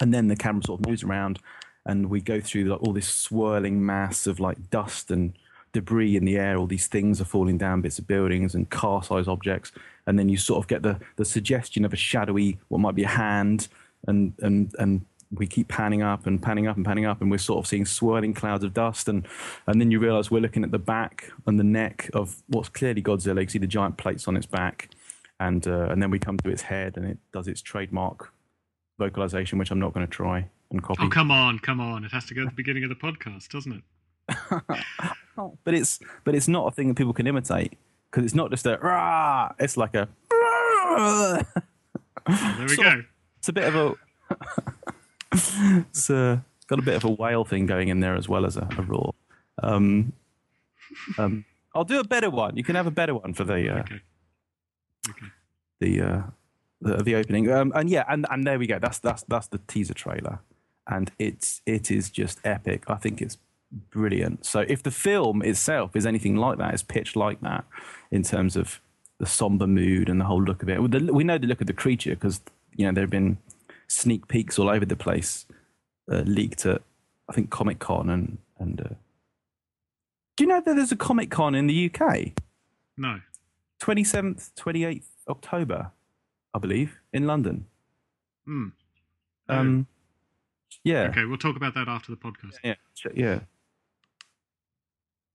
[0.00, 1.38] and then the camera sort of moves around,
[1.84, 5.34] and we go through like, all this swirling mass of like dust and
[5.72, 6.56] debris in the air.
[6.56, 9.72] All these things are falling down, bits of buildings and car-sized objects,
[10.06, 13.04] and then you sort of get the the suggestion of a shadowy, what might be
[13.04, 13.68] a hand,
[14.06, 15.04] and and and
[15.34, 17.86] we keep panning up and panning up and panning up, and we're sort of seeing
[17.86, 19.26] swirling clouds of dust, and
[19.66, 23.02] and then you realise we're looking at the back and the neck of what's clearly
[23.02, 23.42] Godzilla.
[23.42, 24.90] You see the giant plates on its back,
[25.40, 28.32] and uh, and then we come to its head and it does its trademark
[28.98, 31.02] vocalization, which I'm not going to try and copy.
[31.04, 32.04] Oh come on, come on!
[32.04, 33.82] It has to go at the beginning of the podcast, doesn't it?
[35.64, 37.78] but it's but it's not a thing that people can imitate
[38.12, 39.52] because it's not just a rah.
[39.58, 40.08] It's like a.
[42.28, 43.02] There we go.
[43.38, 43.94] it's a bit of a.
[45.32, 48.56] it's uh, got a bit of a whale thing going in there as well as
[48.56, 49.14] a, a roar.
[49.62, 50.12] Um,
[51.18, 51.44] um,
[51.74, 52.56] I'll do a better one.
[52.56, 53.74] You can have a better one for the.
[53.74, 54.02] Uh, okay
[55.08, 55.26] okay.
[55.80, 56.22] the uh,
[56.80, 57.50] the, the opening.
[57.50, 58.78] Um, and yeah, and, and there we go.
[58.78, 60.40] That's that's that's the teaser trailer,
[60.86, 62.84] and it's it is just epic.
[62.88, 63.38] I think it's
[63.72, 64.44] brilliant.
[64.46, 67.64] So if the film itself is anything like that, is pitched like that
[68.10, 68.80] in terms of
[69.18, 70.78] the somber mood and the whole look of it.
[70.80, 72.40] We know the look of the creature because
[72.74, 73.38] you know there have been
[73.86, 75.46] sneak peeks all over the place,
[76.10, 76.82] uh, leaked at
[77.28, 78.80] I think Comic Con and and.
[78.80, 78.94] Uh,
[80.36, 82.32] do you know that there's a Comic Con in the UK?
[82.96, 83.20] No.
[83.80, 85.90] 27th, 28th October,
[86.54, 87.66] I believe, in London.
[88.46, 88.68] Hmm.
[89.48, 89.86] Um,
[90.84, 91.08] yeah.
[91.10, 92.56] Okay, we'll talk about that after the podcast.
[92.64, 92.74] Yeah.
[93.14, 93.40] Yeah.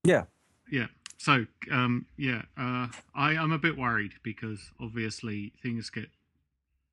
[0.04, 0.24] Yeah.
[0.70, 0.86] Yeah.
[1.18, 6.08] So, um, yeah, uh, I, I'm a bit worried because obviously things get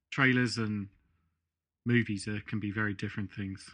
[0.09, 0.87] trailers and
[1.85, 3.69] movies uh, can be very different things.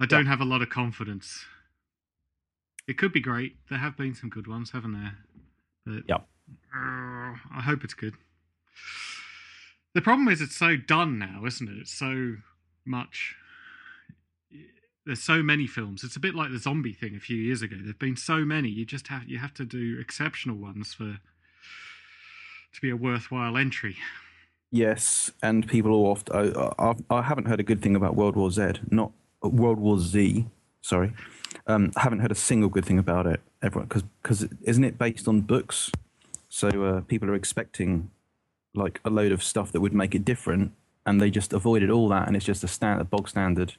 [0.00, 0.30] I don't yeah.
[0.30, 1.44] have a lot of confidence.
[2.88, 3.56] It could be great.
[3.68, 5.18] There have been some good ones, haven't there?
[5.86, 6.26] But yep.
[6.74, 8.14] Uh, I hope it's good.
[9.94, 11.78] The problem is it's so done now, isn't it?
[11.80, 12.36] It's so
[12.84, 13.36] much.
[15.06, 16.04] There's so many films.
[16.04, 17.76] It's a bit like the zombie thing a few years ago.
[17.82, 18.68] There've been so many.
[18.68, 21.18] You just have you have to do exceptional ones for
[22.72, 23.96] to be a worthwhile entry.
[24.70, 26.54] Yes, and people are often.
[26.54, 28.74] I, I, I haven't heard a good thing about World War Z.
[28.90, 29.10] Not
[29.42, 30.46] World War Z.
[30.82, 31.12] Sorry,
[31.66, 33.40] um, I haven't heard a single good thing about it.
[33.62, 35.90] Everyone, because isn't it based on books?
[36.48, 38.10] So uh, people are expecting
[38.74, 40.72] like a load of stuff that would make it different,
[41.06, 43.74] and they just avoided all that, and it's just a standard, bog standard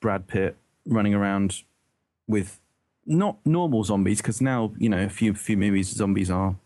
[0.00, 0.56] Brad Pitt
[0.86, 1.62] running around
[2.26, 2.60] with
[3.06, 6.56] not normal zombies, because now you know a few few movies zombies are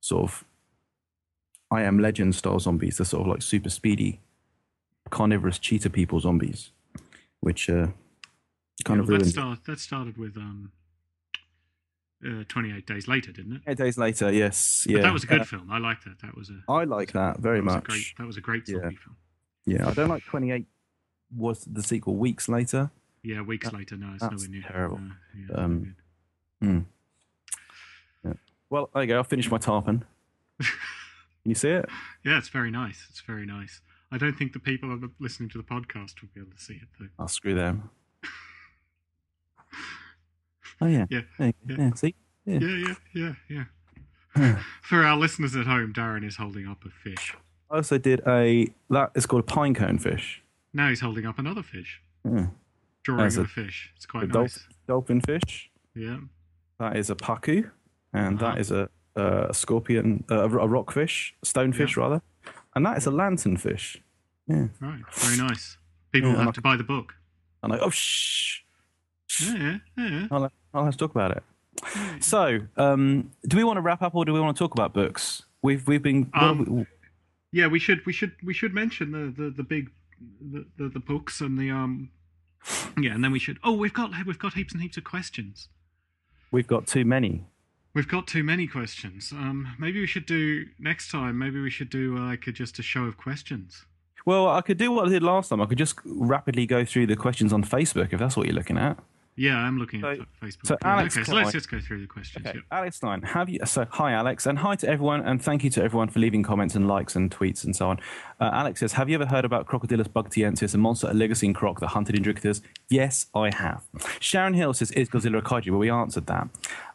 [0.00, 0.44] sort of
[1.70, 2.96] I am Legend style zombies.
[2.98, 4.20] They're sort of like super speedy,
[5.10, 6.72] carnivorous cheetah people zombies,
[7.40, 7.88] which uh,
[8.84, 10.72] kind Yeah, of that, start, that started with um,
[12.26, 13.62] uh, 28 Days Later, didn't it?
[13.66, 15.02] Eight days later, yes, But yeah.
[15.02, 15.70] that was a good Uh, film.
[15.70, 16.18] I like that.
[16.22, 17.84] That was a I like that very that much.
[17.84, 18.80] Great, that was a great Yeah.
[18.80, 19.16] film.
[19.66, 20.66] Yeah, I don't like Twenty Eight.
[21.36, 22.90] Was the sequel weeks later?
[23.22, 24.62] Yeah, weeks That- later, no, it's that's nowhere near.
[24.62, 25.00] terrible.
[25.36, 25.94] Yeah, Um,
[26.60, 26.70] not
[28.24, 28.38] good.
[28.70, 29.16] Well, there you go.
[29.16, 30.04] I'll finish my tarpon.
[30.60, 30.68] Can
[31.44, 31.86] you see it?
[32.24, 33.06] yeah, it's very nice.
[33.10, 33.80] It's very nice.
[34.12, 36.88] I don't think the people listening to the podcast will be able to see it
[36.98, 37.08] though.
[37.18, 37.90] I'll screw them.
[40.82, 41.06] Oh yeah.
[41.10, 41.50] Yeah, Yeah.
[41.68, 41.76] yeah.
[41.78, 41.94] yeah.
[41.94, 42.14] See.
[42.46, 42.58] Yeah,
[43.14, 43.64] yeah, yeah,
[44.34, 44.62] yeah.
[44.82, 47.34] For our listeners at home, Darren is holding up a fish.
[47.70, 50.42] I also did a that is called a pine cone fish.
[50.72, 52.00] Now he's holding up another fish.
[52.24, 52.46] Yeah.
[53.02, 53.92] Drawing That's of a- a fish.
[53.96, 54.32] It's A quite nice.
[54.32, 55.70] dolphin, dolphin fish.
[55.94, 56.18] Yeah.
[56.78, 57.70] That is a paku,
[58.12, 58.58] and that Uh-huh.
[58.60, 62.22] is a, a scorpion, uh, a rockfish, stonefish rather,
[62.74, 63.96] and that is a lanternfish.
[64.46, 64.68] Yeah.
[64.80, 65.02] Right.
[65.14, 65.78] Very nice.
[66.12, 67.14] People Yeah, will have to buy the book.
[67.62, 68.60] And I oh shh.
[69.42, 70.26] Yeah, yeah, yeah.
[70.30, 71.42] I'll, I'll have to talk about it.
[72.22, 74.92] So, um, do we want to wrap up, or do we want to talk about
[74.92, 75.42] books?
[75.62, 76.30] We've we've been.
[76.34, 76.86] Um, have we-
[77.52, 79.90] Yeah, we should we should we should mention the the, the big
[80.40, 82.10] the, the the books and the um
[82.98, 85.68] yeah, and then we should oh we've got we've got heaps and heaps of questions.
[86.50, 87.44] we've got too many.
[87.92, 89.32] We've got too many questions.
[89.32, 91.38] Um, maybe we should do next time.
[91.38, 93.84] Maybe we should do uh, like a, just a show of questions.
[94.24, 95.60] Well, I could do what I did last time.
[95.60, 98.78] I could just rapidly go through the questions on Facebook if that's what you're looking
[98.78, 98.96] at.
[99.36, 100.66] Yeah, I'm looking at So- fa- Facebook.
[100.66, 102.44] so Alex okay, so let's just go through the questions.
[102.46, 102.76] Okay, yeah.
[102.78, 103.58] Alex Stein, have you?
[103.64, 106.74] So, hi, Alex, and hi to everyone, and thank you to everyone for leaving comments
[106.74, 107.98] and likes and tweets and so on.
[108.38, 111.88] Uh, Alex says, "Have you ever heard about Crocodylus bugtiensis, a monster Oligocene croc that
[111.88, 113.82] hunted Indricatus?" Yes, I have.
[114.18, 116.48] Sharon Hill says, "Is Godzilla a kaiju?" Well, we answered that.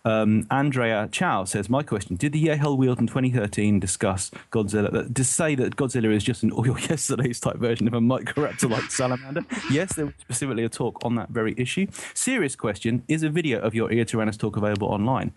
[0.03, 5.11] Um, Andrea Cau says, "My question: Did the Jehol Wealden in 2013 discuss Godzilla?
[5.13, 9.41] To say that Godzilla is just an oil yesterday's type version of a microraptor-like salamander?
[9.71, 11.87] Yes, there was specifically a talk on that very issue.
[12.25, 15.31] Serious question: Is a video of your Eotyrannus talk available online?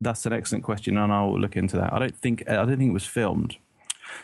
[0.00, 1.92] That's an excellent question, and I'll look into that.
[1.92, 3.58] I don't think I don't think it was filmed.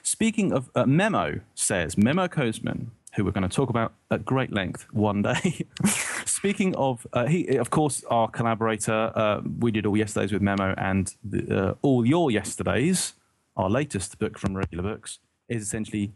[0.02, 4.54] Speaking of uh, Memo, says Memo Kosemen, who we're going to talk about at great
[4.54, 5.66] length one day.
[6.24, 9.12] Speaking of, uh, he of course our collaborator.
[9.14, 13.12] Uh, we did all yesterdays with Memo, and the, uh, all your yesterdays.
[13.54, 16.14] Our latest book from Regular Books is essentially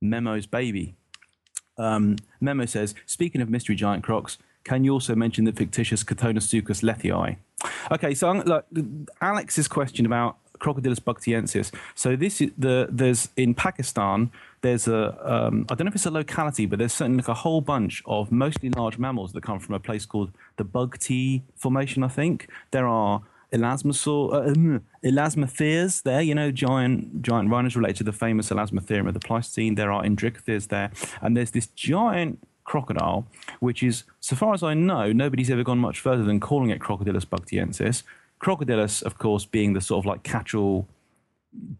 [0.00, 0.94] Memo's baby.
[1.76, 4.38] Um, Memo says, speaking of mystery giant crocs,
[4.68, 7.36] can you also mention the fictitious Catonosuchus lethii?
[7.90, 8.66] Okay, so look,
[9.20, 11.72] Alex's question about Crocodylus bugtiensis.
[11.94, 14.30] So this is the there's in Pakistan.
[14.60, 17.40] There's a um, I don't know if it's a locality, but there's certainly like a
[17.44, 22.02] whole bunch of mostly large mammals that come from a place called the Bugti Formation.
[22.02, 23.22] I think there are
[23.52, 24.38] elasmosaur, uh,
[26.00, 26.22] um, there.
[26.22, 29.76] You know, giant giant rhinos related to the famous elasmotherium of the Pleistocene.
[29.76, 30.90] There are indricotheres there,
[31.22, 33.26] and there's this giant crocodile,
[33.60, 36.80] which is, so far as I know, nobody's ever gone much further than calling it
[36.80, 38.02] Crocodylus bugtiensis.
[38.42, 40.86] Crocodilus, of course, being the sort of like catch-all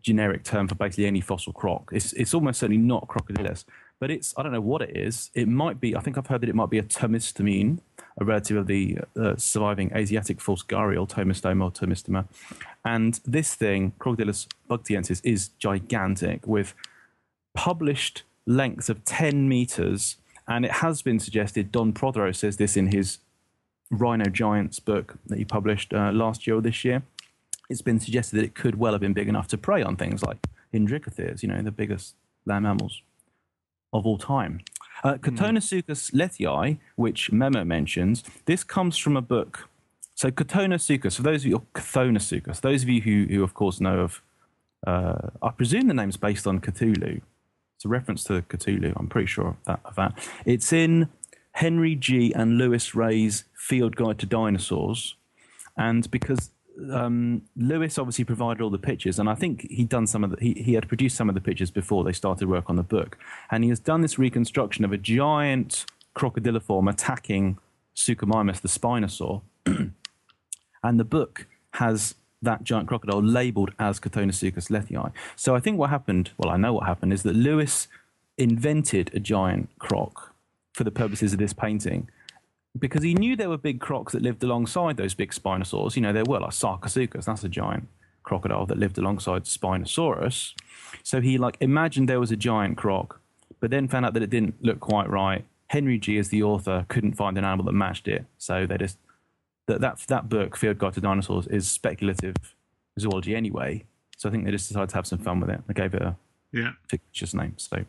[0.03, 1.91] generic term for basically any fossil croc.
[1.93, 3.65] It's, it's almost certainly not Crocodilus,
[4.01, 5.31] but it's, I don't know what it is.
[5.35, 7.81] It might be, I think I've heard that it might be a tomistomine,
[8.19, 12.27] a relative of the uh, surviving Asiatic false gharial, Tomistoma or Tomistoma.
[12.83, 16.75] And this thing, Crocodylus bugtiensis, is gigantic with
[17.55, 20.17] published lengths of 10 meters.
[20.49, 23.19] And it has been suggested, Don Prothero says this in his
[23.91, 27.03] Rhino Giants book that he published uh, last year or this year.
[27.69, 30.23] It's been suggested that it could well have been big enough to prey on things
[30.23, 30.39] like
[30.73, 32.15] Indricotheres, you know, the biggest
[32.47, 33.03] land mammals
[33.93, 34.61] of all time.
[35.05, 39.69] Uh, Catonosuchus lethii, which Memo mentions, this comes from a book.
[40.15, 44.01] So Catonosuchus, for those of you, Cthonasuchus, those of you who, who of course know
[44.01, 44.23] of,
[44.87, 47.21] uh, I presume the name's based on Cthulhu.
[47.79, 48.93] It's a reference to Cthulhu.
[48.97, 49.81] I'm pretty sure of that.
[49.85, 50.29] Of that.
[50.45, 51.11] It's in
[51.53, 55.15] Henry Gee and Luis Rey's Field Guide to Dinosaurs,
[55.77, 56.51] and because
[56.93, 60.39] um, Lewis obviously provided all the pictures, and I think he'd done some of the,
[60.41, 63.17] he, he had produced some of the pictures before they started work on the book,
[63.49, 65.87] and he has done this reconstruction of a giant
[66.17, 67.59] crocodiliform attacking
[67.95, 69.43] Suchomimus, the Spinosaur,
[70.83, 75.13] and the book has that giant crocodile labeled as Chthonisuchus lethii.
[75.37, 77.89] So I think what happened, well, I know what happened, is that Lewis
[78.37, 80.35] invented a giant croc
[80.75, 82.09] for the purposes of this painting
[82.79, 85.97] because he knew there were big crocs that lived alongside those big spinosaurs.
[85.97, 87.89] You know, there were like Sarcosuchus, that's a giant
[88.23, 90.53] crocodile that lived alongside Spinosaurus.
[91.03, 93.21] So he like imagined there was a giant croc,
[93.59, 95.45] but then found out that it didn't look quite right.
[95.69, 98.99] Henry Gee, as the author, couldn't find an animal that matched it, so they just
[99.69, 102.35] that that that book, Field Guide to Dinosaurs, is speculative
[102.99, 103.85] zoology anyway.
[104.17, 105.61] So I think they just decided to have some fun with it.
[105.69, 106.17] They gave it a
[106.53, 106.73] Yeah.
[106.89, 107.55] fictitious name.
[107.57, 107.85] So,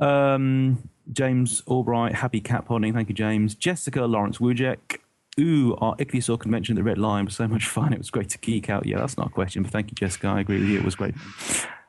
[0.00, 2.92] um, James Albright, happy cat podding.
[2.92, 3.54] Thank you, James.
[3.54, 4.98] Jessica Lawrence Wujek.
[5.40, 7.92] Ooh, our Ichthyosaur convention at the Red Lion was so much fun.
[7.92, 8.86] It was great to geek out.
[8.86, 10.28] Yeah, that's not a question, but thank you, Jessica.
[10.28, 10.78] I agree with you.
[10.78, 11.14] It was great.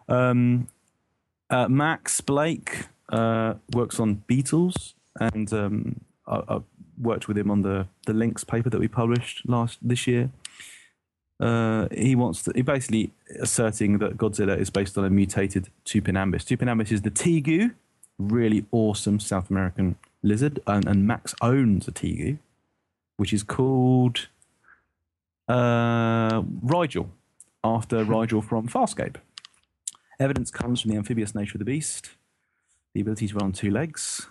[0.07, 0.68] Um,
[1.49, 6.60] uh, Max Blake uh, works on beetles, and um, I, I
[7.00, 10.30] worked with him on the the links paper that we published last this year.
[11.40, 12.52] Uh, he wants to.
[12.56, 16.46] He basically asserting that Godzilla is based on a mutated Tupinambis.
[16.46, 17.74] Tupinambis is the tegu,
[18.18, 22.38] really awesome South American lizard, and, and Max owns a tegu,
[23.18, 24.28] which is called
[25.50, 27.10] uh, Rigel,
[27.64, 29.18] after Rygel from Farscape.
[30.20, 32.12] Evidence comes from the amphibious nature of the beast,
[32.94, 34.28] the ability to run on two legs,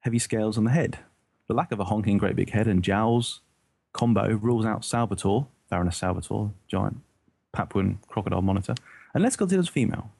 [0.00, 1.00] heavy scales on the head,
[1.48, 3.40] the lack of a honking great big head and jowls
[3.94, 6.98] combo rules out Salvadori, Varanus salvadorii, giant
[7.56, 8.74] Papuan crocodile monitor,
[9.14, 10.10] unless Godzilla's female.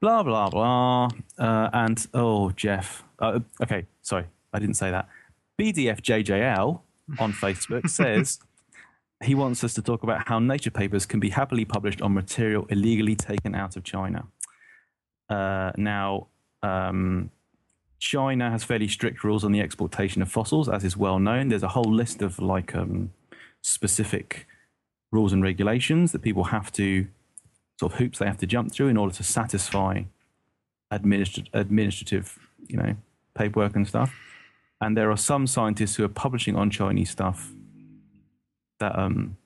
[0.00, 1.10] Blah, blah, blah.
[1.38, 3.04] Uh, and, oh, Jeff.
[3.18, 4.24] Uh, okay, sorry,
[4.54, 5.08] I didn't say that.
[5.60, 6.80] BDFJJL
[7.18, 8.38] on Facebook says
[9.22, 12.64] he wants us to talk about how nature papers can be happily published on material
[12.70, 14.26] illegally taken out of China.
[15.28, 16.28] Uh, now,
[16.62, 17.30] um,
[18.00, 21.48] China has fairly strict rules on the exportation of fossils, as is well known.
[21.48, 23.12] There's a whole list of like um,
[23.60, 24.46] specific
[25.12, 27.06] rules and regulations that people have to
[27.78, 30.02] sort of hoops they have to jump through in order to satisfy
[30.90, 32.96] administrat- administrative, you know,
[33.34, 34.14] paperwork and stuff.
[34.80, 37.52] And there are some scientists who are publishing on Chinese stuff
[38.78, 39.36] that, um,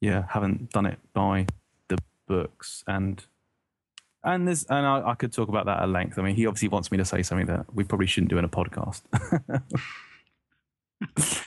[0.00, 1.46] yeah, haven't done it by
[1.88, 3.22] the books and
[4.26, 6.18] and there's and I, I could talk about that at length.
[6.18, 8.44] I mean, he obviously wants me to say something that we probably shouldn't do in
[8.44, 9.02] a podcast.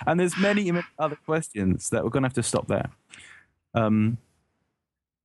[0.08, 2.90] and there's many other questions that we're going to have to stop there.
[3.76, 4.18] Um,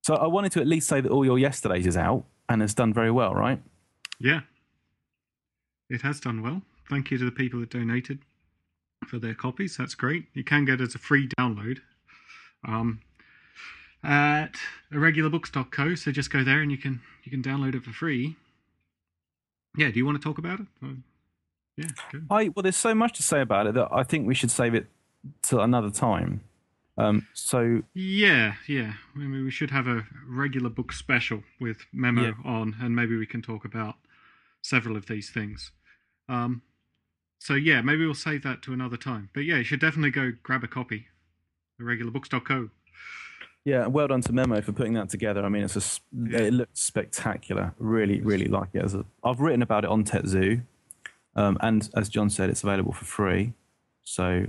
[0.03, 2.73] so I wanted to at least say that all your yesterdays is out and has
[2.73, 3.61] done very well, right?
[4.19, 4.41] Yeah.
[5.89, 6.61] It has done well.
[6.89, 8.19] Thank you to the people that donated
[9.07, 9.77] for their copies.
[9.77, 10.25] That's great.
[10.33, 11.79] You can get it as a free download
[12.67, 13.01] um,
[14.05, 14.55] at
[14.93, 15.95] irregularbooks.co.
[15.95, 18.35] So just go there and you can you can download it for free.
[19.77, 19.89] Yeah.
[19.91, 20.67] Do you want to talk about it?
[21.77, 21.85] Yeah.
[22.11, 22.27] Good.
[22.29, 24.73] I well, there's so much to say about it that I think we should save
[24.73, 24.87] it
[25.41, 26.41] till another time.
[26.97, 28.93] Um, so Yeah, yeah.
[29.15, 32.33] I mean, we should have a regular book special with Memo Yeah.
[32.45, 33.95] on, and maybe we can talk about
[34.61, 35.71] several of these things.
[36.29, 36.61] Um,
[37.39, 39.29] so yeah, maybe we'll save that to another time.
[39.33, 41.07] But yeah, you should definitely go grab a copy.
[41.81, 42.69] Irregularbooks.co.
[43.65, 45.43] Yeah, well done to Memo for putting that together.
[45.43, 47.73] I mean, it's a, it looks spectacular.
[47.79, 48.83] Really, really like it.
[48.85, 50.61] As a, I've written about it on TetZoo,
[51.35, 53.53] um, and as John said, it's available for free.
[54.03, 54.45] So,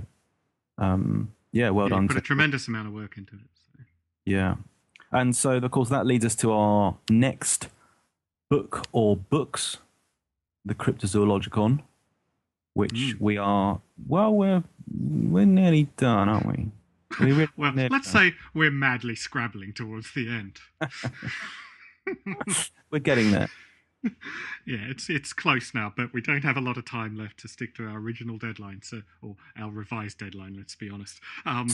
[0.77, 2.07] um, yeah, well Yeah, you done.
[2.09, 3.41] put a tremendous amount of work into it.
[3.55, 3.83] So.
[4.25, 4.55] yeah,
[5.11, 7.69] and so of course that leads us to our next
[8.51, 9.79] book or books,
[10.63, 11.81] the Cryptozoologicon,
[12.75, 13.19] which Mm.
[13.19, 13.81] we are.
[14.07, 14.63] Well, we're
[14.95, 16.67] we're nearly done, aren't we?
[17.19, 20.59] We Well, let's say we're madly scrabbling towards the end.
[22.91, 23.49] we're getting there.
[24.03, 27.47] yeah, it's it's close now, but we don't have a lot of time left to
[27.47, 30.55] stick to our original deadline, so or our revised deadline.
[30.55, 31.19] Let's be honest.
[31.45, 31.69] Um,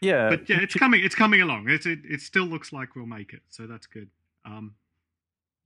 [0.00, 1.04] Yeah, but yeah, it's coming.
[1.04, 1.68] It's coming along.
[1.68, 4.08] It, it it still looks like we'll make it, so that's good.
[4.44, 4.74] Um,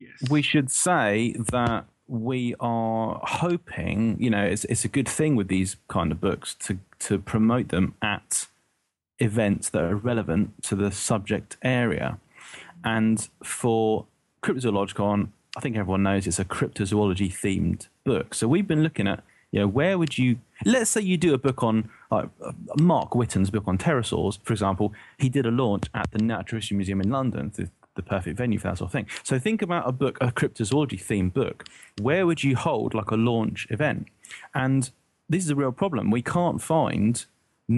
[0.01, 5.36] yes, we should say that we are hoping, you know, it's it's a good thing
[5.36, 8.47] with these kind of books to to promote them at
[9.23, 12.19] events that are relevant to the subject area.
[12.85, 14.07] And for
[14.43, 18.35] Cryptozoologicon, I think everyone knows it's a cryptozoology themed book.
[18.35, 19.23] So we've been looking at,
[19.53, 22.27] you know, where would you, let's say you do a book on, uh,
[22.81, 26.77] Mark Witton's book on pterosaurs, for example, he did a launch at the Natural History
[26.77, 29.07] Museum in London, the, the perfect venue for that sort of thing.
[29.23, 31.69] So think about a book, a cryptozoology themed book.
[32.01, 34.09] Where would you hold like a launch event?
[34.55, 34.90] And
[35.28, 36.11] this is a real problem.
[36.11, 37.24] We can't find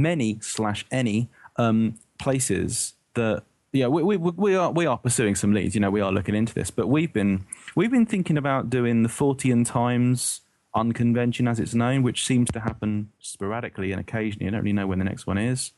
[0.02, 3.42] many slash any um, places that
[3.72, 5.74] yeah we, we we are we are pursuing some leads.
[5.74, 7.44] You know, we are looking into this, but we've been
[7.76, 10.40] we've been thinking about doing the Fortean Times
[10.74, 14.48] unconvention as it's known, which seems to happen sporadically and occasionally.
[14.48, 15.72] I don't really know when the next one is.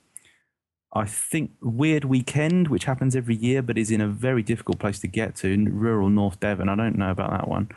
[0.95, 4.99] I think Weird Weekend, which happens every year but is in a very difficult place
[5.01, 6.71] to get to, in rural North Devon.
[6.71, 7.69] I don't know about that one.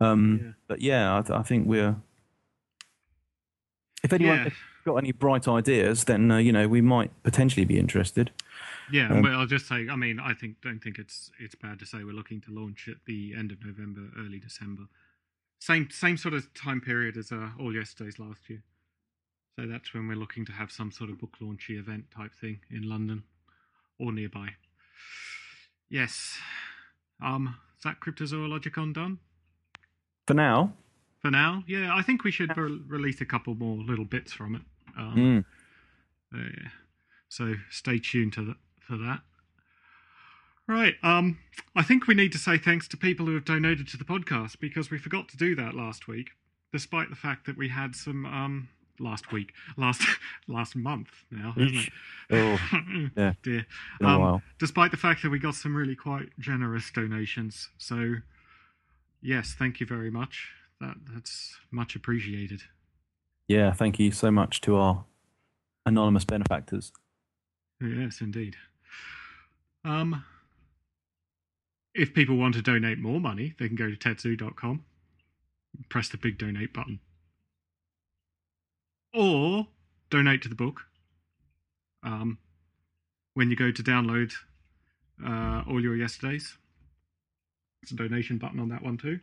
[0.00, 0.52] Um, Yeah.
[0.66, 1.94] But yeah, I, th- I think we're.
[4.02, 4.42] If anyone Yeah.
[4.44, 4.52] has
[4.86, 8.30] got any bright ideas, then uh, you know we might potentially be interested.
[8.90, 11.78] Yeah, Um, but I'll just say, I mean, I think don't think it's it's bad
[11.80, 14.84] to say we're looking to launch at the end of November, early December.
[15.58, 18.62] Same same sort of time period as uh, all yesterday's last year.
[19.58, 22.60] So that's when we're looking to have some sort of book launchy event type thing
[22.70, 23.24] in London
[23.98, 24.50] or nearby.
[25.88, 26.36] Yes.
[27.22, 29.18] Um, is that Cryptozoologicon done
[30.26, 30.74] For now,
[31.22, 31.64] for now?
[31.66, 34.62] Yeah, I think we should re- release a couple more little bits from it.
[34.96, 35.44] Um,
[36.34, 36.68] mm, uh,
[37.28, 39.20] so stay tuned to that for that.
[40.68, 40.94] Right.
[41.02, 41.38] Um,
[41.76, 44.58] I think we need to say thanks to people who have donated to the podcast
[44.58, 46.30] because we forgot to do that last week,
[46.72, 48.68] despite the fact that we had some um
[48.98, 50.02] last week, last
[50.48, 51.92] last month now, isn't it?
[52.30, 53.34] oh, yeah.
[53.42, 53.66] dear.
[54.00, 54.42] Um.
[54.58, 58.16] Despite the fact that we got some really quite generous donations, so
[59.22, 60.50] yes, thank you very much.
[60.80, 62.62] That that's much appreciated.
[63.48, 65.04] Yeah, thank you so much to our
[65.84, 66.92] anonymous benefactors.
[67.80, 68.56] Yes, indeed.
[69.84, 70.24] Um,
[71.94, 74.84] if people want to donate more money, they can go to tetzoo.com,
[75.88, 77.00] press the big donate button,
[79.14, 79.68] or
[80.10, 80.82] donate to the book.
[82.02, 82.38] Um,
[83.34, 84.32] when you go to download
[85.24, 86.56] uh, all your yesterdays,
[87.82, 89.20] there's a donation button on that one too.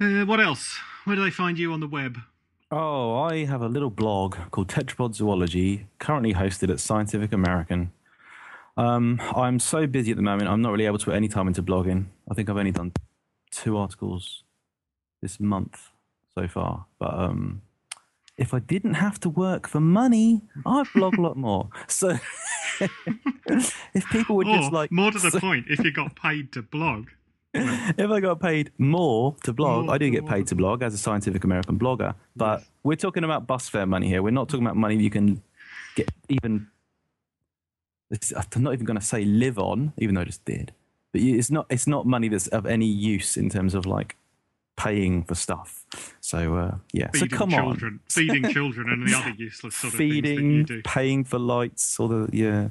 [0.00, 0.78] Uh, what else?
[1.04, 2.18] Where do they find you on the web?
[2.70, 7.92] Oh, I have a little blog called Tetrapod Zoology, currently hosted at Scientific American.
[8.76, 11.46] Um, I'm so busy at the moment, I'm not really able to put any time
[11.46, 12.06] into blogging.
[12.28, 12.92] I think I've only done
[13.50, 14.42] two articles
[15.22, 15.90] this month
[16.34, 16.86] so far.
[16.98, 17.62] But um,
[18.36, 21.68] if I didn't have to work for money, I'd blog a lot more.
[21.88, 22.18] So
[22.80, 24.90] if people would or just like.
[24.90, 27.06] more to the so- point, if you got paid to blog,
[27.98, 30.98] if I got paid more to blog, I do get paid to blog as a
[30.98, 32.14] Scientific American blogger.
[32.34, 32.68] But Yes.
[32.84, 34.22] we're talking about bus fare money here.
[34.22, 35.42] We're not talking about money you can
[35.94, 36.68] get even.
[38.10, 40.72] I'm not even going to say live on, even though I just did.
[41.12, 41.66] But it's not.
[41.70, 44.16] It's not money that's of any use in terms of like
[44.76, 45.84] paying for stuff.
[46.20, 47.10] So uh, yeah.
[47.12, 50.28] feeding so come children, feeding children, and the other useless on, sort of things that
[50.28, 50.82] you feeding, do.
[50.84, 52.68] paying for lights, all the yeah.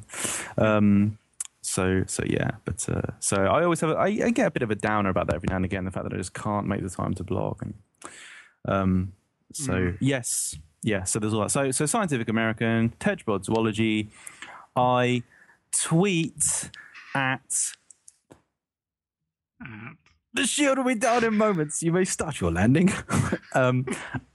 [0.57, 1.17] Um,
[1.65, 4.63] so so yeah, but uh, so I always have a, I, I get a bit
[4.63, 5.85] of a downer about that every now and again.
[5.85, 7.73] The fact that I just can't make the time to blog and
[8.67, 9.13] um,
[9.53, 9.97] so Mm.
[9.99, 11.03] yes, yeah.
[11.03, 11.51] So there's all that.
[11.51, 14.09] So so Scientific American, Tetrapod Zoology.
[14.75, 15.23] I
[15.71, 16.69] tweet
[17.13, 17.73] at
[20.33, 21.81] the shield will be down in moments.
[21.81, 22.91] You may start your landing
[23.53, 23.85] um,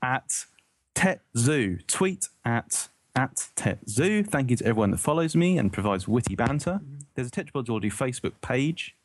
[0.02, 0.46] at
[0.94, 1.86] TetZoo.
[1.86, 4.26] Tweet at at TetZoo.
[4.26, 6.80] Thank you to everyone that follows me and provides witty banter.
[7.20, 8.96] There's a Tetrapod Zoology Facebook page.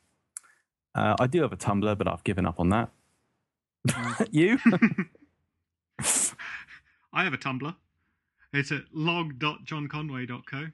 [0.95, 2.89] Uh, I do have a Tumblr, but I've given up on that.
[4.31, 4.57] you?
[7.11, 7.75] I have a Tumblr.
[8.53, 10.67] It's at log.johnconway.co.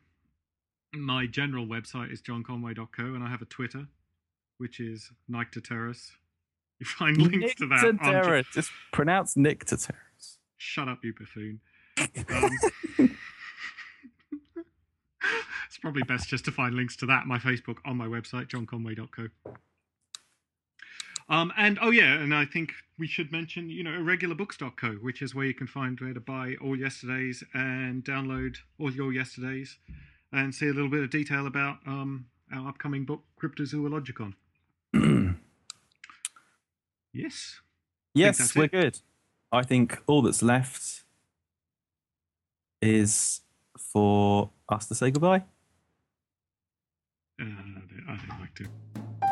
[0.94, 3.88] My general website is johnconway.co, and I have a Twitter,
[4.60, 6.12] which is Nyctoterrus.
[6.78, 7.84] You find links to that.
[7.84, 8.46] Nictoterrus.
[8.54, 10.38] Just pronounce Nictoterrus.
[10.58, 11.60] Shut up, you buffoon.
[13.00, 13.18] Um,
[15.82, 19.28] probably best just to find links to that, my Facebook, on my website, johnconway.co.
[21.30, 25.34] Um, and oh yeah, and I think we should mention, you know, irregularbooks.co, which is
[25.34, 29.78] where you can find where to buy all yesterdays and download all your yesterdays
[30.34, 34.34] and see a little bit of detail about um, our upcoming book, Cryptozoologicon.
[37.14, 37.60] Yes.
[38.14, 38.72] yes, we're it.
[38.72, 39.00] good.
[39.52, 41.04] I think all that's left
[42.82, 43.42] is
[43.78, 45.44] for us to say goodbye.
[47.42, 47.46] Uh,
[48.08, 49.31] I don't- like to.